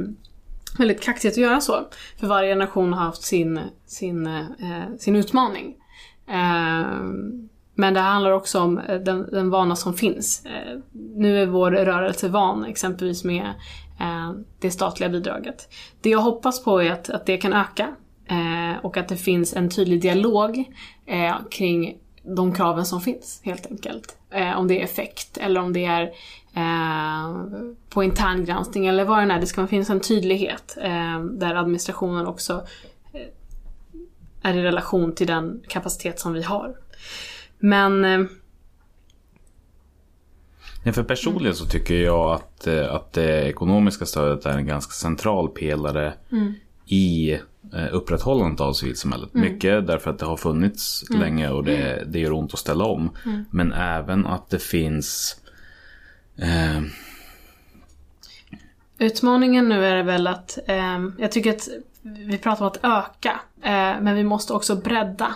väldigt 0.78 1.02
kaxigt 1.02 1.32
att 1.32 1.42
göra 1.42 1.60
så. 1.60 1.88
För 2.20 2.26
varje 2.26 2.50
generation 2.50 2.92
har 2.92 3.04
haft 3.04 3.22
sin, 3.22 3.60
sin, 3.86 4.26
eh, 4.26 4.96
sin 4.98 5.16
utmaning. 5.16 5.74
Eh, 6.28 6.86
men 7.80 7.94
det 7.94 8.00
handlar 8.00 8.30
också 8.30 8.60
om 8.60 8.78
eh, 8.78 9.00
den, 9.00 9.30
den 9.32 9.50
vana 9.50 9.76
som 9.76 9.94
finns. 9.94 10.46
Eh, 10.46 10.78
nu 10.92 11.42
är 11.42 11.46
vår 11.46 11.70
rörelse 11.70 12.28
van 12.28 12.64
exempelvis 12.64 13.24
med 13.24 13.46
eh, 14.00 14.32
det 14.60 14.70
statliga 14.70 15.08
bidraget. 15.08 15.68
Det 16.00 16.10
jag 16.10 16.18
hoppas 16.18 16.64
på 16.64 16.82
är 16.82 16.92
att, 16.92 17.10
att 17.10 17.26
det 17.26 17.36
kan 17.36 17.52
öka 17.52 17.94
och 18.82 18.96
att 18.96 19.08
det 19.08 19.16
finns 19.16 19.56
en 19.56 19.70
tydlig 19.70 20.02
dialog 20.02 20.64
kring 21.50 21.96
de 22.22 22.54
kraven 22.54 22.86
som 22.86 23.00
finns 23.00 23.40
helt 23.44 23.66
enkelt. 23.66 24.16
Eh, 24.30 24.58
om 24.58 24.68
det 24.68 24.80
är 24.80 24.84
effekt 24.84 25.38
eller 25.38 25.60
om 25.60 25.72
det 25.72 25.84
är 25.84 26.02
eh, 26.54 27.36
på 27.88 28.02
intern 28.02 28.44
granskning 28.44 28.86
eller 28.86 29.04
vad 29.04 29.28
det 29.28 29.34
är. 29.34 29.40
Det 29.40 29.46
ska 29.46 29.66
finnas 29.66 29.90
en 29.90 30.00
tydlighet 30.00 30.78
eh, 30.80 31.20
där 31.20 31.54
administrationen 31.54 32.26
också 32.26 32.66
eh, 33.12 34.50
är 34.50 34.54
i 34.54 34.62
relation 34.62 35.14
till 35.14 35.26
den 35.26 35.62
kapacitet 35.68 36.20
som 36.20 36.32
vi 36.32 36.42
har. 36.42 36.74
Men 37.58 38.04
eh, 38.04 38.20
Ja, 40.84 40.92
för 40.92 41.02
personligen 41.02 41.54
så 41.54 41.64
tycker 41.64 41.94
jag 41.94 42.32
att, 42.32 42.66
eh, 42.66 42.94
att 42.94 43.12
det 43.12 43.42
ekonomiska 43.42 44.06
stödet 44.06 44.46
är 44.46 44.58
en 44.58 44.66
ganska 44.66 44.92
central 44.92 45.48
pelare 45.48 46.14
i 46.86 47.32
eh, 47.32 47.40
upprätthållandet 47.92 48.60
av 48.60 48.72
civilsamhället. 48.72 49.34
Mycket 49.34 49.86
därför 49.86 50.10
att 50.10 50.18
det 50.18 50.26
har 50.26 50.36
funnits 50.36 51.04
länge 51.10 51.48
och 51.48 51.64
det, 51.64 52.04
det 52.06 52.18
gör 52.18 52.32
ont 52.32 52.54
att 52.54 52.58
ställa 52.58 52.84
om. 52.84 53.10
Men 53.50 53.72
även 53.72 54.26
att 54.26 54.50
det 54.50 54.58
finns 54.58 55.36
eh, 56.36 56.82
Utmaningen 58.98 59.68
nu 59.68 59.86
är 59.86 60.02
väl 60.02 60.26
att, 60.26 60.58
eh, 60.66 60.98
jag 61.18 61.32
tycker 61.32 61.50
att 61.50 61.68
vi 62.02 62.38
pratar 62.38 62.64
om 62.64 62.68
att 62.70 62.84
öka, 62.84 63.40
eh, 63.62 64.00
men 64.00 64.14
vi 64.14 64.24
måste 64.24 64.52
också 64.52 64.76
bredda. 64.76 65.34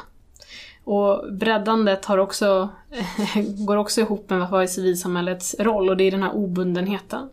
Och 0.85 1.33
breddandet 1.33 2.05
har 2.05 2.19
också, 2.19 2.69
går 3.67 3.77
också 3.77 4.01
ihop 4.01 4.31
med 4.31 4.49
vad 4.51 4.63
är 4.63 4.67
civilsamhällets 4.67 5.57
roll 5.59 5.89
och 5.89 5.97
det 5.97 6.05
är 6.05 6.11
den 6.11 6.23
här 6.23 6.35
obundenheten. 6.35 7.29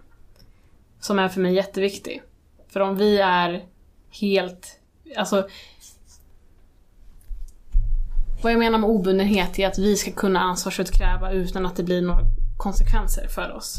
Som 1.00 1.20
är 1.20 1.30
för 1.30 1.42
mig 1.42 1.54
jätteviktig. 1.54 2.22
För 2.68 2.80
om 2.80 2.96
vi 2.96 3.18
är 3.18 3.64
helt, 4.10 4.79
alltså 5.18 5.48
vad 8.42 8.52
jag 8.52 8.60
menar 8.60 8.80
med 8.80 8.90
obundenhet 8.90 9.60
är 9.60 9.68
att 9.68 9.80
vi 9.80 9.96
ska 9.96 10.12
kunna 10.12 10.40
ansvarsutkräva 10.40 11.32
utan 11.32 11.66
att 11.66 11.76
det 11.76 11.84
blir 11.84 12.02
några 12.02 12.22
konsekvenser 12.58 13.28
för 13.28 13.56
oss. 13.56 13.78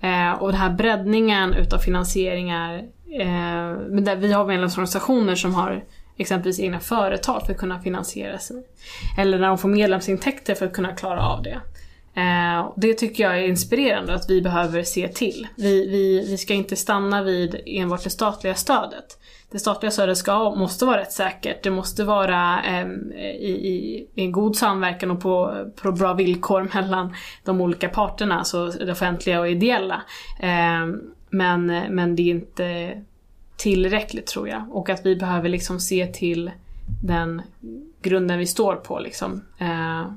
Eh, 0.00 0.32
och 0.32 0.52
den 0.52 0.60
här 0.60 0.70
breddningen 0.70 1.54
utav 1.54 1.78
finansieringar, 1.78 2.74
eh, 3.20 4.00
där 4.02 4.16
vi 4.16 4.32
har 4.32 4.46
medlemsorganisationer 4.46 5.34
som 5.34 5.54
har 5.54 5.84
exempelvis 6.16 6.60
egna 6.60 6.80
företag 6.80 7.46
för 7.46 7.52
att 7.52 7.58
kunna 7.58 7.82
finansiera 7.82 8.38
sig. 8.38 8.66
Eller 9.18 9.38
när 9.38 9.48
de 9.48 9.58
får 9.58 9.68
medlemsintäkter 9.68 10.54
för 10.54 10.66
att 10.66 10.72
kunna 10.72 10.92
klara 10.96 11.22
av 11.22 11.42
det. 11.42 11.60
Eh, 12.20 12.72
det 12.76 12.94
tycker 12.94 13.22
jag 13.24 13.38
är 13.38 13.48
inspirerande 13.48 14.14
att 14.14 14.30
vi 14.30 14.42
behöver 14.42 14.82
se 14.82 15.08
till. 15.08 15.46
Vi, 15.56 15.88
vi, 15.88 16.30
vi 16.30 16.38
ska 16.38 16.54
inte 16.54 16.76
stanna 16.76 17.22
vid 17.22 17.60
enbart 17.66 18.04
det 18.04 18.10
statliga 18.10 18.54
stödet. 18.54 19.19
Det 19.50 19.58
statliga 19.58 19.90
stödet 19.90 20.18
ska, 20.18 20.54
måste 20.54 20.84
vara 20.84 21.00
rätt 21.00 21.12
säkert. 21.12 21.62
Det 21.62 21.70
måste 21.70 22.04
vara 22.04 22.62
eh, 22.64 22.86
i, 23.20 23.50
i, 23.50 24.06
i 24.14 24.24
en 24.24 24.32
god 24.32 24.56
samverkan 24.56 25.10
och 25.10 25.20
på, 25.20 25.66
på 25.82 25.92
bra 25.92 26.14
villkor 26.14 26.68
mellan 26.74 27.14
de 27.44 27.60
olika 27.60 27.88
parterna, 27.88 28.38
alltså 28.38 28.66
det 28.66 28.92
offentliga 28.92 29.40
och 29.40 29.48
ideella. 29.48 30.02
Eh, 30.40 30.86
men, 31.30 31.66
men 31.90 32.16
det 32.16 32.22
är 32.22 32.30
inte 32.30 33.00
tillräckligt 33.56 34.26
tror 34.26 34.48
jag. 34.48 34.64
Och 34.70 34.90
att 34.90 35.06
vi 35.06 35.16
behöver 35.16 35.48
liksom 35.48 35.80
se 35.80 36.06
till 36.06 36.50
den 37.02 37.42
grunden 38.02 38.38
vi 38.38 38.46
står 38.46 38.74
på 38.74 38.98
liksom. 38.98 39.44
Eh, 39.58 40.12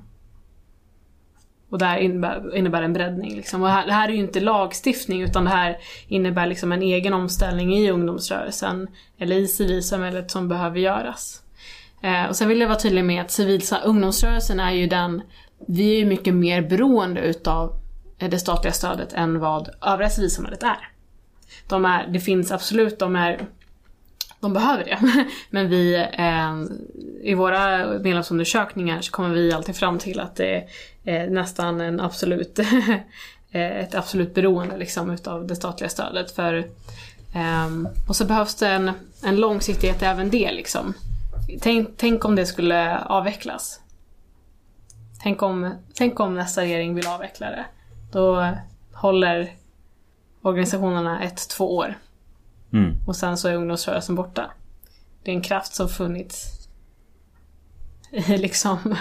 och 1.74 1.80
det 1.80 1.86
här 1.86 1.98
innebär, 1.98 2.56
innebär 2.58 2.82
en 2.82 2.94
breddning. 2.94 3.36
Liksom. 3.36 3.62
Och 3.62 3.70
här, 3.70 3.86
det 3.86 3.94
här 3.94 4.10
är 4.10 4.14
ju 4.14 4.20
inte 4.20 4.40
lagstiftning 4.40 5.22
utan 5.22 5.44
det 5.44 5.50
här 5.50 5.78
innebär 6.08 6.48
liksom 6.48 6.72
en 6.72 6.82
egen 6.82 7.14
omställning 7.14 7.74
i 7.74 7.92
ungdomsrörelsen 7.92 8.88
eller 9.18 9.36
i 9.36 9.48
civilsamhället 9.48 10.32
som 10.32 10.48
behöver 10.48 10.80
göras. 10.80 11.42
Eh, 12.04 12.26
och 12.26 12.36
sen 12.36 12.48
vill 12.48 12.60
jag 12.60 12.68
vara 12.68 12.80
tydlig 12.80 13.06
med 13.06 13.22
att 13.22 13.40
ungdomsrörelsen 13.86 14.60
är 14.60 14.72
ju 14.72 14.88
den, 14.88 15.22
vi 15.68 15.94
är 15.94 15.98
ju 15.98 16.06
mycket 16.06 16.34
mer 16.34 16.62
beroende 16.62 17.22
utav 17.22 17.74
det 18.18 18.40
statliga 18.40 18.74
stödet 18.74 19.14
än 19.14 19.40
vad 19.40 19.70
övriga 19.82 20.10
civilsamhället 20.10 20.64
är. 20.64 20.90
De 21.68 21.86
är, 21.86 22.08
det 22.08 22.20
finns 22.20 22.52
absolut, 22.52 23.00
de 23.00 23.16
är 23.16 23.48
de 24.44 24.54
behöver 24.54 24.84
det. 24.84 25.26
Men 25.50 25.70
vi, 25.70 25.96
eh, 25.96 26.64
i 27.22 27.34
våra 27.34 27.88
medlemsundersökningar 28.00 29.02
så 29.02 29.12
kommer 29.12 29.30
vi 29.30 29.54
alltid 29.54 29.76
fram 29.76 30.00
till 30.00 30.20
att 30.20 30.36
det 30.36 30.68
är 31.04 31.24
eh, 31.24 31.30
nästan 31.30 31.82
en 31.82 32.00
absolut, 32.00 32.60
eh, 33.52 33.80
ett 33.80 33.96
absolut 33.96 34.34
beroende 34.34 34.78
liksom 34.78 35.12
utav 35.12 35.48
det 35.48 35.56
statliga 35.56 35.90
stödet. 35.90 36.32
För, 36.32 36.58
eh, 37.36 37.70
och 38.08 38.16
så 38.16 38.26
behövs 38.26 38.56
det 38.56 38.68
en, 38.68 38.92
en 39.24 39.36
långsiktighet 39.36 40.04
även 40.04 40.30
det 40.30 40.52
liksom. 40.52 40.94
Tänk, 41.62 41.90
tänk 41.98 42.26
om 42.26 42.36
det 42.36 42.46
skulle 42.46 43.00
avvecklas. 43.00 43.80
Tänk 45.24 45.42
om, 45.42 45.76
tänk 45.96 46.20
om 46.20 46.36
nästa 46.36 46.62
regering 46.62 46.96
vill 46.96 47.08
avveckla 47.08 47.50
det. 47.50 47.66
Då 48.12 48.50
håller 48.94 49.52
organisationerna 50.42 51.24
ett, 51.24 51.50
två 51.50 51.76
år. 51.76 51.96
Mm. 52.74 52.96
Och 53.08 53.16
sen 53.16 53.38
så 53.38 53.48
är 53.48 53.56
ungdomsrörelsen 53.56 54.16
borta. 54.16 54.52
Det 55.24 55.32
är 55.32 55.36
en 55.36 55.42
kraft 55.42 55.76
som 55.76 55.90
funnits 55.90 56.68
liksom 58.28 58.96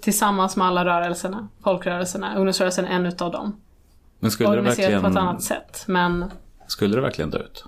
tillsammans 0.00 0.56
med 0.56 0.66
alla 0.66 0.84
rörelserna, 0.84 1.48
folkrörelserna. 1.64 2.36
Ungdomsrörelsen 2.36 2.84
är 2.84 2.96
en 2.96 3.06
utav 3.06 3.32
dem. 3.32 3.60
Men 4.20 4.30
skulle 4.30 4.48
det, 4.48 4.58
Organiserat 4.58 4.90
på 4.90 4.96
ett 4.96 5.02
verkligen, 5.02 5.28
annat 5.28 5.42
sätt. 5.42 5.84
Men 5.86 6.30
skulle 6.66 6.96
det 6.96 7.02
verkligen 7.02 7.30
dö 7.30 7.38
ut? 7.38 7.64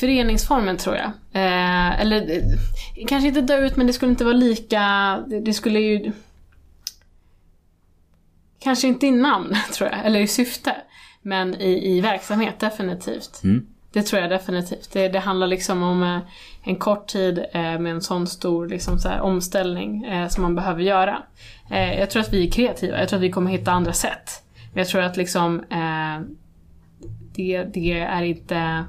föreningsformen 0.00 0.76
tror 0.76 0.96
jag. 0.96 1.06
Eh, 1.32 2.00
eller 2.00 2.36
eh, 2.36 3.06
kanske 3.08 3.28
inte 3.28 3.40
dö 3.40 3.66
ut 3.66 3.76
men 3.76 3.86
det 3.86 3.92
skulle 3.92 4.10
inte 4.10 4.24
vara 4.24 4.34
lika, 4.34 4.80
det, 5.26 5.40
det 5.40 5.54
skulle 5.54 5.80
ju 5.80 6.12
Kanske 8.58 8.88
inte 8.88 9.06
i 9.06 9.10
namn 9.10 9.56
tror 9.72 9.90
jag, 9.90 10.06
eller 10.06 10.20
i 10.20 10.26
syfte. 10.26 10.76
Men 11.22 11.54
i, 11.54 11.96
i 11.96 12.00
verksamhet 12.00 12.60
definitivt. 12.60 13.40
Mm. 13.44 13.66
Det 13.92 14.02
tror 14.02 14.22
jag 14.22 14.30
definitivt. 14.30 14.92
Det, 14.92 15.08
det 15.08 15.18
handlar 15.18 15.46
liksom 15.46 15.82
om 15.82 16.02
eh, 16.02 16.18
en 16.62 16.76
kort 16.76 17.06
tid 17.06 17.38
eh, 17.38 17.78
med 17.78 17.86
en 17.86 18.00
sån 18.00 18.26
stor 18.26 18.68
liksom, 18.68 18.98
så 18.98 19.08
här, 19.08 19.20
omställning 19.20 20.04
eh, 20.04 20.28
som 20.28 20.42
man 20.42 20.54
behöver 20.54 20.82
göra. 20.82 21.22
Jag 21.98 22.10
tror 22.10 22.22
att 22.22 22.32
vi 22.32 22.46
är 22.46 22.50
kreativa, 22.50 22.98
jag 22.98 23.08
tror 23.08 23.16
att 23.16 23.22
vi 23.22 23.30
kommer 23.30 23.50
hitta 23.50 23.72
andra 23.72 23.92
sätt. 23.92 24.42
Men 24.72 24.78
jag 24.80 24.88
tror 24.88 25.02
att 25.02 25.16
liksom 25.16 25.62
det, 27.34 27.64
det 27.64 28.00
är 28.00 28.22
inte... 28.22 28.84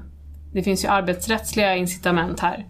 Det 0.52 0.62
finns 0.62 0.84
ju 0.84 0.88
arbetsrättsliga 0.88 1.76
incitament 1.76 2.40
här. 2.40 2.66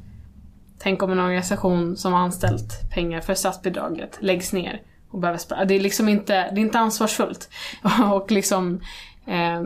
tänk 0.78 1.03
om 1.03 1.12
en 1.12 1.18
organisation 1.18 1.97
som 1.97 2.12
har 2.12 2.20
anställt 2.20 2.91
pengar 2.91 3.20
för 3.20 3.35
statsbidraget 3.35 4.18
läggs 4.20 4.53
ner 4.53 4.80
och 5.11 5.18
behöver 5.18 5.39
spara. 5.39 5.64
Det 5.64 5.74
är 5.74 5.80
liksom 5.80 6.09
inte, 6.09 6.35
det 6.35 6.61
är 6.61 6.62
inte 6.62 6.78
ansvarsfullt. 6.78 7.49
och 8.12 8.30
liksom 8.30 8.80
eh, 9.26 9.62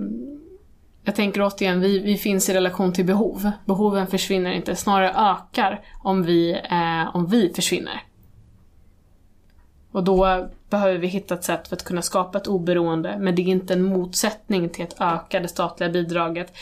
jag 1.07 1.15
tänker 1.15 1.43
återigen, 1.43 1.81
vi, 1.81 1.99
vi 1.99 2.17
finns 2.17 2.49
i 2.49 2.55
relation 2.55 2.93
till 2.93 3.05
behov. 3.05 3.51
Behoven 3.65 4.07
försvinner 4.07 4.51
inte, 4.51 4.77
snarare 4.77 5.11
ökar 5.11 5.81
om 6.03 6.23
vi, 6.23 6.53
eh, 6.53 7.17
om 7.17 7.27
vi 7.27 7.53
försvinner. 7.55 8.03
Och 9.93 10.05
då 10.05 10.49
behöver 10.71 10.99
vi 10.99 11.07
hitta 11.07 11.35
ett 11.35 11.45
sätt 11.45 11.69
för 11.69 11.77
att 11.77 11.85
kunna 11.85 12.03
skapa 12.03 12.39
ett 12.39 12.47
oberoende, 12.47 13.17
men 13.19 13.35
det 13.35 13.43
är 13.43 13.47
inte 13.47 13.75
en 13.75 13.83
motsättning 13.83 14.69
till 14.69 14.85
att 14.85 15.01
öka 15.01 15.41
det 15.41 15.49
statliga 15.49 15.91
bidraget. 15.91 16.53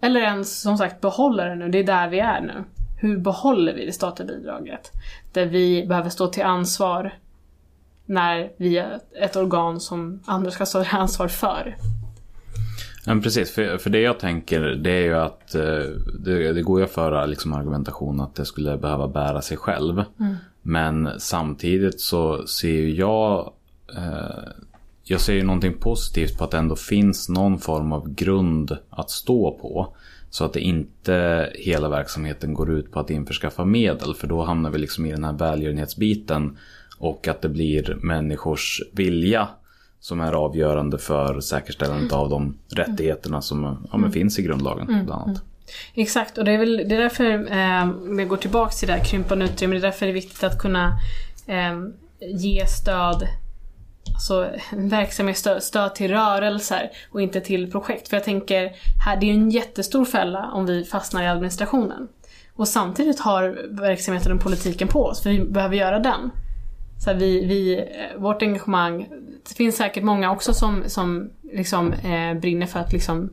Eller 0.00 0.20
ens 0.20 0.60
som 0.60 0.78
sagt 0.78 1.00
behålla 1.00 1.44
det 1.44 1.54
nu, 1.54 1.68
det 1.68 1.78
är 1.78 1.84
där 1.84 2.08
vi 2.08 2.18
är 2.18 2.40
nu. 2.40 2.64
Hur 3.00 3.18
behåller 3.18 3.74
vi 3.74 3.86
det 3.86 3.92
statliga 3.92 4.26
bidraget? 4.26 4.90
Där 5.32 5.46
vi 5.46 5.86
behöver 5.86 6.10
stå 6.10 6.26
till 6.26 6.42
ansvar 6.42 7.14
när 8.06 8.52
vi 8.56 8.78
är 8.78 9.00
ett 9.20 9.36
organ 9.36 9.80
som 9.80 10.22
andra 10.26 10.50
ska 10.50 10.66
stå 10.66 10.84
till 10.84 10.96
ansvar 10.96 11.28
för. 11.28 11.76
Men 13.06 13.22
precis, 13.22 13.50
för, 13.50 13.78
för 13.78 13.90
det 13.90 14.00
jag 14.00 14.18
tänker 14.18 14.60
det 14.60 14.90
är 14.90 15.02
ju 15.02 15.14
att 15.14 15.54
eh, 15.54 15.84
det, 16.18 16.52
det 16.52 16.62
går 16.62 16.78
ju 16.80 16.84
att 16.84 16.90
föra 16.90 17.26
liksom 17.26 17.52
argumentation 17.52 18.20
att 18.20 18.34
det 18.34 18.44
skulle 18.44 18.76
behöva 18.76 19.08
bära 19.08 19.42
sig 19.42 19.56
själv. 19.56 20.02
Mm. 20.20 20.36
Men 20.62 21.10
samtidigt 21.18 22.00
så 22.00 22.46
ser 22.46 22.86
jag 22.86 23.52
eh, 23.96 24.52
jag 25.04 25.20
ser 25.20 25.34
ju 25.34 25.42
någonting 25.42 25.74
positivt 25.74 26.38
på 26.38 26.44
att 26.44 26.50
det 26.50 26.58
ändå 26.58 26.76
finns 26.76 27.28
någon 27.28 27.58
form 27.58 27.92
av 27.92 28.14
grund 28.14 28.76
att 28.90 29.10
stå 29.10 29.58
på. 29.58 29.96
Så 30.30 30.44
att 30.44 30.52
det 30.52 30.60
inte 30.60 31.48
hela 31.54 31.88
verksamheten 31.88 32.54
går 32.54 32.70
ut 32.70 32.92
på 32.92 33.00
att 33.00 33.10
införskaffa 33.10 33.64
medel. 33.64 34.14
För 34.14 34.26
då 34.26 34.42
hamnar 34.42 34.70
vi 34.70 34.78
liksom 34.78 35.06
i 35.06 35.12
den 35.12 35.24
här 35.24 35.32
välgörenhetsbiten. 35.32 36.58
Och 36.98 37.28
att 37.28 37.42
det 37.42 37.48
blir 37.48 37.98
människors 38.02 38.80
vilja 38.92 39.48
som 40.02 40.20
är 40.20 40.32
avgörande 40.32 40.98
för 40.98 41.40
säkerställandet 41.40 42.12
av 42.12 42.30
de 42.30 42.58
rättigheterna 42.68 43.42
som 43.42 43.86
ja, 43.92 43.98
men 43.98 44.12
finns 44.12 44.38
i 44.38 44.42
grundlagen. 44.42 44.86
Bland 44.86 45.10
annat. 45.10 45.42
Exakt, 45.94 46.38
och 46.38 46.44
det 46.44 46.52
är 46.52 46.58
väl 46.58 46.76
det 46.76 46.96
är 46.96 47.00
därför, 47.00 47.24
eh, 47.52 47.82
om 47.82 48.18
jag 48.18 48.28
går 48.28 48.36
tillbaks 48.36 48.78
till 48.78 48.88
det 48.88 48.94
här 48.94 49.04
krympande 49.04 49.44
utrymme, 49.44 49.74
det 49.74 49.78
är 49.78 49.82
därför 49.82 50.06
det 50.06 50.12
är 50.12 50.14
viktigt 50.14 50.44
att 50.44 50.58
kunna 50.58 50.98
eh, 51.46 51.80
ge 52.20 52.66
stöd 52.66 53.28
Alltså 54.14 54.50
verksamhetsstöd 54.72 55.62
stöd 55.62 55.94
till 55.94 56.10
rörelser 56.10 56.90
och 57.10 57.22
inte 57.22 57.40
till 57.40 57.70
projekt. 57.70 58.08
För 58.08 58.16
jag 58.16 58.24
tänker, 58.24 58.72
här, 59.04 59.20
det 59.20 59.26
är 59.26 59.34
en 59.34 59.50
jättestor 59.50 60.04
fälla 60.04 60.50
om 60.52 60.66
vi 60.66 60.84
fastnar 60.84 61.22
i 61.22 61.26
administrationen. 61.26 62.08
Och 62.54 62.68
samtidigt 62.68 63.20
har 63.20 63.68
verksamheten 63.70 64.32
och 64.32 64.40
politiken 64.40 64.88
på 64.88 65.04
oss, 65.04 65.22
för 65.22 65.30
vi 65.30 65.44
behöver 65.44 65.76
göra 65.76 65.98
den. 65.98 66.30
Så 67.04 67.10
här, 67.10 67.18
vi, 67.18 67.44
vi, 67.44 67.88
vårt 68.18 68.42
engagemang, 68.42 69.08
det 69.48 69.54
finns 69.54 69.76
säkert 69.76 70.04
många 70.04 70.30
också 70.30 70.54
som, 70.54 70.82
som 70.86 71.30
liksom, 71.52 71.92
eh, 71.92 72.34
brinner 72.34 72.66
för 72.66 72.80
att 72.80 72.92
liksom, 72.92 73.30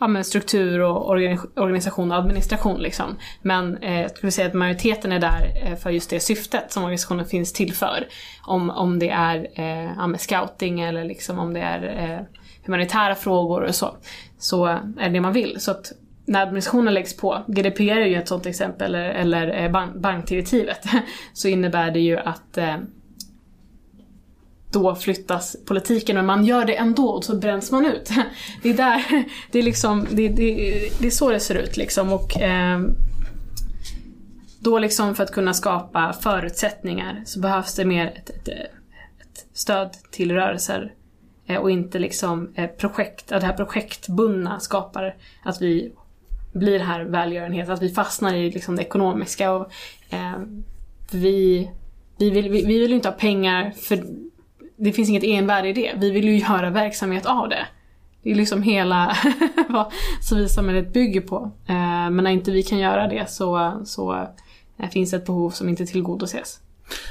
ja, 0.00 0.06
men 0.06 0.24
struktur 0.24 0.80
och 0.80 1.10
organisation 1.56 2.12
och 2.12 2.18
administration. 2.18 2.80
Liksom. 2.80 3.16
Men 3.42 3.76
eh, 3.76 4.00
jag 4.00 4.10
skulle 4.10 4.32
säga 4.32 4.48
att 4.48 4.54
majoriteten 4.54 5.12
är 5.12 5.18
där 5.18 5.52
eh, 5.64 5.76
för 5.76 5.90
just 5.90 6.10
det 6.10 6.20
syftet 6.20 6.72
som 6.72 6.82
organisationen 6.82 7.26
finns 7.26 7.52
till 7.52 7.72
för. 7.74 8.06
Om, 8.46 8.70
om 8.70 8.98
det 8.98 9.10
är 9.10 9.48
eh, 9.54 9.92
ja, 9.96 10.18
scouting 10.18 10.80
eller 10.80 11.04
liksom 11.04 11.38
om 11.38 11.54
det 11.54 11.60
är 11.60 12.10
eh, 12.10 12.20
humanitära 12.64 13.14
frågor 13.14 13.62
och 13.62 13.74
så. 13.74 13.96
Så 14.38 14.64
är 14.66 14.80
det 14.96 15.08
det 15.08 15.20
man 15.20 15.32
vill. 15.32 15.60
Så 15.60 15.70
att 15.70 15.92
när 16.26 16.42
administrationen 16.42 16.94
läggs 16.94 17.16
på, 17.16 17.44
GDPR 17.46 17.98
är 17.98 18.06
ju 18.06 18.16
ett 18.16 18.28
sånt 18.28 18.46
exempel, 18.46 18.94
eller, 18.94 19.10
eller 19.10 19.64
eh, 19.64 19.90
bankdirektivet, 20.00 20.80
så 21.32 21.48
innebär 21.48 21.90
det 21.90 22.00
ju 22.00 22.18
att 22.18 22.58
eh, 22.58 22.76
då 24.76 24.94
flyttas 24.94 25.56
politiken, 25.66 26.16
men 26.16 26.26
man 26.26 26.44
gör 26.44 26.64
det 26.64 26.76
ändå 26.76 27.08
och 27.08 27.24
så 27.24 27.36
bränns 27.36 27.70
man 27.70 27.86
ut. 27.86 28.10
Det 28.62 28.70
är 28.70 28.74
där, 28.74 29.04
det 29.52 29.58
är 29.58 29.62
liksom, 29.62 30.06
det, 30.10 30.28
det, 30.28 30.54
det 31.00 31.06
är 31.06 31.10
så 31.10 31.30
det 31.30 31.40
ser 31.40 31.54
ut 31.54 31.76
liksom 31.76 32.12
och 32.12 32.40
eh, 32.40 32.80
då 34.58 34.78
liksom 34.78 35.14
för 35.14 35.24
att 35.24 35.32
kunna 35.32 35.54
skapa 35.54 36.12
förutsättningar 36.12 37.22
så 37.26 37.40
behövs 37.40 37.74
det 37.74 37.84
mer 37.84 38.06
ett, 38.06 38.30
ett, 38.30 38.48
ett 38.48 39.46
stöd 39.52 39.90
till 40.10 40.32
rörelser 40.32 40.94
eh, 41.46 41.56
och 41.56 41.70
inte 41.70 41.98
liksom 41.98 42.52
eh, 42.54 42.66
projekt, 42.66 43.32
att 43.32 43.40
det 43.40 43.46
här 43.46 43.54
projektbundna 43.54 44.60
skapar 44.60 45.16
att 45.42 45.62
vi 45.62 45.92
blir 46.52 46.78
här 46.78 47.04
välgörenhet, 47.04 47.68
att 47.68 47.82
vi 47.82 47.88
fastnar 47.88 48.34
i 48.34 48.50
liksom 48.50 48.76
det 48.76 48.82
ekonomiska 48.82 49.52
och 49.52 49.70
eh, 50.10 50.38
vi, 51.10 51.70
vi, 52.18 52.30
vill, 52.30 52.50
vi, 52.50 52.64
vi 52.64 52.78
vill 52.78 52.92
inte 52.92 53.08
ha 53.08 53.16
pengar 53.16 53.70
för 53.70 54.25
det 54.76 54.92
finns 54.92 55.08
inget 55.08 55.24
envärde 55.24 55.68
i 55.68 55.72
det. 55.72 55.92
Vi 55.96 56.10
vill 56.10 56.24
ju 56.24 56.38
göra 56.38 56.70
verksamhet 56.70 57.26
av 57.26 57.48
det. 57.48 57.66
Det 58.22 58.30
är 58.30 58.34
liksom 58.34 58.62
hela 58.62 59.16
vad 59.68 59.92
civilsamhället 60.22 60.92
bygger 60.92 61.20
på. 61.20 61.50
Eh, 61.66 62.10
men 62.10 62.16
när 62.16 62.30
inte 62.30 62.50
vi 62.50 62.62
kan 62.62 62.78
göra 62.78 63.08
det 63.08 63.30
så, 63.30 63.80
så 63.84 64.28
eh, 64.78 64.90
finns 64.90 65.12
ett 65.12 65.26
behov 65.26 65.50
som 65.50 65.68
inte 65.68 65.86
tillgodoses. 65.86 66.60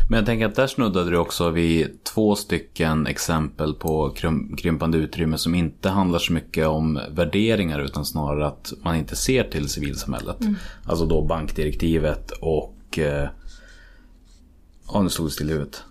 Men 0.09 0.17
jag 0.17 0.25
tänker 0.25 0.45
att 0.45 0.55
där 0.55 0.67
snuddade 0.67 1.09
du 1.09 1.17
också 1.17 1.49
vid 1.49 2.03
två 2.03 2.35
stycken 2.35 3.07
exempel 3.07 3.73
på 3.73 4.09
krympande 4.57 4.97
utrymme 4.97 5.37
som 5.37 5.55
inte 5.55 5.89
handlar 5.89 6.19
så 6.19 6.33
mycket 6.33 6.67
om 6.67 6.99
värderingar 7.09 7.79
utan 7.79 8.05
snarare 8.05 8.47
att 8.47 8.73
man 8.83 8.95
inte 8.95 9.15
ser 9.15 9.43
till 9.43 9.69
civilsamhället. 9.69 10.41
Mm. 10.41 10.55
Alltså 10.85 11.05
då 11.05 11.21
bankdirektivet 11.21 12.31
och... 12.31 12.99
Eh, 12.99 13.29
ja, 14.93 15.01
nu 15.01 15.09
stod 15.09 15.27
det 15.27 15.31
still 15.31 15.49
i 15.49 15.53
huvudet. 15.53 15.83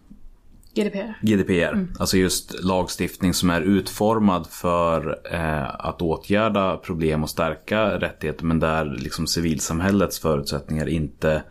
GDPR. 0.75 1.15
GDPR. 1.23 1.73
Mm. 1.73 1.89
Alltså 1.99 2.17
just 2.17 2.65
lagstiftning 2.65 3.35
som 3.35 3.51
är 3.51 3.61
utformad 3.61 4.47
för 4.47 5.19
eh, 5.33 5.87
att 5.87 6.03
åtgärda 6.03 6.77
problem 6.77 7.23
och 7.23 7.31
stärka 7.31 8.01
rättigheter 8.01 8.45
men 8.45 8.61
där 8.61 8.85
liksom 8.85 9.27
civilsamhällets 9.27 10.19
förutsättningar 10.19 10.87
inte 10.89 11.43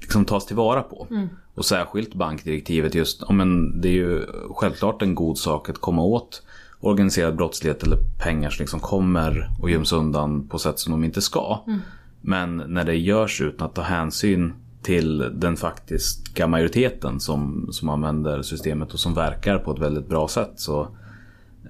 liksom 0.00 0.24
tas 0.24 0.46
tillvara 0.46 0.82
på. 0.82 1.06
Mm. 1.10 1.28
Och 1.54 1.64
särskilt 1.64 2.14
bankdirektivet 2.14 2.94
just, 2.94 3.22
ja, 3.28 3.32
men 3.32 3.80
det 3.80 3.88
är 3.88 3.92
ju 3.92 4.26
självklart 4.50 5.02
en 5.02 5.14
god 5.14 5.38
sak 5.38 5.68
att 5.68 5.78
komma 5.78 6.02
åt 6.02 6.42
organiserad 6.80 7.36
brottslighet 7.36 7.82
eller 7.82 7.98
pengar 8.22 8.50
som 8.50 8.62
liksom 8.62 8.80
kommer 8.80 9.50
och 9.60 9.70
göms 9.70 9.92
undan 9.92 10.48
på 10.48 10.58
sätt 10.58 10.78
som 10.78 10.92
de 10.92 11.04
inte 11.04 11.22
ska. 11.22 11.62
Mm. 11.66 11.80
Men 12.20 12.56
när 12.56 12.84
det 12.84 12.96
görs 12.96 13.40
utan 13.40 13.66
att 13.66 13.74
ta 13.74 13.82
hänsyn 13.82 14.54
till 14.82 15.30
den 15.32 15.56
faktiska 15.56 16.46
majoriteten 16.46 17.20
som, 17.20 17.68
som 17.72 17.88
använder 17.88 18.42
systemet 18.42 18.92
och 18.92 19.00
som 19.00 19.14
verkar 19.14 19.58
på 19.58 19.72
ett 19.72 19.78
väldigt 19.78 20.08
bra 20.08 20.28
sätt 20.28 20.52
så, 20.56 20.80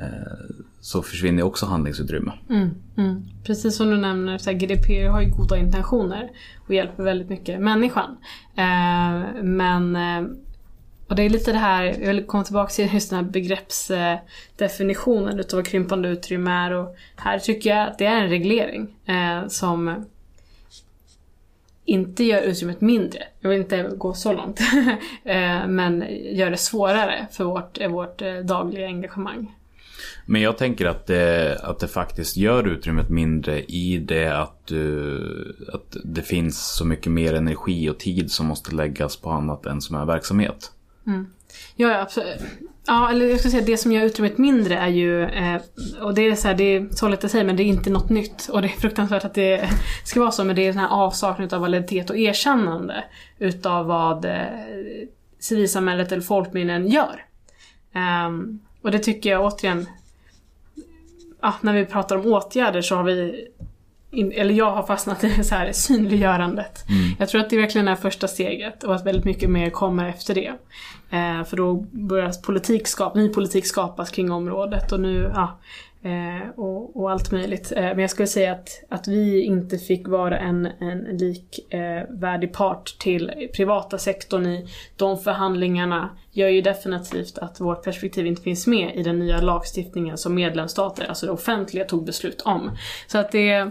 eh, 0.01 0.55
så 0.81 1.03
försvinner 1.03 1.43
också 1.43 1.67
handlingsutrymme. 1.67 2.33
Mm, 2.51 2.71
mm. 2.97 3.23
Precis 3.45 3.77
som 3.77 3.91
du 3.91 3.97
nämner, 3.97 4.39
så 4.39 4.51
här, 4.51 4.59
GDPR 4.59 5.09
har 5.09 5.21
ju 5.21 5.31
goda 5.31 5.59
intentioner 5.59 6.31
och 6.67 6.75
hjälper 6.75 7.03
väldigt 7.03 7.29
mycket 7.29 7.61
människan. 7.61 8.17
Eh, 8.57 9.43
men 9.43 9.97
eh, 9.97 10.33
och 11.13 11.17
det 11.17 11.23
är 11.23 11.31
lite 11.31 11.53
det 11.53 11.59
här, 11.59 11.85
jag 11.85 12.15
vill 12.15 12.27
komma 12.27 12.45
tillbaka 12.45 12.71
till 12.71 12.95
just 12.95 13.11
den 13.11 13.25
här 13.25 13.33
begreppsdefinitionen 13.33 15.41
utav 15.41 15.59
vad 15.59 15.67
krympande 15.67 16.09
utrymme 16.09 16.51
är 16.51 16.71
och 16.71 16.97
här 17.17 17.39
tycker 17.39 17.71
jag 17.71 17.89
att 17.89 17.99
det 17.99 18.07
är 18.07 18.23
en 18.23 18.29
reglering 18.29 18.97
eh, 19.07 19.49
som 19.49 20.05
inte 21.85 22.25
gör 22.25 22.43
utrymmet 22.43 22.81
mindre. 22.81 23.23
Jag 23.41 23.51
vill 23.51 23.61
inte 23.61 23.83
gå 23.97 24.15
så 24.15 24.33
långt. 24.33 24.61
Eh, 25.25 25.67
men 25.67 26.05
gör 26.33 26.51
det 26.51 26.57
svårare 26.57 27.27
för 27.33 27.45
vårt, 27.45 27.81
vårt 27.91 28.23
eh, 28.23 28.35
dagliga 28.35 28.87
engagemang. 28.87 29.55
Men 30.27 30.41
jag 30.41 30.59
tänker 30.59 30.87
att 30.87 31.07
det, 31.07 31.59
att 31.63 31.79
det 31.79 31.89
faktiskt 31.89 32.37
gör 32.37 32.69
utrymmet 32.69 33.11
mindre 33.11 33.63
i 33.63 33.99
det 33.99 34.39
att, 34.39 34.67
du, 34.67 35.57
att 35.73 35.97
det 36.05 36.23
finns 36.23 36.75
så 36.77 36.85
mycket 36.85 37.13
mer 37.13 37.35
energi 37.35 37.91
och 37.91 37.99
tid 37.99 38.31
som 38.31 38.47
måste 38.47 38.75
läggas 38.75 39.17
på 39.17 39.31
annat 39.31 39.67
än 39.67 39.81
som 39.81 39.97
är 39.97 40.05
verksamhet. 40.05 40.73
Mm. 41.07 41.27
Ja, 41.77 42.01
absolut. 42.01 42.41
Ja, 42.87 43.11
eller 43.11 43.27
jag 43.27 43.39
skulle 43.39 43.53
säga 43.53 43.65
det 43.65 43.77
som 43.77 43.93
gör 43.93 44.03
utrymmet 44.05 44.39
mindre 44.39 44.77
är 44.77 44.89
ju, 44.89 45.25
eh, 45.25 45.61
och 46.01 46.15
det 46.15 46.23
är 46.23 46.35
så 46.35 46.49
här, 46.49 46.55
det 46.55 46.65
är 46.65 46.89
så 46.91 47.09
lätt 47.09 47.25
att 47.25 47.31
säga 47.31 47.45
men 47.45 47.57
det 47.57 47.63
är 47.63 47.65
inte 47.65 47.91
något 47.91 48.11
nytt. 48.11 48.49
Och 48.49 48.63
det 48.63 48.69
är 48.69 48.81
fruktansvärt 48.81 49.25
att 49.25 49.35
det 49.35 49.71
ska 50.05 50.21
vara 50.21 50.31
så, 50.31 50.45
men 50.45 50.57
det 50.57 50.63
är 50.63 50.73
den 50.73 50.79
här 50.79 50.89
avsaknaden 50.89 51.57
av 51.57 51.61
validitet 51.61 52.11
och 52.11 52.17
erkännande 52.17 53.05
utav 53.39 53.87
vad 53.87 54.25
eh, 54.25 54.47
civilsamhället 55.39 56.13
eller 56.13 56.23
folkminnen 56.23 56.89
gör. 56.89 57.25
Um, 58.27 58.61
och 58.83 58.91
det 58.91 58.99
tycker 58.99 59.31
jag 59.31 59.45
återigen, 59.45 59.87
ja, 61.41 61.55
när 61.61 61.73
vi 61.73 61.85
pratar 61.85 62.17
om 62.17 62.27
åtgärder 62.27 62.83
så 62.83 62.97
har 62.97 63.05
vi 63.05 63.49
in, 64.13 64.33
eller 64.33 64.55
jag 64.55 64.71
har 64.71 64.83
fastnat 64.83 65.25
i 65.25 65.45
så 65.45 65.55
här 65.55 65.73
synliggörandet. 65.73 66.89
Mm. 66.89 67.17
Jag 67.19 67.29
tror 67.29 67.41
att 67.41 67.51
det 67.51 67.57
verkligen 67.57 67.89
är 67.89 67.97
första 67.97 68.29
steget 68.29 68.85
och 68.85 68.95
att 68.95 69.07
väldigt 69.07 69.25
mycket 69.25 69.51
mer 69.51 69.71
kommer 69.71 70.09
efter 70.09 70.35
det. 70.35 70.53
Eh, 71.11 71.45
för 71.45 71.57
då 71.57 71.75
börjar 71.91 72.43
politik 72.43 72.87
skap, 72.87 73.15
ny 73.15 73.29
politik 73.29 73.67
skapas 73.67 74.11
kring 74.11 74.33
området 74.33 74.93
och 74.93 75.01
nu, 75.01 75.31
ja, 75.35 75.59
Eh, 76.05 76.49
och, 76.57 76.97
och 76.97 77.11
allt 77.11 77.33
möjligt. 77.33 77.73
Eh, 77.77 77.83
men 77.83 77.99
jag 77.99 78.11
skulle 78.11 78.29
säga 78.29 78.53
att, 78.53 78.69
att 78.89 79.09
vi 79.09 79.43
inte 79.43 79.79
fick 79.79 80.09
vara 80.09 80.39
en, 80.39 80.67
en 80.67 80.99
likvärdig 80.99 82.49
eh, 82.49 82.53
part 82.53 82.99
till 82.99 83.49
privata 83.57 83.99
sektorn 83.99 84.47
i 84.47 84.69
de 84.97 85.19
förhandlingarna 85.19 86.11
gör 86.31 86.49
ju 86.49 86.61
definitivt 86.61 87.39
att 87.39 87.61
vårt 87.61 87.85
perspektiv 87.85 88.27
inte 88.27 88.43
finns 88.43 88.67
med 88.67 88.97
i 88.97 89.03
den 89.03 89.19
nya 89.19 89.41
lagstiftningen 89.41 90.19
som 90.19 90.35
medlemsstater, 90.35 91.07
alltså 91.09 91.27
det 91.27 91.33
offentliga, 91.33 91.85
tog 91.85 92.05
beslut 92.05 92.43
om. 92.43 92.71
Så 93.07 93.19
att 93.19 93.33
det 93.33 93.71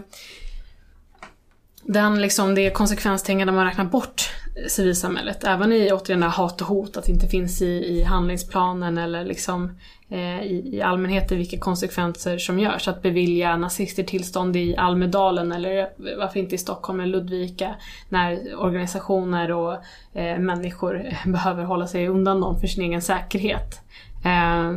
den 1.84 2.22
liksom, 2.22 2.54
det 2.54 2.70
konsekvenstänkande 2.70 3.52
man 3.52 3.66
räknar 3.66 3.84
bort 3.84 4.30
civilsamhället. 4.68 5.44
Även 5.44 5.72
i 5.72 5.92
återigen 5.92 6.20
det 6.20 6.26
hat 6.26 6.60
och 6.60 6.66
hot, 6.66 6.96
att 6.96 7.04
det 7.04 7.12
inte 7.12 7.26
finns 7.26 7.62
i, 7.62 7.66
i 7.66 8.02
handlingsplanen 8.02 8.98
eller 8.98 9.24
liksom 9.24 9.78
eh, 10.08 10.42
i, 10.42 10.70
i 10.72 10.82
allmänhet 10.82 11.32
vilka 11.32 11.58
konsekvenser 11.58 12.38
som 12.38 12.58
görs. 12.58 12.88
Att 12.88 13.02
bevilja 13.02 13.56
nazister 13.56 14.02
tillstånd 14.02 14.56
i 14.56 14.76
Almedalen 14.76 15.52
eller 15.52 15.78
eh, 15.78 15.86
varför 16.18 16.40
inte 16.40 16.54
i 16.54 16.58
Stockholm 16.58 17.00
eller 17.00 17.18
Ludvika 17.18 17.74
när 18.08 18.54
organisationer 18.56 19.52
och 19.52 19.72
eh, 20.12 20.38
människor 20.38 21.06
behöver 21.26 21.64
hålla 21.64 21.86
sig 21.86 22.08
undan 22.08 22.40
dem 22.40 22.60
för 22.60 22.66
sin 22.66 22.84
egen 22.84 23.02
säkerhet. 23.02 23.80
Eh, 24.24 24.72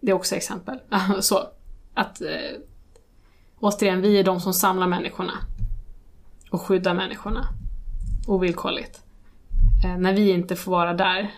det 0.00 0.10
är 0.10 0.14
också 0.14 0.34
exempel. 0.34 0.78
Så 1.20 1.42
att 1.94 2.20
eh, 2.20 2.60
återigen, 3.60 4.00
vi 4.00 4.18
är 4.18 4.24
de 4.24 4.40
som 4.40 4.54
samlar 4.54 4.86
människorna 4.86 5.32
och 6.50 6.62
skyddar 6.62 6.94
människorna 6.94 7.48
ovillkorligt. 8.26 9.02
Eh, 9.84 9.98
när 9.98 10.12
vi 10.12 10.30
inte 10.30 10.56
får 10.56 10.72
vara 10.72 10.94
där, 10.94 11.30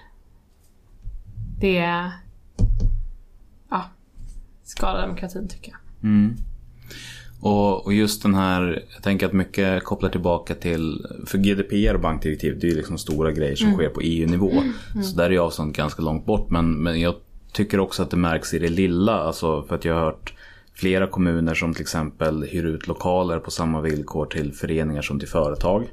det 1.61 1.78
är... 1.78 2.11
Ja, 3.70 3.85
skadar 4.62 5.03
demokratin 5.03 5.49
tycker 5.49 5.72
jag. 5.72 6.11
Mm. 6.11 6.37
Och, 7.41 7.87
och, 7.87 7.93
just 7.93 8.22
den 8.22 8.35
här, 8.35 8.85
jag 8.95 9.03
tänker 9.03 9.26
att 9.26 9.32
mycket 9.32 9.85
kopplar 9.85 10.11
tillbaka 10.11 10.55
till, 10.55 11.07
för 11.26 11.39
GDPR 11.39 11.95
och 11.95 12.01
bankdirektiv, 12.01 12.59
det 12.61 12.66
är 12.66 12.70
ju 12.70 12.76
liksom 12.76 12.99
stora 12.99 13.32
grejer 13.32 13.57
som 13.57 13.66
mm. 13.66 13.78
sker 13.78 13.89
på 13.89 14.01
EU-nivå. 14.01 14.51
Mm. 14.51 14.72
mm. 14.93 15.05
Så 15.05 15.16
där 15.16 15.24
är 15.24 15.30
ju 15.30 15.39
avståndet 15.39 15.76
ganska 15.76 16.03
långt 16.03 16.26
bort. 16.26 16.51
Men, 16.51 16.82
men 16.82 17.01
jag 17.01 17.14
tycker 17.53 17.80
också 17.80 18.03
att 18.03 18.11
det 18.11 18.16
märks 18.16 18.55
i 18.55 18.59
det 18.59 18.68
lilla, 18.68 19.12
alltså 19.12 19.62
för 19.62 19.74
att 19.74 19.85
jag 19.85 19.95
har 19.95 20.01
hört 20.01 20.35
flera 20.74 21.07
kommuner 21.07 21.55
som 21.55 21.74
till 21.74 21.82
exempel 21.82 22.43
hyr 22.43 22.64
ut 22.64 22.87
lokaler 22.87 23.39
på 23.39 23.51
samma 23.51 23.80
villkor 23.80 24.26
till 24.26 24.53
föreningar 24.53 25.03
som 25.03 25.18
till 25.18 25.28
företag. 25.28 25.85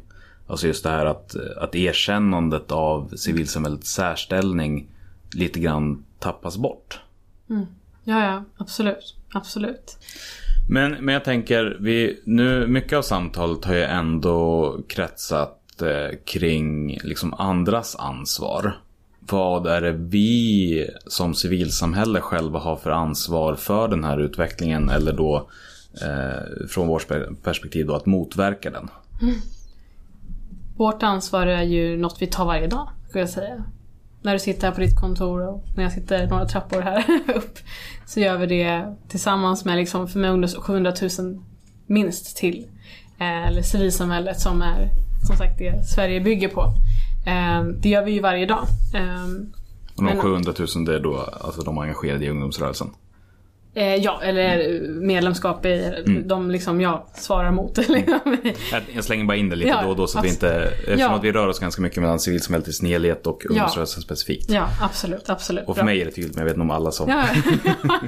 Alltså 0.52 0.68
just 0.68 0.84
det 0.84 0.90
här 0.90 1.06
att, 1.06 1.36
att 1.58 1.76
erkännandet 1.76 2.72
av 2.72 3.14
civilsamhällets 3.16 3.94
särställning 3.94 4.88
lite 5.34 5.60
grann 5.60 6.06
tappas 6.20 6.58
bort. 6.58 7.00
Mm. 7.50 7.66
Ja, 8.04 8.26
ja, 8.26 8.44
absolut. 8.58 9.16
Absolut. 9.34 9.98
Men, 10.70 10.92
men 10.92 11.14
jag 11.14 11.24
tänker, 11.24 11.78
vi, 11.80 12.22
nu, 12.26 12.68
mycket 12.68 12.98
av 12.98 13.02
samtalet 13.02 13.66
har 13.66 13.74
ju 13.74 13.84
ändå 13.84 14.78
kretsat 14.90 15.82
eh, 15.82 16.18
kring 16.26 17.00
liksom 17.04 17.34
andras 17.34 17.96
ansvar. 17.96 18.78
Vad 19.20 19.68
är 19.68 19.82
det 19.82 19.92
vi 19.92 20.90
som 21.08 21.36
civilsamhälle 21.36 22.22
själva 22.22 22.60
har 22.60 22.76
för 22.76 22.92
ansvar 22.92 23.56
för 23.56 23.88
den 23.88 24.04
här 24.04 24.18
utvecklingen 24.18 24.90
eller 24.90 25.14
då 25.14 25.50
eh, 26.02 26.68
från 26.70 26.88
vårt 26.88 27.08
perspektiv 27.44 27.88
då 27.88 27.96
att 27.96 28.06
motverka 28.06 28.70
den? 28.70 28.90
Mm. 29.22 29.36
Vårt 30.82 31.04
ansvar 31.04 31.48
är 31.48 31.64
ju 31.64 31.98
något 31.98 32.22
vi 32.22 32.28
tar 32.28 32.46
varje 32.46 32.68
dag, 32.68 32.90
skulle 33.08 33.22
jag 33.22 33.30
säga. 33.30 33.64
När 34.22 34.34
du 34.34 34.40
sitter 34.40 34.68
här 34.68 34.76
på 34.76 34.82
ditt 34.82 35.00
kontor 35.00 35.48
och 35.48 35.64
när 35.76 35.84
jag 35.84 35.92
sitter 35.94 36.28
några 36.28 36.46
trappor 36.46 36.82
här 36.82 37.06
upp 37.36 37.60
så 38.06 38.20
gör 38.20 38.38
vi 38.38 38.46
det 38.46 38.96
tillsammans 39.08 39.66
med 39.66 39.78
liksom 39.78 40.08
för 40.08 40.20
mig 40.20 40.50
700 40.50 40.94
000 41.20 41.44
minst 41.86 42.38
till. 42.38 42.68
Eh, 43.20 43.48
eller 43.48 43.62
civilsamhället 43.62 44.40
som 44.40 44.62
är 44.62 44.90
som 45.28 45.36
sagt 45.36 45.58
det 45.58 45.86
Sverige 45.86 46.22
bygger 46.22 46.48
på. 46.48 46.62
Eh, 47.26 47.64
det 47.64 47.90
gör 47.90 48.06
vi 48.06 48.12
ju 48.12 48.20
varje 48.20 48.46
dag. 48.46 48.66
Eh, 48.94 49.24
och 49.96 50.04
de 50.04 50.22
700 50.22 50.54
000 50.76 50.86
det 50.86 50.96
är 50.96 51.00
då 51.00 51.18
alltså 51.42 51.62
de 51.62 51.78
engagerade 51.78 52.26
i 52.26 52.30
ungdomsrörelsen? 52.30 52.90
Eh, 53.74 53.96
ja, 53.96 54.22
eller 54.24 54.82
medlemskap 54.88 55.66
i 55.66 55.94
mm. 56.06 56.28
de 56.28 56.52
liksom 56.52 56.82
jag 56.82 57.06
svarar 57.14 57.52
mot. 57.52 57.78
Liksom. 57.88 58.38
jag 58.94 59.04
slänger 59.04 59.26
bara 59.26 59.38
in 59.38 59.50
det 59.50 59.56
lite 59.56 59.70
ja, 59.70 59.82
då 59.82 59.90
och 59.90 59.96
då 59.96 60.08
så 60.08 60.20
att 60.20 60.26
vi 60.26 60.30
inte, 60.30 60.50
eftersom 60.50 61.00
ja. 61.00 61.16
att 61.16 61.24
vi 61.24 61.32
rör 61.32 61.48
oss 61.48 61.60
ganska 61.60 61.82
mycket 61.82 62.02
mellan 62.02 62.20
civilsamhället 62.20 62.68
i 62.68 62.74
sin 62.74 62.88
helhet 62.88 63.28
och 63.28 63.46
ungdomsrörelsen 63.46 64.02
ja. 64.02 64.06
specifikt. 64.06 64.50
Ja, 64.50 64.70
absolut, 64.82 65.30
absolut. 65.30 65.68
Och 65.68 65.76
för 65.76 65.84
Bra. 65.84 65.86
mig 65.86 66.02
är 66.02 66.06
det 66.06 66.12
tydligt 66.12 66.36
men 66.36 66.42
jag 66.42 66.46
vet 66.46 66.54
inte 66.54 66.62
om 66.62 66.72
alla 66.72 66.92
som... 66.92 67.10
Ja, 67.10 67.26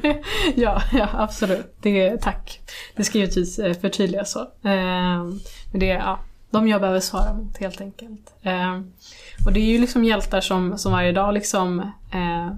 ja, 0.55 0.81
ja, 0.93 1.09
absolut. 1.13 1.75
Det, 1.81 2.17
tack. 2.17 2.59
Det 2.95 3.03
ska 3.03 3.17
givetvis 3.17 3.59
eh, 3.59 3.73
förtydligas 3.73 4.31
så. 4.31 4.39
Eh, 4.39 5.23
men 5.71 5.79
det, 5.79 5.85
ja, 5.85 6.19
de 6.49 6.67
jag 6.67 6.81
behöver 6.81 6.99
svara 6.99 7.33
mot 7.33 7.57
helt 7.57 7.81
enkelt. 7.81 8.33
Eh, 8.41 8.81
och 9.45 9.53
det 9.53 9.59
är 9.59 9.71
ju 9.71 9.79
liksom 9.79 10.03
hjältar 10.03 10.41
som, 10.41 10.77
som 10.77 10.91
varje 10.91 11.11
dag 11.11 11.33
liksom 11.33 11.79
eh, 12.13 12.55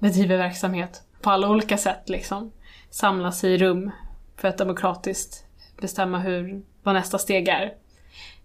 bedriver 0.00 0.36
verksamhet 0.36 1.02
på 1.22 1.30
alla 1.30 1.50
olika 1.50 1.78
sätt 1.78 2.08
liksom 2.08 2.52
samlas 2.90 3.44
i 3.44 3.58
rum 3.58 3.90
för 4.36 4.48
att 4.48 4.58
demokratiskt 4.58 5.44
bestämma 5.80 6.18
hur, 6.18 6.62
vad 6.82 6.94
nästa 6.94 7.18
steg 7.18 7.48
är. 7.48 7.64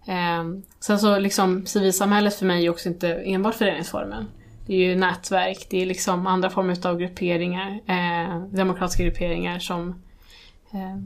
Eh, 0.06 0.44
sen 0.80 0.98
så 0.98 1.18
liksom 1.18 1.66
civilsamhället 1.66 2.34
för 2.34 2.46
mig 2.46 2.66
är 2.66 2.70
också 2.70 2.88
inte 2.88 3.14
enbart 3.14 3.54
föreningsformen. 3.54 4.28
Det 4.66 4.74
är 4.74 4.78
ju 4.78 4.96
nätverk, 4.96 5.66
det 5.70 5.82
är 5.82 5.86
liksom 5.86 6.26
andra 6.26 6.50
former 6.50 6.86
av 6.86 6.98
grupperingar, 6.98 7.80
eh, 7.86 8.42
demokratiska 8.42 9.02
grupperingar 9.02 9.58
som 9.58 9.88
eh, 10.72 10.96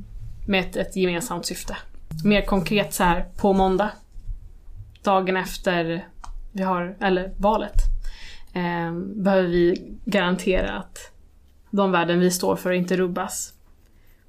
med 0.46 0.60
ett, 0.60 0.76
ett 0.76 0.96
gemensamt 0.96 1.46
syfte. 1.46 1.76
Mer 2.24 2.42
konkret 2.42 2.94
så 2.94 3.04
här 3.04 3.26
på 3.36 3.52
måndag, 3.52 3.90
dagen 5.02 5.36
efter 5.36 6.06
vi 6.52 6.62
har, 6.62 6.96
eller 7.00 7.32
valet, 7.36 7.76
eh, 8.54 8.92
behöver 8.94 9.48
vi 9.48 9.92
garantera 10.04 10.72
att 10.72 11.11
de 11.72 11.92
värden 11.92 12.20
vi 12.20 12.30
står 12.30 12.56
för 12.56 12.72
inte 12.72 12.96
rubbas. 12.96 13.54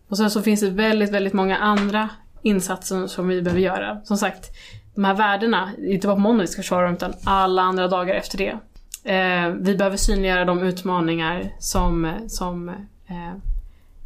Och 0.08 0.18
sen 0.18 0.32
så 0.32 0.42
finns 0.42 0.60
det 0.60 0.70
väldigt, 0.70 1.12
väldigt 1.12 1.34
många 1.34 1.58
andra 1.58 2.10
insatser 2.42 3.08
som 3.08 3.28
vi 3.28 3.42
behöver 3.42 3.62
göra. 3.62 4.02
Som 4.04 4.18
sagt, 4.18 4.52
de 4.96 5.04
här 5.04 5.14
värdena, 5.14 5.72
inte 5.78 6.08
bara 6.08 6.16
på 6.16 6.22
måndag 6.22 6.42
vi 6.42 6.48
ska 6.48 6.62
försvara 6.62 6.86
dem, 6.86 6.96
utan 6.96 7.14
alla 7.24 7.62
andra 7.62 7.88
dagar 7.88 8.16
efter 8.16 8.38
det. 8.38 8.58
Eh, 9.04 9.50
vi 9.50 9.76
behöver 9.76 9.98
synliggöra 9.98 10.46
de 10.46 10.64
utmaningar 10.64 11.50
som, 11.60 12.14
som 12.28 12.70
eh, 12.70 13.36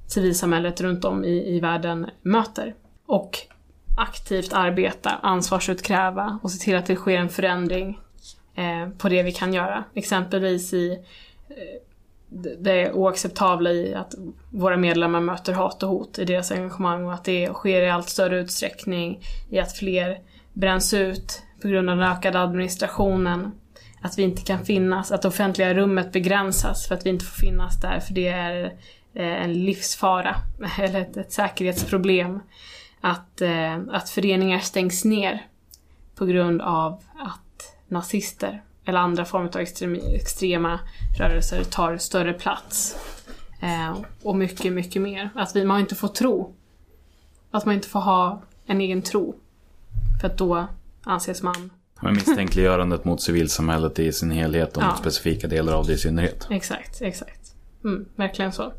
civilsamhället 0.07 0.81
runt 0.81 1.05
om 1.05 1.25
i, 1.25 1.55
i 1.55 1.59
världen 1.59 2.09
möter. 2.21 2.75
Och 3.05 3.37
aktivt 3.97 4.53
arbeta, 4.53 5.09
ansvarsutkräva 5.09 6.39
och 6.43 6.51
se 6.51 6.63
till 6.63 6.75
att 6.75 6.85
det 6.85 6.95
sker 6.95 7.17
en 7.17 7.29
förändring 7.29 7.99
eh, 8.55 8.89
på 8.97 9.09
det 9.09 9.23
vi 9.23 9.31
kan 9.31 9.53
göra. 9.53 9.83
Exempelvis 9.93 10.73
i 10.73 10.91
eh, 11.49 11.55
det 12.59 12.91
oacceptabla 12.91 13.71
i 13.71 13.95
att 13.95 14.15
våra 14.49 14.77
medlemmar 14.77 15.19
möter 15.19 15.53
hat 15.53 15.83
och 15.83 15.89
hot 15.89 16.19
i 16.19 16.25
deras 16.25 16.51
engagemang 16.51 17.05
och 17.05 17.13
att 17.13 17.23
det 17.23 17.53
sker 17.53 17.81
i 17.81 17.89
allt 17.89 18.09
större 18.09 18.39
utsträckning 18.39 19.19
i 19.49 19.59
att 19.59 19.77
fler 19.77 20.17
bränns 20.53 20.93
ut 20.93 21.41
på 21.61 21.67
grund 21.67 21.89
av 21.89 21.97
den 21.97 22.07
ökade 22.07 22.39
administrationen. 22.39 23.51
Att 24.01 24.19
vi 24.19 24.23
inte 24.23 24.41
kan 24.41 24.65
finnas, 24.65 25.11
att 25.11 25.21
det 25.21 25.27
offentliga 25.27 25.73
rummet 25.73 26.11
begränsas 26.11 26.87
för 26.87 26.95
att 26.95 27.05
vi 27.05 27.09
inte 27.09 27.25
får 27.25 27.41
finnas 27.41 27.81
där 27.81 27.99
för 27.99 28.13
det 28.13 28.27
är 28.27 28.65
eh, 29.13 29.43
en 29.43 29.53
livsfara 29.53 30.35
eller 30.79 31.01
ett, 31.01 31.17
ett 31.17 31.31
säkerhetsproblem. 31.31 32.39
Att, 33.01 33.41
eh, 33.41 33.77
att 33.91 34.09
föreningar 34.09 34.59
stängs 34.59 35.05
ner 35.05 35.45
på 36.15 36.25
grund 36.25 36.61
av 36.61 36.93
att 37.19 37.75
nazister 37.87 38.61
eller 38.87 38.99
andra 38.99 39.25
former 39.25 39.49
av 39.55 39.61
extrema, 40.15 40.79
rörelser 41.17 41.63
tar 41.63 41.97
större 41.97 42.33
plats. 42.33 42.95
Eh, 43.61 43.97
och 44.23 44.35
mycket, 44.35 44.73
mycket 44.73 45.01
mer. 45.01 45.29
Att 45.35 45.55
vi, 45.55 45.65
man 45.65 45.79
inte 45.79 45.95
får 45.95 46.07
tro. 46.07 46.55
Att 47.51 47.65
man 47.65 47.75
inte 47.75 47.87
får 47.87 47.99
ha 47.99 48.41
en 48.65 48.81
egen 48.81 49.01
tro. 49.01 49.35
För 50.21 50.27
att 50.27 50.37
då 50.37 50.67
anses 51.03 51.43
man... 51.43 51.69
Men 52.01 52.13
misstänkliggörandet 52.13 53.05
mot 53.05 53.21
civilsamhället 53.21 53.99
i 53.99 54.11
sin 54.11 54.31
helhet 54.31 54.77
och 54.77 54.83
ja. 54.83 54.87
mot 54.87 54.97
specifika 54.97 55.47
delar 55.47 55.73
av 55.73 55.85
det 55.85 55.93
i 55.93 55.97
synnerhet. 55.97 56.47
Exakt, 56.49 57.01
exakt. 57.01 57.55
Mm, 57.83 58.05
verkligen 58.15 58.51
så. 58.51 58.73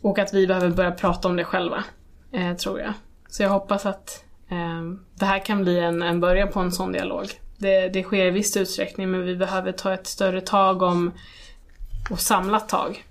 Och 0.00 0.18
att 0.18 0.34
vi 0.34 0.46
behöver 0.46 0.70
börja 0.70 0.92
prata 0.92 1.28
om 1.28 1.36
det 1.36 1.44
själva, 1.44 1.84
eh, 2.32 2.56
tror 2.56 2.80
jag. 2.80 2.92
Så 3.28 3.42
jag 3.42 3.50
hoppas 3.50 3.86
att 3.86 4.24
eh, 4.48 4.82
det 5.14 5.24
här 5.24 5.44
kan 5.44 5.62
bli 5.62 5.78
en, 5.78 6.02
en 6.02 6.20
början 6.20 6.48
på 6.48 6.60
en 6.60 6.72
sån 6.72 6.92
dialog. 6.92 7.26
Det, 7.58 7.88
det 7.88 8.02
sker 8.02 8.26
i 8.26 8.30
viss 8.30 8.56
utsträckning 8.56 9.10
men 9.10 9.24
vi 9.24 9.36
behöver 9.36 9.72
ta 9.72 9.94
ett 9.94 10.06
större 10.06 10.40
tag 10.40 10.82
om 10.82 11.12
och 12.10 12.20
samlat 12.20 12.68
tag. 12.68 13.04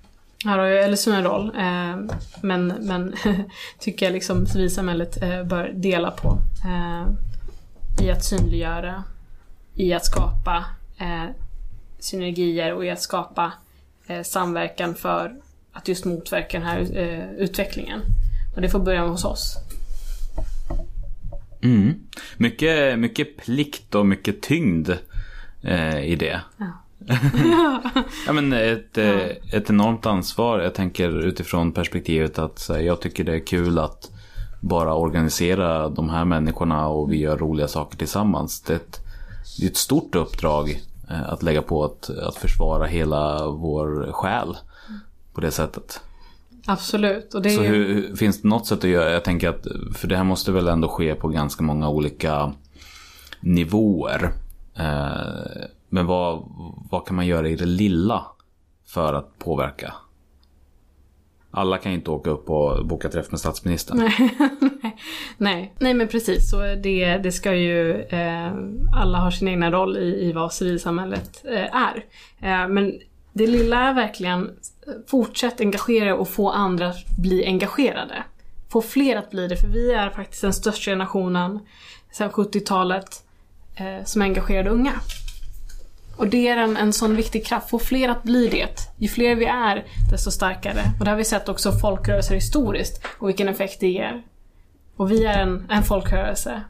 Här 0.45 0.57
har 0.57 0.65
ju 0.65 0.87
LSU 0.87 1.11
en 1.11 1.23
roll, 1.23 1.51
eh, 1.57 2.15
men, 2.41 2.67
men 2.67 3.15
tycker 3.79 4.05
jag 4.05 4.13
liksom 4.13 4.45
civilsamhället 4.45 5.23
eh, 5.23 5.43
bör 5.43 5.71
dela 5.75 6.11
på. 6.11 6.37
Eh, 6.65 7.07
I 8.05 8.11
att 8.11 8.25
synliggöra, 8.25 9.03
i 9.75 9.93
att 9.93 10.05
skapa 10.05 10.65
eh, 10.97 11.25
synergier 11.99 12.73
och 12.73 12.85
i 12.85 12.89
att 12.89 13.01
skapa 13.01 13.51
eh, 14.07 14.21
samverkan 14.21 14.95
för 14.95 15.35
att 15.73 15.87
just 15.87 16.05
motverka 16.05 16.59
den 16.59 16.67
här 16.67 16.97
eh, 16.97 17.31
utvecklingen. 17.31 18.01
Och 18.55 18.61
det 18.61 18.69
får 18.69 18.79
börja 18.79 19.01
hos 19.01 19.25
oss. 19.25 19.57
Mm. 21.61 21.93
Mycket, 22.37 22.99
mycket 22.99 23.37
plikt 23.37 23.95
och 23.95 24.05
mycket 24.05 24.41
tyngd 24.41 24.89
eh, 25.61 25.99
i 25.99 26.15
det. 26.15 26.41
Ja. 26.57 26.65
ja, 28.27 28.33
men 28.33 28.53
ett, 28.53 28.97
eh, 28.97 29.25
ett 29.51 29.69
enormt 29.69 30.05
ansvar. 30.05 30.59
Jag 30.59 30.73
tänker 30.73 31.25
utifrån 31.25 31.71
perspektivet 31.71 32.39
att 32.39 32.65
här, 32.69 32.79
jag 32.79 33.01
tycker 33.01 33.23
det 33.23 33.35
är 33.35 33.45
kul 33.45 33.79
att 33.79 34.11
bara 34.61 34.95
organisera 34.95 35.89
de 35.89 36.09
här 36.09 36.25
människorna 36.25 36.87
och 36.87 37.11
vi 37.11 37.19
gör 37.19 37.37
roliga 37.37 37.67
saker 37.67 37.97
tillsammans. 37.97 38.61
Det 38.61 38.73
är 38.73 38.77
ett, 38.77 38.99
det 39.59 39.65
är 39.65 39.69
ett 39.69 39.77
stort 39.77 40.15
uppdrag 40.15 40.81
eh, 41.09 41.29
att 41.29 41.43
lägga 41.43 41.61
på 41.61 41.83
att, 41.85 42.09
att 42.09 42.35
försvara 42.35 42.85
hela 42.85 43.47
vår 43.47 44.11
själ 44.11 44.57
på 45.33 45.41
det 45.41 45.51
sättet. 45.51 46.01
Absolut. 46.69 47.33
Och 47.33 47.41
det 47.41 47.49
Så 47.49 47.63
ju... 47.63 47.67
hur, 47.67 48.15
finns 48.15 48.41
det 48.41 48.47
något 48.47 48.65
sätt 48.65 48.83
att 48.83 48.89
göra? 48.89 49.11
Jag 49.11 49.23
tänker 49.23 49.49
att, 49.49 49.67
för 49.95 50.07
det 50.07 50.17
här 50.17 50.23
måste 50.23 50.51
väl 50.51 50.67
ändå 50.67 50.87
ske 50.87 51.15
på 51.15 51.27
ganska 51.27 51.63
många 51.63 51.89
olika 51.89 52.53
nivåer. 53.39 54.31
Eh, 54.75 55.65
men 55.89 56.05
vad, 56.05 56.43
vad 56.91 57.07
kan 57.07 57.15
man 57.15 57.27
göra 57.27 57.49
i 57.49 57.55
det 57.55 57.65
lilla 57.65 58.25
för 58.85 59.13
att 59.13 59.39
påverka? 59.39 59.93
Alla 61.51 61.77
kan 61.77 61.91
ju 61.91 61.97
inte 61.97 62.11
åka 62.11 62.29
upp 62.29 62.49
och 62.49 62.85
boka 62.85 63.09
träff 63.09 63.31
med 63.31 63.39
statsministern. 63.39 64.11
Nej. 65.37 65.73
Nej 65.79 65.93
men 65.93 66.07
precis, 66.07 66.49
så 66.49 66.61
det, 66.61 67.17
det 67.17 67.31
ska 67.31 67.55
ju 67.55 68.01
eh, 68.01 68.51
alla 68.93 69.17
har 69.17 69.31
sin 69.31 69.47
egna 69.47 69.71
roll 69.71 69.97
i, 69.97 70.27
i 70.29 70.31
vad 70.31 70.53
civilsamhället 70.53 71.45
eh, 71.45 71.75
är. 71.75 72.05
Eh, 72.39 72.67
men 72.67 72.93
det 73.37 73.47
lilla 73.47 73.89
är 73.89 73.93
verkligen 73.93 74.51
fortsätt 75.07 75.61
engagera 75.61 76.15
och 76.15 76.29
få 76.29 76.51
andra 76.51 76.87
att 76.89 77.17
bli 77.17 77.45
engagerade. 77.45 78.23
Få 78.69 78.81
fler 78.81 79.15
att 79.15 79.31
bli 79.31 79.47
det, 79.47 79.57
för 79.57 79.67
vi 79.67 79.91
är 79.91 80.09
faktiskt 80.09 80.41
den 80.41 80.53
största 80.53 80.91
generationen 80.91 81.59
sedan 82.11 82.31
70-talet 82.31 83.23
eh, 83.75 84.05
som 84.05 84.21
är 84.21 84.25
engagerade 84.25 84.69
unga. 84.69 84.93
Och 86.17 86.27
det 86.27 86.47
är 86.47 86.57
en, 86.57 86.77
en 86.77 86.93
sån 86.93 87.15
viktig 87.15 87.45
kraft, 87.45 87.69
få 87.69 87.79
fler 87.79 88.09
att 88.09 88.23
bli 88.23 88.47
det. 88.47 88.91
Ju 88.97 89.07
fler 89.07 89.35
vi 89.35 89.45
är, 89.45 89.85
desto 90.11 90.31
starkare. 90.31 90.81
Och 90.99 91.05
det 91.05 91.11
har 91.11 91.17
vi 91.17 91.25
sett 91.25 91.49
också 91.49 91.71
folkrörelser 91.71 92.35
historiskt 92.35 93.05
och 93.19 93.29
vilken 93.29 93.49
effekt 93.49 93.79
det 93.79 93.87
ger. 93.87 94.23
Och 94.95 95.11
vi 95.11 95.25
är 95.25 95.39
en, 95.39 95.67
en 95.69 95.83
folkrörelse. 95.83 96.61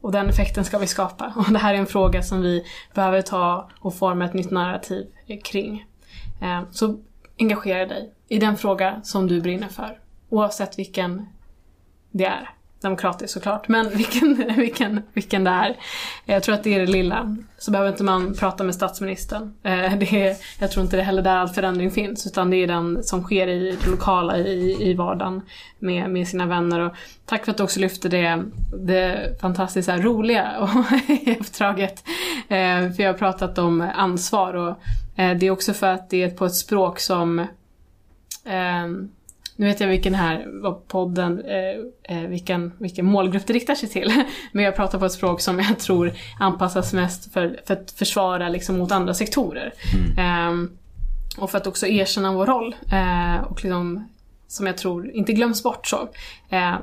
Och 0.00 0.12
den 0.12 0.28
effekten 0.28 0.64
ska 0.64 0.78
vi 0.78 0.86
skapa. 0.86 1.32
Och 1.36 1.52
det 1.52 1.58
här 1.58 1.74
är 1.74 1.78
en 1.78 1.86
fråga 1.86 2.22
som 2.22 2.42
vi 2.42 2.64
behöver 2.94 3.22
ta 3.22 3.70
och 3.80 3.94
forma 3.94 4.24
ett 4.24 4.34
nytt 4.34 4.50
narrativ 4.50 5.06
kring. 5.36 5.86
Eh, 6.40 6.62
så 6.70 6.98
engagera 7.38 7.86
dig 7.86 8.12
i 8.28 8.38
den 8.38 8.56
fråga 8.56 9.00
som 9.04 9.26
du 9.26 9.40
brinner 9.40 9.68
för. 9.68 9.98
Oavsett 10.28 10.78
vilken 10.78 11.26
det 12.10 12.24
är. 12.24 12.50
Demokratiskt 12.82 13.32
såklart, 13.34 13.68
men 13.68 13.88
vilken, 13.96 14.52
vilken, 14.56 15.02
vilken 15.12 15.44
det 15.44 15.50
är. 15.50 15.76
Jag 16.24 16.42
tror 16.42 16.54
att 16.54 16.64
det 16.64 16.74
är 16.74 16.80
det 16.80 16.86
lilla. 16.92 17.36
Så 17.58 17.70
behöver 17.70 17.90
inte 17.90 18.04
man 18.04 18.34
prata 18.34 18.64
med 18.64 18.74
statsministern. 18.74 19.54
Eh, 19.62 19.96
det 19.98 20.12
är, 20.26 20.36
jag 20.60 20.70
tror 20.70 20.84
inte 20.84 20.96
det 20.96 21.02
är 21.02 21.06
heller 21.06 21.22
där 21.22 21.36
all 21.36 21.48
förändring 21.48 21.90
finns, 21.90 22.26
utan 22.26 22.50
det 22.50 22.56
är 22.56 22.66
den 22.66 23.02
som 23.02 23.22
sker 23.22 23.46
i 23.46 23.78
det 23.82 23.90
lokala, 23.90 24.38
i, 24.38 24.90
i 24.90 24.94
vardagen 24.94 25.42
med, 25.78 26.10
med 26.10 26.28
sina 26.28 26.46
vänner. 26.46 26.80
Och 26.80 26.92
tack 27.26 27.44
för 27.44 27.50
att 27.50 27.56
du 27.56 27.62
också 27.62 27.80
lyfte 27.80 28.08
det, 28.08 28.42
det 28.86 29.40
fantastiskt 29.40 29.88
roliga 29.88 30.52
och- 30.60 31.10
i 31.10 31.36
uppdraget. 31.40 32.04
Eh, 32.48 32.92
för 32.92 33.00
jag 33.02 33.12
har 33.12 33.18
pratat 33.18 33.58
om 33.58 33.80
ansvar 33.94 34.54
och 34.54 34.70
eh, 35.20 35.36
det 35.38 35.46
är 35.46 35.50
också 35.50 35.72
för 35.72 35.86
att 35.86 36.10
det 36.10 36.22
är 36.22 36.30
på 36.30 36.46
ett 36.46 36.54
språk 36.54 37.00
som 37.00 37.46
nu 39.56 39.66
vet 39.66 39.80
jag 39.80 39.88
vilken 39.88 40.14
här 40.14 40.46
podden, 40.88 41.44
eh, 41.44 42.16
eh, 42.16 42.28
vilken, 42.28 42.72
vilken 42.78 43.06
målgrupp 43.06 43.46
det 43.46 43.52
riktar 43.52 43.74
sig 43.74 43.88
till. 43.88 44.24
Men 44.52 44.64
jag 44.64 44.76
pratar 44.76 44.98
på 44.98 45.04
ett 45.04 45.12
språk 45.12 45.40
som 45.40 45.58
jag 45.58 45.78
tror 45.78 46.12
anpassas 46.40 46.92
mest 46.92 47.32
för, 47.32 47.60
för 47.66 47.74
att 47.74 47.90
försvara 47.90 48.48
liksom, 48.48 48.78
mot 48.78 48.92
andra 48.92 49.14
sektorer. 49.14 49.72
Ehm, 50.18 50.70
och 51.36 51.50
för 51.50 51.58
att 51.58 51.66
också 51.66 51.86
erkänna 51.86 52.32
vår 52.32 52.46
roll. 52.46 52.74
Eh, 52.92 53.44
och 53.44 53.64
liksom, 53.64 54.08
som 54.48 54.66
jag 54.66 54.76
tror 54.76 55.10
inte 55.10 55.32
glöms 55.32 55.62
bort 55.62 55.86
så. 55.86 56.08
Eh, 56.48 56.74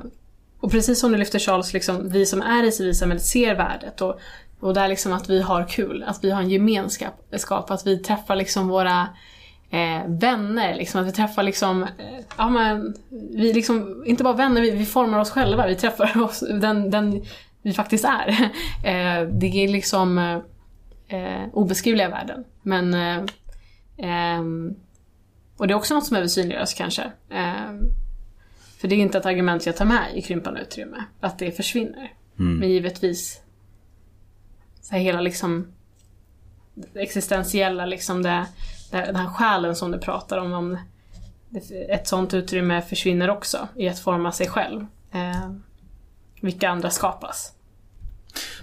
och 0.60 0.70
precis 0.70 1.00
som 1.00 1.12
du 1.12 1.18
lyfter 1.18 1.38
Charles, 1.38 1.72
liksom, 1.72 2.08
vi 2.08 2.26
som 2.26 2.42
är 2.42 2.64
i 2.64 2.72
civilsamhället 2.72 3.24
ser 3.24 3.54
värdet. 3.54 4.00
Och, 4.00 4.20
och 4.60 4.74
det 4.74 4.80
är 4.80 4.88
liksom 4.88 5.12
att 5.12 5.30
vi 5.30 5.42
har 5.42 5.68
kul, 5.68 6.04
att 6.06 6.24
vi 6.24 6.30
har 6.30 6.40
en 6.40 6.50
gemenskap, 6.50 7.70
att 7.70 7.86
vi 7.86 7.98
träffar 7.98 8.36
liksom 8.36 8.68
våra 8.68 9.08
eh, 9.70 10.06
vänner, 10.06 10.74
liksom, 10.74 11.00
att 11.00 11.06
vi 11.06 11.12
träffar 11.12 11.42
liksom, 11.42 11.82
eh, 11.82 12.24
ja 12.36 12.50
men, 12.50 12.94
vi 13.10 13.52
liksom, 13.52 14.04
inte 14.06 14.24
bara 14.24 14.34
vänner, 14.34 14.60
vi, 14.60 14.70
vi 14.70 14.86
formar 14.86 15.18
oss 15.18 15.30
själva, 15.30 15.66
vi 15.66 15.74
träffar 15.74 16.22
oss, 16.22 16.40
den, 16.40 16.90
den 16.90 17.24
vi 17.62 17.72
faktiskt 17.72 18.04
är. 18.04 18.50
Eh, 18.84 19.28
det 19.28 19.64
är 19.64 19.68
liksom 19.68 20.18
eh, 21.08 21.44
obeskrivliga 21.52 22.08
värden. 22.08 22.44
Men, 22.62 22.94
eh, 22.94 23.24
ehm, 23.98 24.74
och 25.56 25.68
det 25.68 25.72
är 25.72 25.76
också 25.76 25.94
något 25.94 26.06
som 26.06 26.14
behöver 26.14 26.28
synliggöras 26.28 26.74
kanske. 26.74 27.02
Eh, 27.30 27.72
för 28.80 28.88
det 28.88 28.94
är 28.94 28.98
inte 28.98 29.18
ett 29.18 29.26
argument 29.26 29.66
jag 29.66 29.76
tar 29.76 29.84
med 29.84 30.06
i 30.14 30.22
krympande 30.22 30.60
utrymme, 30.60 31.04
att 31.20 31.38
det 31.38 31.52
försvinner. 31.52 32.12
Men 32.36 32.70
givetvis, 32.70 33.40
så 34.80 34.94
här 34.94 35.02
hela 35.02 35.20
liksom 35.20 35.72
existentiella, 36.94 37.86
liksom 37.86 38.22
det, 38.22 38.46
den 38.90 39.16
här 39.16 39.26
själen 39.26 39.76
som 39.76 39.90
du 39.90 39.98
pratar 39.98 40.38
om, 40.38 40.52
om 40.52 40.78
ett 41.88 42.08
sånt 42.08 42.34
utrymme 42.34 42.82
försvinner 42.82 43.30
också 43.30 43.68
i 43.76 43.88
att 43.88 43.98
forma 43.98 44.32
sig 44.32 44.48
själv. 44.48 44.86
Eh, 45.12 45.50
vilka 46.40 46.68
andra 46.68 46.90
skapas. 46.90 47.52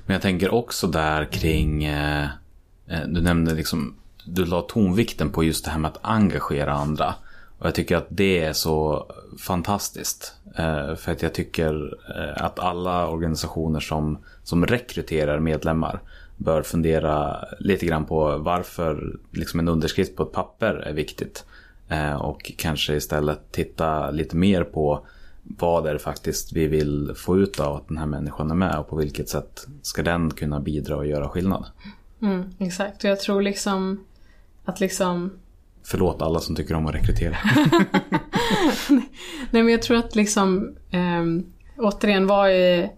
Men 0.06 0.14
jag 0.14 0.22
tänker 0.22 0.54
också 0.54 0.88
där 0.88 1.26
kring, 1.26 1.84
eh, 1.84 2.24
eh, 2.88 3.02
du 3.08 3.22
nämnde 3.22 3.54
liksom, 3.54 3.96
du 4.26 4.46
la 4.46 4.62
tonvikten 4.62 5.30
på 5.30 5.44
just 5.44 5.66
det 5.66 5.72
här 5.72 5.80
med 5.80 5.92
att 5.92 6.00
engagera 6.02 6.74
andra. 6.74 7.16
Och 7.60 7.66
jag 7.66 7.76
tycker 7.76 7.98
att 7.98 8.08
det 8.10 8.44
är 8.44 8.54
så 8.54 9.08
fantastiskt. 9.40 10.36
Eh, 10.56 10.96
för 10.96 11.12
att 11.12 11.22
jag 11.22 11.34
tycker 11.34 11.98
eh, 12.18 12.44
att 12.44 12.60
alla 12.60 13.08
organisationer 13.08 13.80
som, 13.80 14.18
som 14.44 14.66
rekryterar 14.66 15.40
medlemmar 15.40 16.02
bör 16.38 16.62
fundera 16.62 17.46
lite 17.60 17.86
grann 17.86 18.06
på 18.06 18.38
varför 18.38 19.20
liksom 19.32 19.60
en 19.60 19.68
underskrift 19.68 20.16
på 20.16 20.24
ett 20.24 20.32
papper 20.32 20.74
är 20.74 20.94
viktigt. 20.94 21.46
Eh, 21.90 22.16
och 22.16 22.52
kanske 22.58 22.96
istället 22.96 23.52
titta 23.52 24.12
lite 24.12 24.36
mer 24.36 24.64
på 24.64 25.06
vad 25.44 25.88
är 25.88 25.94
det 25.94 26.00
faktiskt 26.00 26.54
vi 26.54 26.68
vill 26.68 27.14
få 27.16 27.38
ut 27.38 27.60
av 27.60 27.76
att 27.76 27.88
den 27.88 27.98
här 27.98 28.06
människan 28.06 28.52
är 28.52 28.56
med 28.56 28.80
och 28.80 28.90
på 28.90 28.96
vilket 28.96 29.30
sätt 29.30 29.68
ska 29.82 30.04
den 30.04 30.32
kunna 30.32 30.60
bidra 30.60 30.98
och 30.98 31.08
göra 31.08 31.30
skillnad. 31.30 31.66
Mm, 32.22 32.50
exakt, 32.60 33.04
och 33.04 33.10
jag 33.10 33.20
tror 33.20 33.42
liksom 33.42 34.04
att 34.66 34.80
liksom 34.80 35.32
Förlåt 35.84 36.22
alla 36.22 36.40
som 36.40 36.56
tycker 36.56 36.76
om 36.76 36.88
att 36.88 36.96
rekrytera. 36.96 37.38
Nej 39.52 39.64
men 39.64 39.70
jag 39.70 39.82
tror 39.82 39.98
att 39.98 40.16
liksom 40.16 40.76
ehm, 40.92 41.46
återigen 41.78 42.28
vara 42.28 42.54
i, 42.54 42.92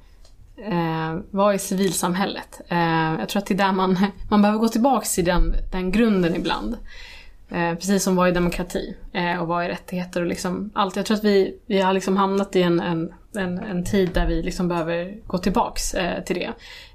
eh, 0.64 1.20
vad 1.32 1.54
är 1.54 1.58
civilsamhället. 1.58 2.62
Eh, 2.70 3.16
jag 3.20 3.30
tror 3.30 3.42
att 3.42 3.46
det 3.46 3.54
är 3.54 3.58
där 3.58 3.72
man, 3.72 3.98
man 4.30 4.42
behöver 4.42 4.60
gå 4.60 4.68
tillbaks 4.68 5.16
till 5.16 5.26
den, 5.26 5.56
den 5.72 5.92
grunden 5.92 6.36
ibland. 6.36 6.78
Eh, 7.52 7.76
precis 7.76 8.04
som 8.04 8.16
vad 8.16 8.28
är 8.28 8.32
demokrati 8.32 8.96
eh, 9.14 9.42
och 9.42 9.48
vad 9.48 9.64
är 9.64 9.70
rättigheter 9.70 10.22
och 10.22 10.28
liksom 10.28 10.72
allt. 10.74 10.96
Jag 10.96 11.06
tror 11.06 11.18
att 11.18 11.24
vi, 11.24 11.58
vi 11.66 11.82
har 11.82 11.94
liksom 11.94 12.18
hamnat 12.18 12.56
i 12.56 12.62
en, 12.62 12.80
en, 12.80 13.14
en, 13.36 13.60
en 13.60 13.86
tid 13.86 14.10
där 14.14 14.28
vi 14.28 14.42
liksom 14.44 14.68
behöver 14.68 15.28
gå 15.28 15.38
tillbaks 15.38 15.94
eh, 15.94 16.24
till 16.24 16.36
det. 16.36 16.52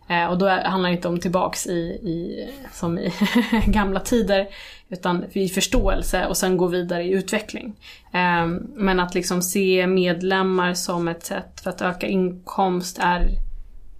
Eh, 0.09 0.27
och 0.27 0.39
då 0.39 0.47
är, 0.47 0.65
handlar 0.65 0.91
det 0.91 0.97
inte 0.97 1.09
om 1.09 1.21
tillbaks 1.21 1.67
i, 1.67 1.81
i, 1.81 2.49
som 2.73 2.99
i 2.99 3.12
gamla 3.67 4.01
tider, 4.01 4.49
utan 4.89 5.25
i 5.33 5.49
förståelse 5.49 6.27
och 6.27 6.37
sen 6.37 6.57
gå 6.57 6.67
vidare 6.67 7.03
i 7.03 7.11
utveckling. 7.11 7.77
Eh, 8.12 8.47
men 8.75 9.01
att 9.01 9.15
liksom 9.15 9.43
se 9.43 9.87
medlemmar 9.87 10.75
som 10.75 11.09
ett 11.09 11.25
sätt 11.25 11.61
för 11.61 11.71
att 11.71 11.83
öka 11.83 12.07
inkomst 12.07 12.99
är 13.01 13.29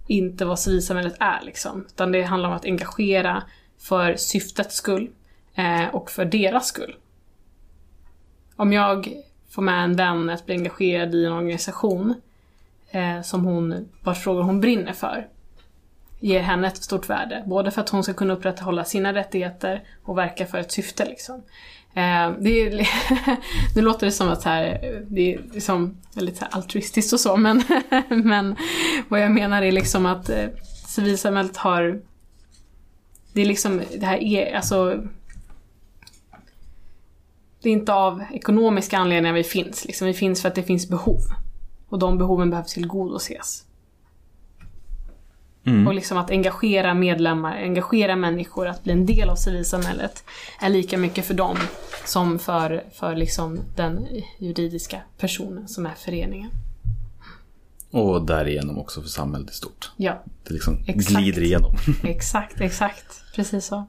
inte 0.07 0.45
vad 0.45 0.59
civilsamhället 0.59 1.15
är. 1.19 1.41
Liksom. 1.43 1.85
Utan 1.87 2.11
det 2.11 2.21
handlar 2.23 2.49
om 2.49 2.55
att 2.55 2.65
engagera 2.65 3.43
för 3.77 4.15
syftets 4.15 4.75
skull 4.75 5.09
eh, 5.55 5.95
och 5.95 6.11
för 6.11 6.25
deras 6.25 6.67
skull. 6.67 6.95
Om 8.55 8.73
jag 8.73 9.13
får 9.49 9.61
med 9.61 9.83
en 9.83 9.95
vän 9.95 10.29
att 10.29 10.45
bli 10.45 10.55
engagerad 10.55 11.15
i 11.15 11.25
en 11.25 11.33
organisation 11.33 12.13
eh, 12.91 13.21
som 13.21 13.45
hon, 13.45 13.89
vars 14.03 14.23
frågor 14.23 14.41
hon 14.41 14.61
brinner 14.61 14.93
för 14.93 15.27
ger 16.19 16.41
henne 16.41 16.67
ett 16.67 16.83
stort 16.83 17.09
värde. 17.09 17.43
Både 17.45 17.71
för 17.71 17.81
att 17.81 17.89
hon 17.89 18.03
ska 18.03 18.13
kunna 18.13 18.33
upprätthålla 18.33 18.83
sina 18.83 19.13
rättigheter 19.13 19.83
och 20.03 20.17
verka 20.17 20.45
för 20.45 20.57
ett 20.57 20.71
syfte. 20.71 21.05
Liksom. 21.05 21.43
Eh, 21.95 22.31
det 22.39 22.61
är, 22.61 22.87
nu 23.75 23.81
låter 23.81 24.05
det 24.05 24.11
som 24.11 24.29
att 24.29 24.41
så 24.41 24.49
här, 24.49 25.01
det 25.07 25.33
är 25.33 25.41
liksom 25.53 25.97
väldigt 26.13 26.37
så 26.37 26.45
här 26.45 26.55
altruistiskt 26.55 27.13
och 27.13 27.19
så, 27.19 27.37
men, 27.37 27.63
men 28.09 28.55
vad 29.09 29.21
jag 29.21 29.31
menar 29.31 29.61
är 29.61 29.71
liksom 29.71 30.05
att 30.05 30.29
eh, 30.29 30.45
civilsamhället 30.87 31.57
har... 31.57 32.01
Det 33.33 33.41
är 33.41 33.45
liksom 33.45 33.81
det 33.97 34.05
här 34.05 34.17
är, 34.17 34.55
alltså... 34.55 35.03
det 37.61 37.69
är 37.69 37.73
inte 37.73 37.93
av 37.93 38.23
ekonomiska 38.33 38.97
anledningar 38.97 39.33
vi 39.33 39.43
finns. 39.43 39.85
Liksom. 39.85 40.07
Vi 40.07 40.13
finns 40.13 40.41
för 40.41 40.49
att 40.49 40.55
det 40.55 40.63
finns 40.63 40.89
behov. 40.89 41.21
Och 41.89 41.99
de 41.99 42.17
behoven 42.17 42.49
behöver 42.49 42.69
tillgodoses. 42.69 43.64
Och 45.87 45.93
liksom 45.93 46.17
att 46.17 46.31
engagera 46.31 46.93
medlemmar, 46.93 47.55
engagera 47.57 48.15
människor, 48.15 48.67
att 48.67 48.83
bli 48.83 48.93
en 48.93 49.05
del 49.05 49.29
av 49.29 49.35
civilsamhället 49.35 50.23
är 50.61 50.69
lika 50.69 50.97
mycket 50.97 51.25
för 51.25 51.33
dem 51.33 51.57
som 52.05 52.39
för, 52.39 52.83
för 52.93 53.15
liksom 53.15 53.59
den 53.75 54.07
juridiska 54.39 55.01
personen 55.17 55.67
som 55.67 55.85
är 55.85 55.93
föreningen. 55.97 56.49
Och 57.91 58.25
därigenom 58.25 58.77
också 58.79 59.01
för 59.01 59.09
samhället 59.09 59.49
i 59.49 59.53
stort. 59.53 59.91
Ja, 59.97 60.23
Det 60.47 60.53
liksom 60.53 60.77
Exakt. 60.87 61.09
glider 61.09 61.41
igenom. 61.41 61.71
exakt, 62.03 62.61
exakt. 62.61 63.21
Precis 63.35 63.65
så. 63.65 63.85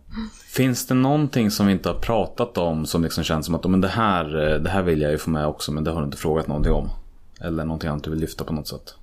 Finns 0.46 0.86
det 0.86 0.94
någonting 0.94 1.50
som 1.50 1.66
vi 1.66 1.72
inte 1.72 1.88
har 1.88 1.98
pratat 1.98 2.58
om 2.58 2.86
som 2.86 3.02
liksom 3.02 3.24
känns 3.24 3.46
som 3.46 3.54
att 3.54 3.70
men 3.70 3.80
det, 3.80 3.88
här, 3.88 4.52
eh, 4.52 4.58
det 4.58 4.70
här 4.70 4.82
vill 4.82 5.00
jag 5.00 5.10
ju 5.12 5.18
få 5.18 5.30
med 5.30 5.46
också 5.46 5.72
men 5.72 5.84
det 5.84 5.90
har 5.90 6.00
du 6.00 6.04
inte 6.04 6.18
frågat 6.18 6.46
någonting 6.46 6.72
om? 6.72 6.90
Eller 7.40 7.64
någonting 7.64 7.90
annat 7.90 8.04
du 8.04 8.10
vill 8.10 8.20
lyfta 8.20 8.44
på 8.44 8.52
något 8.52 8.68
sätt? 8.68 8.94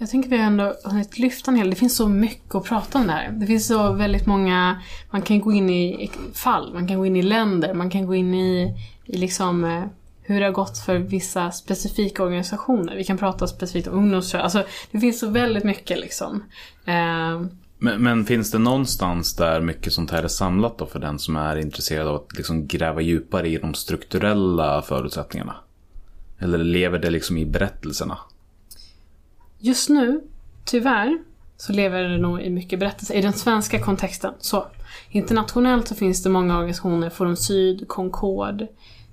Jag 0.00 0.10
tänker 0.10 0.30
vi 0.30 0.36
har 0.36 0.44
ändå 0.44 0.76
hunnit 0.84 1.18
lyfta 1.18 1.50
en 1.50 1.56
hel 1.56 1.70
Det 1.70 1.76
finns 1.76 1.96
så 1.96 2.08
mycket 2.08 2.54
att 2.54 2.64
prata 2.64 2.98
om 2.98 3.06
där. 3.06 3.30
Det 3.32 3.46
finns 3.46 3.66
så 3.66 3.92
väldigt 3.92 4.26
många... 4.26 4.82
Man 5.10 5.22
kan 5.22 5.40
gå 5.40 5.52
in 5.52 5.70
i 5.70 6.10
fall, 6.34 6.74
man 6.74 6.88
kan 6.88 6.98
gå 6.98 7.06
in 7.06 7.16
i 7.16 7.22
länder, 7.22 7.74
man 7.74 7.90
kan 7.90 8.06
gå 8.06 8.14
in 8.14 8.34
i, 8.34 8.74
i 9.04 9.18
liksom 9.18 9.64
eh, 9.64 9.84
hur 10.22 10.40
det 10.40 10.46
har 10.46 10.52
gått 10.52 10.78
för 10.78 10.98
vissa 10.98 11.50
specifika 11.50 12.22
organisationer. 12.22 12.96
Vi 12.96 13.04
kan 13.04 13.18
prata 13.18 13.46
specifikt 13.46 13.88
om 13.88 13.98
ungdomsrörelser. 13.98 14.58
Alltså, 14.58 14.72
det 14.90 15.00
finns 15.00 15.20
så 15.20 15.28
väldigt 15.28 15.64
mycket 15.64 16.00
liksom. 16.00 16.44
Eh, 16.84 17.40
men, 17.78 18.02
men 18.02 18.24
finns 18.24 18.50
det 18.50 18.58
någonstans 18.58 19.36
där 19.36 19.60
mycket 19.60 19.92
sånt 19.92 20.10
här 20.10 20.22
är 20.22 20.28
samlat 20.28 20.78
då 20.78 20.86
för 20.86 20.98
den 20.98 21.18
som 21.18 21.36
är 21.36 21.56
intresserad 21.56 22.08
av 22.08 22.14
att 22.14 22.36
liksom 22.36 22.66
gräva 22.66 23.00
djupare 23.00 23.48
i 23.48 23.58
de 23.58 23.74
strukturella 23.74 24.82
förutsättningarna? 24.82 25.54
Eller 26.38 26.58
lever 26.58 26.98
det 26.98 27.10
liksom 27.10 27.36
i 27.36 27.46
berättelserna? 27.46 28.18
Just 29.62 29.88
nu, 29.88 30.20
tyvärr, 30.64 31.18
så 31.56 31.72
lever 31.72 32.02
det 32.02 32.18
nog 32.18 32.40
i 32.40 32.50
mycket 32.50 32.78
berättelser 32.78 33.14
i 33.14 33.20
den 33.20 33.32
svenska 33.32 33.80
kontexten. 33.80 34.34
Så 34.38 34.66
internationellt 35.10 35.88
så 35.88 35.94
finns 35.94 36.22
det 36.22 36.30
många 36.30 36.56
organisationer, 36.56 37.10
Forum 37.10 37.36
Syd, 37.36 37.88
Concord, 37.88 38.66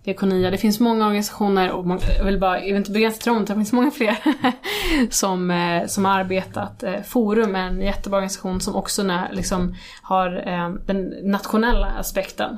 Diakonia. 0.04 0.52
Det 0.52 0.58
finns 0.58 0.80
många 0.80 1.06
organisationer, 1.06 1.72
och 1.72 1.86
många, 1.88 2.02
jag 2.18 2.26
vill 2.26 2.40
bara, 2.40 2.58
jag 2.60 2.66
vill 2.66 2.76
inte 2.76 2.92
begränsa 2.92 3.22
till 3.22 3.34
dem, 3.34 3.46
det 3.46 3.54
finns 3.54 3.74
många 3.74 3.92
fler 3.92 4.18
som, 5.10 5.52
eh, 5.52 5.88
som 5.88 6.06
har 6.06 6.20
arbetat. 6.20 6.84
Eh, 6.84 7.02
Forum 7.02 7.56
är 7.56 7.68
en 7.68 7.82
jättebra 7.82 8.18
organisation 8.18 8.62
som 8.62 8.76
också 8.76 9.04
när, 9.04 9.34
liksom, 9.34 9.76
har 10.02 10.48
eh, 10.48 10.70
den 10.86 11.14
nationella 11.24 11.88
aspekten. 11.88 12.58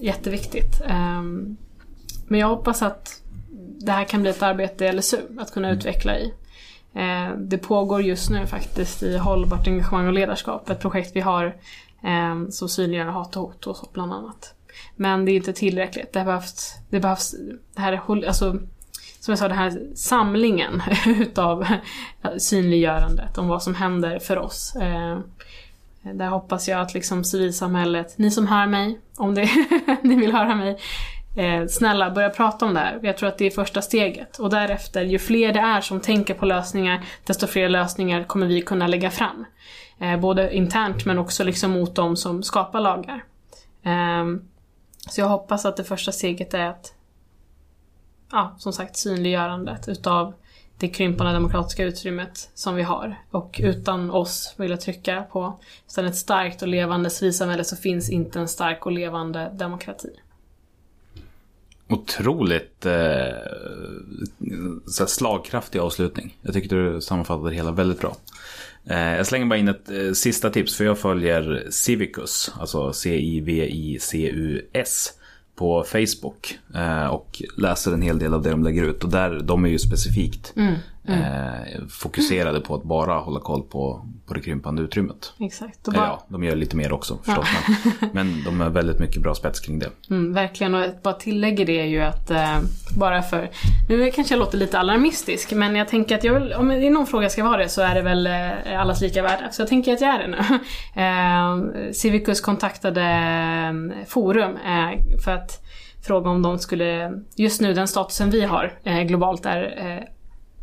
Jätteviktigt. 0.00 0.80
Ehm, 0.86 1.56
men 2.28 2.40
jag 2.40 2.48
hoppas 2.48 2.82
att 2.82 3.22
det 3.80 3.92
här 3.92 4.04
kan 4.04 4.22
bli 4.22 4.30
ett 4.30 4.42
arbete 4.42 4.84
i 4.84 4.92
LSU 4.92 5.16
att 5.38 5.52
kunna 5.52 5.70
utveckla 5.70 6.18
i. 6.18 6.34
Eh, 6.94 7.36
det 7.36 7.58
pågår 7.58 8.02
just 8.02 8.30
nu 8.30 8.46
faktiskt 8.46 9.02
i 9.02 9.16
Hållbart 9.16 9.66
engagemang 9.66 10.06
och 10.06 10.12
ledarskap, 10.12 10.70
ett 10.70 10.80
projekt 10.80 11.16
vi 11.16 11.20
har 11.20 11.56
eh, 12.02 12.48
som 12.50 12.68
synliggör 12.68 13.06
hat 13.06 13.36
och 13.36 13.42
hot 13.42 13.66
och 13.66 13.76
så 13.76 13.88
bland 13.92 14.12
annat. 14.12 14.54
Men 14.96 15.24
det 15.24 15.32
är 15.32 15.36
inte 15.36 15.52
tillräckligt. 15.52 16.12
Det 16.12 16.24
behövs, 16.24 16.74
det 16.90 17.00
behövs, 17.00 17.34
det 17.74 17.80
här 17.80 17.92
är, 17.92 18.26
alltså, 18.26 18.58
som 19.20 19.32
jag 19.32 19.38
sa, 19.38 19.48
den 19.48 19.58
här 19.58 19.80
samlingen 19.94 20.82
utav 21.06 21.66
synliggörandet 22.38 23.38
om 23.38 23.48
vad 23.48 23.62
som 23.62 23.74
händer 23.74 24.18
för 24.18 24.38
oss. 24.38 24.76
Eh, 24.76 25.18
där 26.02 26.28
hoppas 26.28 26.68
jag 26.68 26.80
att 26.80 26.94
liksom 26.94 27.24
civilsamhället, 27.24 28.18
ni 28.18 28.30
som 28.30 28.46
hör 28.46 28.66
mig, 28.66 29.00
om 29.16 29.34
det, 29.34 29.48
ni 30.02 30.16
vill 30.16 30.32
höra 30.32 30.54
mig, 30.54 30.78
eh, 31.36 31.66
snälla 31.66 32.10
börja 32.10 32.30
prata 32.30 32.66
om 32.66 32.74
det 32.74 32.80
här. 32.80 33.00
Jag 33.02 33.16
tror 33.16 33.28
att 33.28 33.38
det 33.38 33.46
är 33.46 33.50
första 33.50 33.82
steget. 33.82 34.38
Och 34.38 34.50
därefter, 34.50 35.02
ju 35.02 35.18
fler 35.18 35.52
det 35.52 35.60
är 35.60 35.80
som 35.80 36.00
tänker 36.00 36.34
på 36.34 36.46
lösningar, 36.46 37.04
desto 37.24 37.46
fler 37.46 37.68
lösningar 37.68 38.24
kommer 38.24 38.46
vi 38.46 38.62
kunna 38.62 38.86
lägga 38.86 39.10
fram. 39.10 39.44
Eh, 40.00 40.20
både 40.20 40.56
internt 40.56 41.04
men 41.04 41.18
också 41.18 41.44
liksom 41.44 41.70
mot 41.70 41.94
de 41.94 42.16
som 42.16 42.42
skapar 42.42 42.80
lagar. 42.80 43.24
Eh, 43.82 44.24
så 45.10 45.20
jag 45.20 45.28
hoppas 45.28 45.66
att 45.66 45.76
det 45.76 45.84
första 45.84 46.12
steget 46.12 46.54
är 46.54 46.66
att, 46.66 46.94
ja, 48.32 48.54
som 48.58 48.72
sagt, 48.72 48.96
synliggörandet 48.96 49.88
utav 49.88 50.34
det 50.78 50.88
krympande 50.88 51.32
demokratiska 51.32 51.84
utrymmet 51.84 52.50
som 52.54 52.74
vi 52.74 52.82
har. 52.82 53.16
Och 53.30 53.60
utan 53.62 54.10
oss, 54.10 54.54
vill 54.56 54.70
jag 54.70 54.80
trycka 54.80 55.22
på, 55.22 55.58
utan 55.90 56.06
ett 56.06 56.16
starkt 56.16 56.62
och 56.62 56.68
levande 56.68 57.10
civilsamhälle 57.10 57.64
så 57.64 57.76
finns 57.76 58.10
inte 58.10 58.40
en 58.40 58.48
stark 58.48 58.86
och 58.86 58.92
levande 58.92 59.50
demokrati. 59.54 60.10
Otroligt 61.90 62.86
eh, 62.86 62.92
så 64.86 65.02
här 65.02 65.06
slagkraftig 65.06 65.78
avslutning. 65.78 66.36
Jag 66.42 66.54
tycker 66.54 66.76
du 66.76 67.00
sammanfattade 67.00 67.50
det 67.50 67.56
hela 67.56 67.72
väldigt 67.72 68.00
bra. 68.00 68.16
Eh, 68.84 69.16
jag 69.16 69.26
slänger 69.26 69.46
bara 69.46 69.58
in 69.58 69.68
ett 69.68 69.90
eh, 69.90 70.12
sista 70.12 70.50
tips 70.50 70.76
för 70.76 70.84
jag 70.84 70.98
följer 70.98 71.66
Civicus, 71.70 72.52
alltså 72.60 72.92
C-I-V-I-C-U-S 72.92 73.92
på 75.54 75.84
Facebook 75.84 76.58
eh, 76.74 77.06
och 77.06 77.42
läser 77.56 77.92
en 77.92 78.02
hel 78.02 78.18
del 78.18 78.34
av 78.34 78.42
det 78.42 78.50
de 78.50 78.64
lägger 78.64 78.84
ut 78.84 79.04
och 79.04 79.10
där 79.10 79.40
de 79.40 79.64
är 79.64 79.68
ju 79.68 79.78
specifikt 79.78 80.52
mm. 80.56 80.74
Eh, 81.08 81.86
fokuserade 81.88 82.60
på 82.60 82.74
att 82.74 82.82
bara 82.82 83.14
hålla 83.18 83.40
koll 83.40 83.62
på, 83.62 84.06
på 84.26 84.34
det 84.34 84.40
krympande 84.40 84.82
utrymmet. 84.82 85.32
Exakt. 85.38 85.84
Bara, 85.84 85.96
ja, 85.96 86.24
de 86.28 86.44
gör 86.44 86.56
lite 86.56 86.76
mer 86.76 86.92
också 86.92 87.18
förstås. 87.24 87.46
Men, 88.00 88.08
men 88.12 88.44
de 88.44 88.60
har 88.60 88.70
väldigt 88.70 88.98
mycket 88.98 89.22
bra 89.22 89.34
spets 89.34 89.60
kring 89.60 89.78
det. 89.78 89.90
mm, 90.10 90.32
verkligen, 90.32 90.74
och 90.74 90.84
bara 91.02 91.14
tillägger 91.14 91.66
det 91.66 91.80
är 91.80 91.84
ju 91.84 92.00
att 92.00 92.30
eh, 92.30 92.58
bara 92.98 93.22
för, 93.22 93.50
nu 93.88 94.10
kanske 94.10 94.34
jag 94.34 94.38
låter 94.38 94.58
lite 94.58 94.78
alarmistisk, 94.78 95.52
men 95.52 95.76
jag 95.76 95.88
tänker 95.88 96.14
att 96.14 96.24
jag 96.24 96.40
vill, 96.40 96.52
om 96.52 96.68
det 96.68 96.86
är 96.86 96.90
någon 96.90 97.06
fråga 97.06 97.24
jag 97.24 97.32
ska 97.32 97.44
vara 97.44 97.56
det 97.56 97.68
så 97.68 97.82
är 97.82 97.94
det 97.94 98.02
väl 98.02 98.26
eh, 98.26 98.80
allas 98.80 99.00
lika 99.00 99.22
värde. 99.22 99.48
Så 99.52 99.62
jag 99.62 99.68
tänker 99.68 99.92
att 99.92 100.00
jag 100.00 100.14
är 100.14 100.18
det 100.18 100.26
nu. 100.28 100.38
Eh, 101.00 101.92
Civicus 101.92 102.40
kontaktade 102.40 103.02
eh, 103.02 104.06
Forum 104.06 104.56
eh, 104.56 105.20
för 105.24 105.32
att 105.32 105.66
fråga 106.06 106.30
om 106.30 106.42
de 106.42 106.58
skulle, 106.58 107.12
just 107.36 107.60
nu 107.60 107.74
den 107.74 107.88
statusen 107.88 108.30
vi 108.30 108.44
har 108.44 108.78
eh, 108.84 109.02
globalt 109.02 109.46
är 109.46 109.62
eh, 109.86 110.04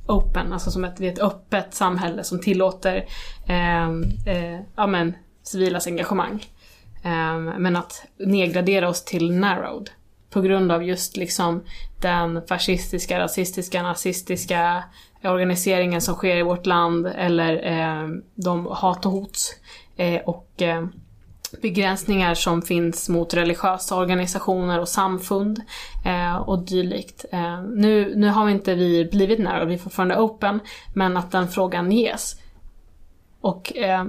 open, 0.08 0.54
alltså 0.54 0.72
som 0.72 0.84
ett, 0.84 1.02
ett 1.02 1.20
öppet 1.20 1.74
samhälle 1.74 2.24
som 2.24 2.40
tillåter 2.40 3.06
eh, 3.48 3.88
eh, 4.26 4.60
ja, 4.76 4.88
men, 4.88 5.14
civilas 5.44 5.88
engagemang. 5.88 6.46
Eh, 7.04 7.40
men 7.58 7.76
att 7.76 8.06
nedgradera 8.18 8.90
oss 8.90 9.06
till 9.06 9.32
narrowed. 9.32 9.90
På 10.30 10.42
grund 10.42 10.72
av 10.72 10.84
just 10.84 11.18
liksom 11.18 11.64
den 12.02 12.42
fascistiska, 12.48 13.20
rasistiska, 13.20 13.84
nazistiska 13.84 14.84
organiseringen 15.24 16.02
som 16.02 16.16
sker 16.16 16.38
i 16.38 16.44
vårt 16.44 16.66
land 16.66 17.08
eller 17.08 17.66
eh, 17.66 18.08
de 18.36 18.66
hat 18.66 19.06
och 19.06 19.12
hots 19.12 19.52
eh, 19.98 20.22
och 20.22 20.62
eh, 20.62 20.86
begränsningar 21.62 22.36
som 22.36 22.62
finns 22.62 23.10
mot 23.10 23.34
religiösa 23.34 23.96
organisationer 23.96 24.80
och 24.80 24.90
samfund 24.90 25.62
eh, 26.06 26.36
och 26.36 26.60
dylikt. 26.60 27.26
Eh, 27.32 27.62
nu, 27.64 28.14
nu 28.16 28.28
har 28.28 28.46
vi 28.46 28.52
inte 28.52 28.76
vi 28.76 29.06
blivit 29.06 29.40
nära, 29.40 29.66
vi 29.66 29.74
är 29.74 29.78
fortfarande 29.78 30.18
open, 30.20 30.60
men 30.94 31.18
att 31.18 31.32
den 31.32 31.48
frågan 31.48 31.92
ges. 31.92 32.36
Och, 33.42 33.78
eh, 33.78 34.06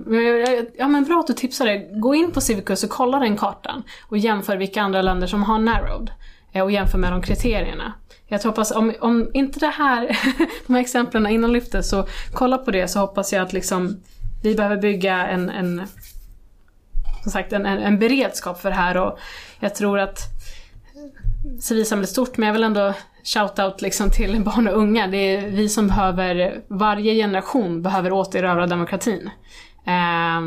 ja 0.78 0.88
men 0.88 1.04
bra 1.04 1.20
att 1.20 1.26
du 1.26 1.32
tipsade. 1.32 1.88
Gå 1.92 2.14
in 2.14 2.32
på 2.32 2.40
Civicus 2.40 2.84
och 2.84 2.90
kolla 2.90 3.18
den 3.18 3.36
kartan 3.36 3.82
och 4.08 4.18
jämför 4.18 4.56
vilka 4.56 4.82
andra 4.82 5.02
länder 5.02 5.26
som 5.26 5.42
har 5.42 5.58
narrowed. 5.58 6.10
Eh, 6.52 6.62
och 6.62 6.70
jämför 6.70 6.98
med 6.98 7.12
de 7.12 7.22
kriterierna. 7.22 7.92
Jag 8.26 8.40
tror 8.40 8.52
hoppas, 8.52 8.70
om, 8.70 8.94
om 9.00 9.30
inte 9.34 9.60
det 9.60 9.66
här, 9.66 10.06
de 10.66 10.72
här 10.72 10.80
exemplen 10.80 11.26
innan 11.26 11.52
lyftes, 11.52 11.90
så 11.90 12.06
kolla 12.32 12.58
på 12.58 12.70
det 12.70 12.88
så 12.88 12.98
hoppas 12.98 13.32
jag 13.32 13.42
att 13.42 13.52
liksom 13.52 14.00
vi 14.42 14.54
behöver 14.54 14.76
bygga 14.76 15.26
en, 15.26 15.50
en 15.50 15.82
som 17.22 17.32
sagt 17.32 17.52
en, 17.52 17.66
en, 17.66 17.78
en 17.78 17.98
beredskap 17.98 18.60
för 18.60 18.68
det 18.68 18.76
här 18.76 18.96
och 18.96 19.18
jag 19.60 19.74
tror 19.74 19.98
att 19.98 20.18
civilsamhället 21.60 22.10
är 22.10 22.12
stort 22.12 22.36
men 22.36 22.46
jag 22.46 22.52
vill 22.52 22.64
ändå 22.64 22.94
shout-out 23.24 23.82
liksom 23.82 24.10
till 24.10 24.42
barn 24.44 24.68
och 24.68 24.76
unga. 24.76 25.06
Det 25.06 25.16
är 25.16 25.50
vi 25.50 25.68
som 25.68 25.88
behöver, 25.88 26.62
varje 26.68 27.14
generation 27.14 27.82
behöver 27.82 28.12
återerövra 28.12 28.66
demokratin. 28.66 29.30
Eh, 29.86 30.40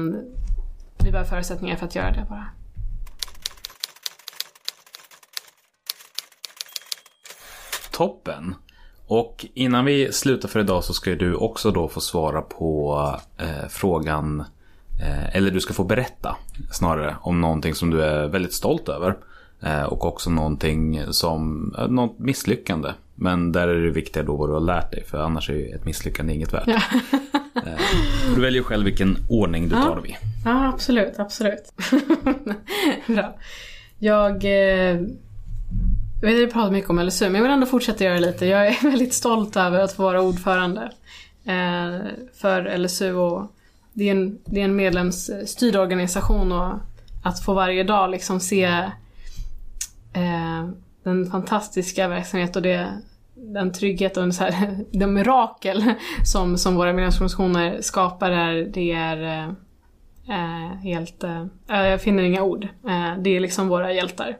vi 1.04 1.12
behöver 1.12 1.30
förutsättningar 1.30 1.76
för 1.76 1.86
att 1.86 1.96
göra 1.96 2.12
det 2.12 2.26
bara. 2.30 2.48
Toppen. 7.92 8.56
Och 9.08 9.46
innan 9.54 9.86
vi 9.86 10.14
slutar 10.14 10.50
för 10.50 10.60
idag 10.60 10.84
så 10.84 10.94
ska 10.94 11.16
du 11.16 11.36
också 11.36 11.72
då 11.72 11.88
få 11.88 12.02
svara 12.02 12.42
på 12.42 12.98
eh, 13.38 13.68
frågan, 13.70 14.40
eh, 14.40 14.46
eller 15.32 15.52
du 15.52 15.60
ska 15.60 15.74
få 15.74 15.84
berätta 15.84 16.36
snarare 16.72 17.16
om 17.22 17.42
någonting 17.42 17.76
som 17.76 17.90
du 17.90 18.04
är 18.04 18.28
väldigt 18.28 18.54
stolt 18.54 18.90
över. 18.90 19.16
Eh, 19.64 19.84
och 19.84 20.06
också 20.06 20.30
någonting 20.30 21.02
som, 21.14 21.74
eh, 21.78 21.88
något 21.88 22.20
misslyckande. 22.20 22.90
Men 23.16 23.52
där 23.52 23.68
är 23.68 23.82
det 23.82 23.92
viktiga 23.92 24.24
då 24.24 24.36
vad 24.36 24.50
du 24.50 24.54
har 24.54 24.60
lärt 24.60 24.92
dig, 24.92 25.04
för 25.06 25.18
annars 25.18 25.50
är 25.50 25.54
ju 25.54 25.70
ett 25.70 25.86
misslyckande 25.86 26.34
inget 26.34 26.54
värt. 26.54 26.68
eh, 26.68 26.74
du 28.36 28.42
väljer 28.42 28.64
själv 28.64 28.86
vilken 28.86 29.18
ordning 29.30 29.70
du 29.70 29.76
tar 29.76 29.96
dem 29.96 30.06
i. 30.06 30.18
Ja, 30.46 30.68
absolut, 30.68 31.20
absolut. 31.20 31.74
Bra. 33.08 33.36
Jag... 34.00 34.46
Eh, 34.46 35.02
jag 36.22 36.28
vet 36.28 36.36
att 36.36 36.42
jag 36.42 36.54
pratat 36.54 36.72
mycket 36.72 36.90
om 36.90 37.00
LSU, 37.00 37.26
men 37.26 37.36
jag 37.36 37.42
vill 37.42 37.52
ändå 37.52 37.66
fortsätta 37.66 38.04
göra 38.04 38.20
lite. 38.20 38.46
Jag 38.46 38.68
är 38.68 38.84
väldigt 38.90 39.14
stolt 39.14 39.56
över 39.58 39.80
att 39.80 39.94
få 39.94 40.04
vara 40.04 40.22
ordförande 40.22 40.92
eh, 41.46 42.08
för 42.42 42.78
LSU 42.78 43.14
och 43.14 43.52
det 43.94 44.08
är 44.08 44.12
en, 44.12 44.40
det 44.46 44.60
är 44.62 44.66
en 44.66 44.76
medlemsstyrd 44.76 45.76
organisation 45.76 46.52
och 46.52 46.74
att 47.24 47.46
få 47.46 47.54
varje 47.54 47.84
dag 47.84 48.10
liksom 48.10 48.40
se 48.40 48.64
eh, 50.14 50.70
den 51.04 51.32
fantastiska 51.32 52.08
verksamhet 52.08 52.56
och 52.56 52.62
det, 52.62 53.02
den 53.36 53.74
trygghet 53.74 54.18
och 54.18 54.36
så 54.36 54.44
här, 54.44 54.86
de 54.92 55.14
mirakel 55.14 55.94
som, 56.26 56.58
som 56.58 56.76
våra 56.76 56.94
medlemsorganisationer 56.94 57.82
skapar 57.82 58.32
är, 58.32 58.66
det 58.66 58.92
är 58.92 59.24
eh, 59.24 59.50
eh, 60.30 60.78
helt, 60.84 61.24
eh, 61.24 61.46
jag 61.68 62.02
finner 62.02 62.24
inga 62.24 62.44
ord. 62.44 62.64
Eh, 62.64 63.18
det 63.20 63.30
är 63.30 63.40
liksom 63.40 63.68
våra 63.68 63.94
hjältar 63.94 64.38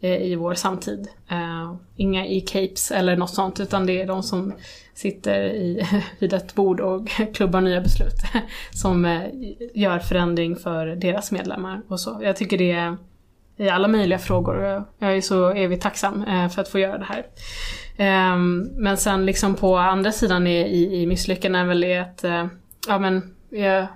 eh, 0.00 0.22
i 0.22 0.34
vår 0.34 0.54
samtid. 0.54 1.08
Eh, 1.28 1.74
inga 1.96 2.26
i 2.26 2.40
capes 2.40 2.90
eller 2.90 3.16
något 3.16 3.34
sånt 3.34 3.60
utan 3.60 3.86
det 3.86 4.02
är 4.02 4.06
de 4.06 4.22
som 4.22 4.52
sitter 4.96 5.40
i, 5.44 5.86
vid 6.18 6.32
ett 6.32 6.54
bord 6.54 6.80
och 6.80 7.08
klubbar 7.34 7.60
nya 7.60 7.80
beslut 7.80 8.14
som 8.70 9.04
eh, 9.04 9.22
gör 9.74 9.98
förändring 9.98 10.56
för 10.56 10.86
deras 10.86 11.32
medlemmar 11.32 11.82
och 11.88 12.00
så. 12.00 12.20
Jag 12.22 12.36
tycker 12.36 12.58
det 12.58 12.72
är 12.72 12.96
i 13.56 13.68
alla 13.68 13.88
möjliga 13.88 14.18
frågor 14.18 14.54
och 14.56 14.82
jag 14.98 15.16
är 15.16 15.20
så 15.20 15.48
evigt 15.48 15.82
tacksam 15.82 16.22
eh, 16.22 16.48
för 16.48 16.62
att 16.62 16.68
få 16.68 16.78
göra 16.78 16.98
det 16.98 17.04
här. 17.04 17.26
Ehm, 17.96 18.68
men 18.72 18.96
sen 18.96 19.26
liksom 19.26 19.54
på 19.54 19.76
andra 19.76 20.12
sidan 20.12 20.46
i, 20.46 20.60
i, 20.60 21.02
i 21.02 21.06
är 21.06 21.64
väl 21.64 21.80
det 21.80 21.96
att, 21.96 22.24
eh, 22.24 22.46
ja 22.88 22.98
men, 22.98 23.34
jag, 23.50 23.86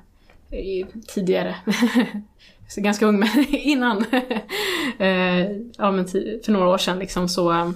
tidigare, 1.14 1.54
ganska 2.76 3.06
ung 3.06 3.18
men 3.18 3.28
innan, 3.48 4.04
ja 5.78 5.90
men 5.90 6.08
för 6.44 6.52
några 6.52 6.68
år 6.68 6.78
sedan 6.78 6.98
liksom 6.98 7.28
så 7.28 7.72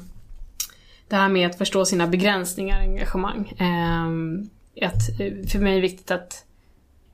det 1.08 1.16
här 1.16 1.28
med 1.28 1.50
att 1.50 1.58
förstå 1.58 1.84
sina 1.84 2.06
begränsningar 2.06 2.76
och 2.76 2.82
engagemang. 2.82 3.52
Eh, 3.58 4.88
att, 4.88 5.16
för 5.50 5.58
mig 5.58 5.72
är 5.72 5.76
det 5.76 5.80
viktigt 5.80 6.10
att 6.10 6.44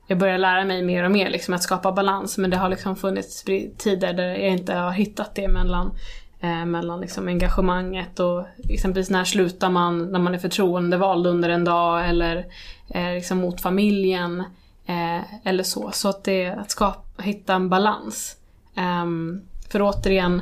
jag 0.07 0.17
börjar 0.17 0.37
lära 0.37 0.65
mig 0.65 0.83
mer 0.83 1.03
och 1.03 1.11
mer 1.11 1.29
liksom, 1.29 1.53
att 1.53 1.63
skapa 1.63 1.91
balans 1.91 2.37
men 2.37 2.49
det 2.49 2.57
har 2.57 2.69
liksom 2.69 2.95
funnits 2.95 3.43
tider 3.77 4.13
där 4.13 4.27
jag 4.27 4.49
inte 4.49 4.73
har 4.73 4.91
hittat 4.91 5.35
det 5.35 5.47
mellan 5.47 5.91
eh, 6.39 6.65
mellan 6.65 7.01
liksom 7.01 7.27
engagemanget 7.27 8.19
och 8.19 8.45
exempelvis 8.69 9.09
när 9.09 9.23
slutar 9.23 9.69
man 9.69 10.11
när 10.11 10.19
man 10.19 10.33
är 10.33 10.39
förtroendevald 10.39 11.27
under 11.27 11.49
en 11.49 11.63
dag 11.63 12.09
eller 12.09 12.45
eh, 12.89 13.13
liksom 13.13 13.37
mot 13.37 13.61
familjen 13.61 14.39
eh, 14.85 15.47
eller 15.47 15.63
så. 15.63 15.91
Så 15.93 16.09
att 16.09 16.23
det 16.23 16.47
att 16.47 16.71
skapa, 16.71 17.23
hitta 17.23 17.53
en 17.53 17.69
balans. 17.69 18.37
Ehm, 18.75 19.41
för 19.71 19.81
återigen, 19.81 20.41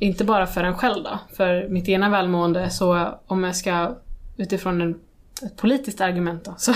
inte 0.00 0.24
bara 0.24 0.46
för 0.46 0.64
en 0.64 0.74
själv 0.74 1.04
då, 1.04 1.18
för 1.36 1.68
mitt 1.68 1.88
egna 1.88 2.10
välmående 2.10 2.70
så 2.70 3.08
om 3.26 3.44
jag 3.44 3.56
ska 3.56 3.94
utifrån 4.36 4.80
en, 4.80 5.00
ett 5.42 5.56
politiskt 5.56 6.00
argument 6.00 6.44
då, 6.44 6.54
så, 6.58 6.72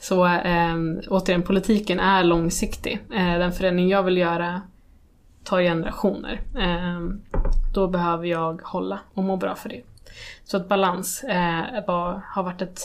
så 0.00 0.26
eh, 0.26 0.76
återigen 1.08 1.42
politiken 1.42 2.00
är 2.00 2.24
långsiktig. 2.24 3.00
Eh, 3.14 3.38
den 3.38 3.52
förändring 3.52 3.88
jag 3.88 4.02
vill 4.02 4.16
göra 4.16 4.62
tar 5.44 5.62
generationer. 5.62 6.40
Eh, 6.58 7.00
då 7.74 7.88
behöver 7.88 8.26
jag 8.26 8.62
hålla 8.62 9.00
och 9.14 9.24
må 9.24 9.36
bra 9.36 9.54
för 9.54 9.68
det. 9.68 9.82
Så 10.44 10.56
att 10.56 10.68
balans 10.68 11.24
eh, 11.24 11.86
var, 11.86 12.22
har 12.26 12.42
varit 12.42 12.62
ett 12.62 12.80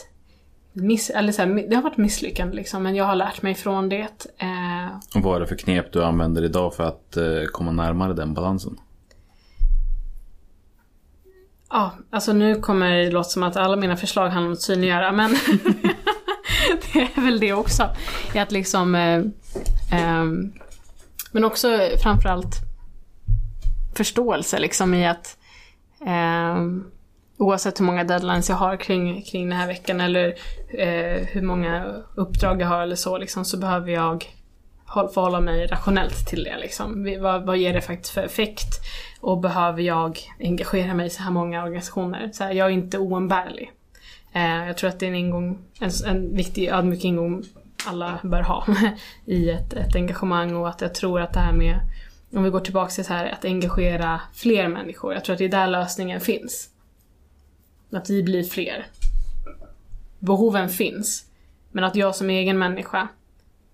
miss, 0.74 1.10
eller 1.10 1.32
så 1.32 1.42
här, 1.42 1.70
det 1.70 1.76
har 1.76 1.84
varit 1.84 1.98
misslyckande 1.98 2.56
liksom, 2.56 2.84
men 2.84 2.96
jag 2.96 3.06
har 3.06 3.16
lärt 3.16 3.42
mig 3.42 3.56
från 3.56 3.90
det. 3.90 4.26
Eh. 4.38 4.98
Och 5.16 5.22
vad 5.22 5.36
är 5.36 5.40
det 5.40 5.48
för 5.48 5.56
knep 5.56 5.94
du 5.94 6.04
använder 6.04 6.44
idag 6.44 6.74
för 6.74 6.84
att 6.84 7.18
eh, 7.18 7.44
komma 7.52 7.72
närmare 7.72 8.14
den 8.14 8.34
balansen? 8.34 8.78
Ja, 11.70 11.92
alltså 12.10 12.34
nu 12.34 12.56
kommer 12.56 12.92
det 12.92 13.12
låta 13.12 13.30
som 13.30 13.44
att 13.44 13.58
alla 13.58 13.76
mina 13.76 13.98
förslag 13.98 14.30
handlar 14.30 14.48
om 14.48 14.54
att 14.54 14.62
synliggöra, 14.62 15.12
men 15.12 15.30
det 16.94 17.00
är 17.00 17.22
väl 17.22 17.40
det 17.40 17.54
också. 17.54 17.90
I 18.36 18.40
att 18.40 18.52
liksom... 18.52 18.96
Eh, 18.96 19.18
eh, 20.00 20.26
men 21.32 21.44
också 21.44 21.80
framförallt 22.04 22.56
förståelse 23.96 24.60
liksom 24.60 24.94
i 24.94 25.08
att 25.08 25.38
eh, 26.06 26.58
oavsett 27.38 27.80
hur 27.80 27.86
många 27.86 28.04
deadlines 28.04 28.50
jag 28.50 28.56
har 28.56 28.78
kring, 28.78 29.22
kring 29.22 29.50
den 29.50 29.60
här 29.60 29.68
veckan 29.68 30.02
eller 30.02 30.28
eh, 30.70 31.28
hur 31.28 31.42
många 31.42 31.86
uppdrag 32.16 32.62
jag 32.62 32.68
har 32.68 32.82
eller 32.82 32.96
så, 32.96 33.18
liksom, 33.18 33.46
så 33.46 33.58
behöver 33.58 33.92
jag 33.92 34.26
förhålla 34.94 35.40
mig 35.40 35.68
rationellt 35.68 36.28
till 36.28 36.44
det. 36.44 36.58
Liksom. 36.58 37.18
Vad, 37.22 37.46
vad 37.46 37.58
ger 37.58 37.74
det 37.74 37.82
faktiskt 37.82 38.14
för 38.14 38.22
effekt? 38.22 38.68
Och 39.20 39.38
behöver 39.38 39.82
jag 39.82 40.20
engagera 40.40 40.94
mig 40.94 41.08
i 41.08 41.10
så 41.10 41.24
här 41.24 41.32
många 41.32 41.64
organisationer? 41.64 42.30
Så 42.34 42.44
här, 42.44 42.52
jag 42.52 42.68
är 42.68 42.72
inte 42.72 42.98
oumbärlig. 42.98 43.72
Eh, 44.34 44.68
jag 44.68 44.78
tror 44.78 44.90
att 44.90 45.00
det 45.00 45.06
är 45.06 45.10
en, 45.10 45.16
ingång, 45.16 45.58
en, 45.80 45.92
en 46.06 46.36
viktig 46.36 46.68
ödmjuk 46.68 47.06
ingång 47.06 47.44
alla 47.86 48.20
bör 48.24 48.42
ha 48.42 48.66
i 49.26 49.50
ett, 49.50 49.74
ett 49.74 49.96
engagemang 49.96 50.56
och 50.56 50.70
att 50.70 50.82
jag 50.82 50.96
tror 50.96 51.22
att 51.22 51.34
det 51.34 51.40
här 51.40 51.54
med, 51.54 51.80
om 52.34 52.44
vi 52.44 52.50
går 52.50 52.60
tillbaka 52.60 52.92
till 52.92 53.06
så 53.06 53.14
här, 53.14 53.26
att 53.26 53.46
engagera 53.46 54.22
fler 54.34 54.68
människor. 54.68 55.14
Jag 55.14 55.26
tror 55.26 55.34
att 55.34 55.40
det 55.40 55.46
är 55.46 55.50
där 55.50 55.68
lösningen 55.68 56.22
finns. 56.22 56.70
Att 57.92 58.10
vi 58.10 58.24
blir 58.24 58.44
fler. 58.44 58.86
Behoven 60.20 60.70
finns. 60.70 61.26
Men 61.72 61.84
att 61.84 61.96
jag 61.96 62.16
som 62.16 62.30
egen 62.30 62.60
människa 62.60 63.08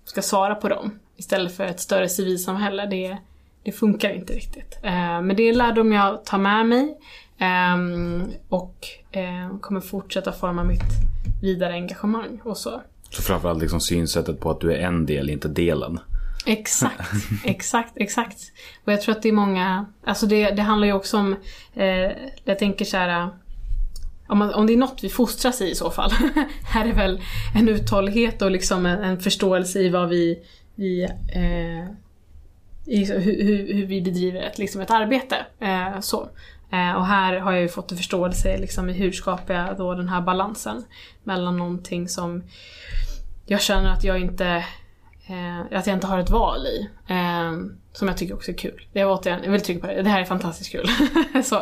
ska 0.06 0.22
svara 0.22 0.56
på 0.56 0.70
dem 0.70 1.00
istället 1.16 1.56
för 1.56 1.64
ett 1.64 1.80
större 1.80 2.10
civilsamhälle, 2.10 2.86
det, 2.86 3.06
är 3.06 3.18
det 3.64 3.72
funkar 3.72 4.10
inte 4.10 4.34
riktigt. 4.34 4.80
Eh, 4.82 5.22
men 5.22 5.36
det 5.36 5.44
är 5.44 5.50
en 5.50 5.58
lärdom 5.58 5.92
jag 5.92 6.26
tar 6.26 6.38
med 6.38 6.66
mig 6.66 6.98
ehm, 7.38 8.32
och 8.50 8.88
eh, 9.12 9.58
kommer 9.62 9.82
fortsätta 9.82 10.32
forma 10.32 10.64
mitt 10.64 10.82
vidare 11.42 11.74
engagemang 11.74 12.40
och 12.44 12.58
så. 12.58 12.82
Så 13.10 13.22
framförallt 13.22 13.62
liksom 13.62 13.82
synsättet 13.82 14.40
på 14.40 14.52
att 14.52 14.62
du 14.62 14.74
är 14.74 14.80
en 14.80 15.06
del, 15.06 15.30
inte 15.30 15.48
delen. 15.48 16.00
Exakt, 16.46 17.12
exakt, 17.46 17.94
exakt. 17.96 18.38
Och 18.86 18.94
jag 18.94 19.02
tror 19.02 19.16
att 19.16 19.22
det 19.22 19.30
är 19.30 19.34
många, 19.34 19.86
alltså 20.04 20.26
det, 20.26 20.52
det 20.52 20.62
handlar 20.62 20.88
ju 20.88 20.94
också 20.94 21.18
om, 21.18 21.36
eh, 21.74 22.12
jag 22.44 22.60
tänker 22.60 22.86
så 22.86 22.98
här, 22.98 23.30
om, 24.28 24.38
man, 24.38 24.54
om 24.54 24.68
det 24.68 24.74
är 24.74 24.78
något 24.78 25.04
vi 25.04 25.10
fostras 25.10 25.62
i 25.62 25.70
i 25.70 25.76
så 25.76 25.92
fall, 25.92 26.12
här 26.64 26.86
är 26.86 26.94
väl 26.94 27.22
en 27.56 27.70
uthållighet 27.70 28.42
och 28.42 28.52
liksom 28.52 28.86
en, 28.86 29.04
en 29.04 29.20
förståelse 29.20 29.80
i 29.80 29.90
vad 29.90 30.10
vi, 30.10 30.40
i, 30.76 31.04
eh, 31.04 31.88
liksom, 32.86 33.22
hur, 33.22 33.74
hur, 33.74 33.86
vi 33.86 34.02
bedriver 34.02 34.42
ett, 34.42 34.58
liksom 34.58 34.82
ett 34.82 34.92
arbete. 34.92 35.36
Eh, 35.60 36.00
så. 36.00 36.30
Eh, 36.72 36.94
och 36.94 37.06
här 37.06 37.40
har 37.40 37.52
jag 37.52 37.62
ju 37.62 37.70
fått 37.70 37.92
en 37.92 37.98
förståelse 37.98 38.58
liksom, 38.58 38.90
i 38.90 38.94
hur 38.94 39.12
skapar 39.12 39.54
jag 39.54 39.78
då 39.78 39.94
den 39.94 40.10
här 40.10 40.22
balansen 40.22 40.84
mellan 41.24 41.58
någonting 41.58 42.10
som 42.10 42.44
jag 43.46 43.62
känner 43.62 43.90
att 43.90 44.04
jag 44.04 44.20
inte 44.20 44.66
eh, 45.28 45.78
att 45.78 45.88
jag 45.88 45.96
inte 45.96 46.08
har 46.08 46.20
ett 46.20 46.30
val 46.30 46.66
i. 46.68 46.90
Eh, 47.08 47.52
som 47.94 48.08
jag 48.08 48.18
tycker 48.18 48.34
också 48.34 48.52
är 48.52 48.56
kul. 48.56 48.88
Det 48.94 49.00
är 49.00 49.08
återigen, 49.08 49.40
jag 49.44 49.52
vill 49.52 49.62
trycka 49.62 49.82
på 49.82 49.88
det, 49.88 50.02
det 50.02 50.10
här 50.10 50.22
är 50.22 50.26
fantastiskt 50.26 50.72
kul. 50.72 50.88
så, 51.44 51.56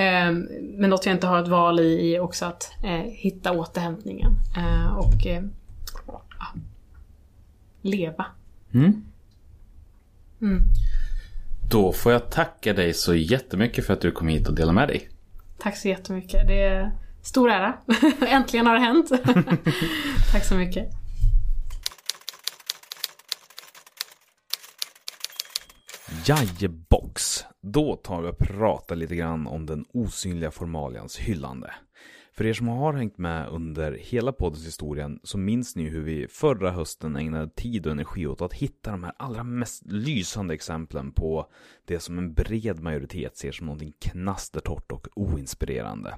eh, 0.00 0.32
men 0.60 0.90
något 0.90 1.06
jag 1.06 1.14
inte 1.14 1.26
har 1.26 1.42
ett 1.42 1.48
val 1.48 1.80
i 1.80 2.14
är 2.14 2.20
också 2.20 2.44
att 2.44 2.72
eh, 2.84 2.90
hitta 3.00 3.52
återhämtningen. 3.52 4.32
Eh, 4.56 4.96
och 4.96 5.26
eh, 5.26 5.42
leva. 7.82 8.26
Mm. 8.74 9.04
Mm. 10.42 10.62
Då 11.70 11.92
får 11.92 12.12
jag 12.12 12.30
tacka 12.30 12.72
dig 12.72 12.94
så 12.94 13.14
jättemycket 13.14 13.86
för 13.86 13.92
att 13.92 14.00
du 14.00 14.10
kom 14.10 14.28
hit 14.28 14.48
och 14.48 14.54
delade 14.54 14.74
med 14.74 14.88
dig. 14.88 15.08
Tack 15.58 15.76
så 15.76 15.88
jättemycket. 15.88 16.46
Det 16.46 16.62
är 16.62 16.92
stor 17.22 17.50
ära. 17.50 17.78
Äntligen 18.26 18.66
har 18.66 18.74
det 18.74 18.80
hänt. 18.80 19.08
Tack 20.32 20.44
så 20.44 20.54
mycket. 20.54 20.90
Jajebox! 26.26 27.44
Då 27.60 27.96
tar 27.96 28.22
vi 28.22 28.28
och 28.28 28.38
pratar 28.38 28.96
lite 28.96 29.16
grann 29.16 29.46
om 29.46 29.66
den 29.66 29.84
osynliga 29.92 30.50
formalians 30.50 31.18
hyllande. 31.18 31.74
För 32.34 32.46
er 32.46 32.52
som 32.52 32.68
har 32.68 32.92
hängt 32.92 33.18
med 33.18 33.48
under 33.48 33.92
hela 33.92 34.32
poddens 34.32 34.66
historien 34.66 35.20
så 35.22 35.38
minns 35.38 35.76
ni 35.76 35.88
hur 35.88 36.02
vi 36.02 36.28
förra 36.28 36.70
hösten 36.70 37.16
ägnade 37.16 37.50
tid 37.50 37.86
och 37.86 37.92
energi 37.92 38.26
åt 38.26 38.42
att 38.42 38.52
hitta 38.52 38.90
de 38.90 39.04
här 39.04 39.12
allra 39.16 39.44
mest 39.44 39.82
lysande 39.86 40.54
exemplen 40.54 41.12
på 41.12 41.46
det 41.84 42.00
som 42.00 42.18
en 42.18 42.34
bred 42.34 42.80
majoritet 42.80 43.36
ser 43.36 43.52
som 43.52 43.66
någonting 43.66 43.92
knastertorrt 44.00 44.92
och 44.92 45.08
oinspirerande. 45.14 46.14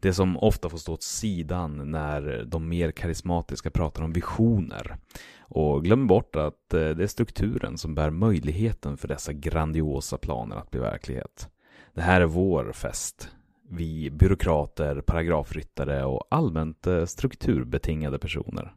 Det 0.00 0.12
som 0.12 0.36
ofta 0.36 0.68
får 0.68 0.78
stå 0.78 0.92
åt 0.92 1.02
sidan 1.02 1.90
när 1.90 2.44
de 2.44 2.68
mer 2.68 2.90
karismatiska 2.90 3.70
pratar 3.70 4.02
om 4.02 4.12
visioner. 4.12 4.96
Och 5.40 5.84
glöm 5.84 6.06
bort 6.06 6.36
att 6.36 6.74
eh, 6.74 6.88
det 6.88 7.02
är 7.02 7.06
strukturen 7.06 7.78
som 7.78 7.94
bär 7.94 8.10
möjligheten 8.10 8.96
för 8.96 9.08
dessa 9.08 9.32
grandiosa 9.32 10.18
planer 10.18 10.56
att 10.56 10.70
bli 10.70 10.80
verklighet. 10.80 11.48
Det 11.94 12.02
här 12.02 12.20
är 12.20 12.26
vår 12.26 12.72
fest 12.72 13.30
vi 13.70 14.10
byråkrater, 14.10 15.00
paragrafryttare 15.00 16.04
och 16.04 16.26
allmänt 16.30 16.86
eh, 16.86 17.04
strukturbetingade 17.04 18.18
personer. 18.18 18.74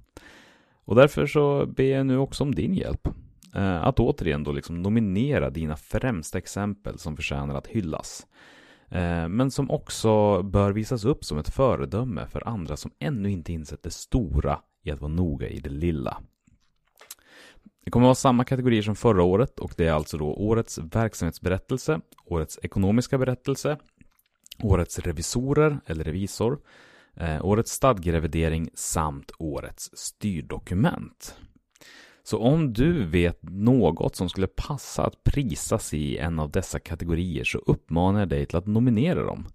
Och 0.85 0.95
därför 0.95 1.25
så 1.25 1.65
ber 1.65 1.83
jag 1.83 2.05
nu 2.05 2.17
också 2.17 2.43
om 2.43 2.55
din 2.55 2.73
hjälp. 2.73 3.07
Eh, 3.55 3.83
att 3.83 3.99
återigen 3.99 4.43
då 4.43 4.51
liksom 4.51 4.81
nominera 4.81 5.49
dina 5.49 5.75
främsta 5.75 6.37
exempel 6.37 6.99
som 6.99 7.15
förtjänar 7.15 7.55
att 7.55 7.67
hyllas. 7.67 8.27
Eh, 8.89 9.27
men 9.27 9.51
som 9.51 9.71
också 9.71 10.43
bör 10.43 10.71
visas 10.71 11.05
upp 11.05 11.25
som 11.25 11.37
ett 11.37 11.49
föredöme 11.49 12.27
för 12.27 12.47
andra 12.47 12.77
som 12.77 12.91
ännu 12.99 13.31
inte 13.31 13.53
insett 13.53 13.83
det 13.83 13.91
stora 13.91 14.59
i 14.83 14.91
att 14.91 15.01
vara 15.01 15.11
noga 15.11 15.47
i 15.47 15.59
det 15.59 15.69
lilla. 15.69 16.17
Det 17.85 17.91
kommer 17.91 18.05
att 18.05 18.07
vara 18.07 18.15
samma 18.15 18.43
kategorier 18.43 18.81
som 18.81 18.95
förra 18.95 19.23
året 19.23 19.59
och 19.59 19.73
det 19.77 19.87
är 19.87 19.91
alltså 19.91 20.17
då 20.17 20.33
årets 20.33 20.77
verksamhetsberättelse, 20.77 21.99
årets 22.25 22.59
ekonomiska 22.63 23.17
berättelse, 23.17 23.77
årets 24.63 24.99
revisorer 24.99 25.79
eller 25.85 26.03
revisor, 26.03 26.59
eh, 27.15 27.45
årets 27.45 27.71
stadgerevidering 27.71 28.69
samt 28.73 29.31
årets 29.39 29.89
styrdokument. 29.93 31.35
Så 32.23 32.39
om 32.39 32.73
du 32.73 33.05
vet 33.05 33.39
något 33.41 34.15
som 34.15 34.29
skulle 34.29 34.47
passa 34.47 35.05
att 35.05 35.23
prisas 35.23 35.93
i 35.93 36.17
en 36.17 36.39
av 36.39 36.51
dessa 36.51 36.79
kategorier 36.79 37.43
så 37.43 37.57
uppmanar 37.57 38.19
jag 38.19 38.29
dig 38.29 38.45
till 38.45 38.57
att 38.57 38.67
nominera 38.67 39.23
dem. 39.23 39.47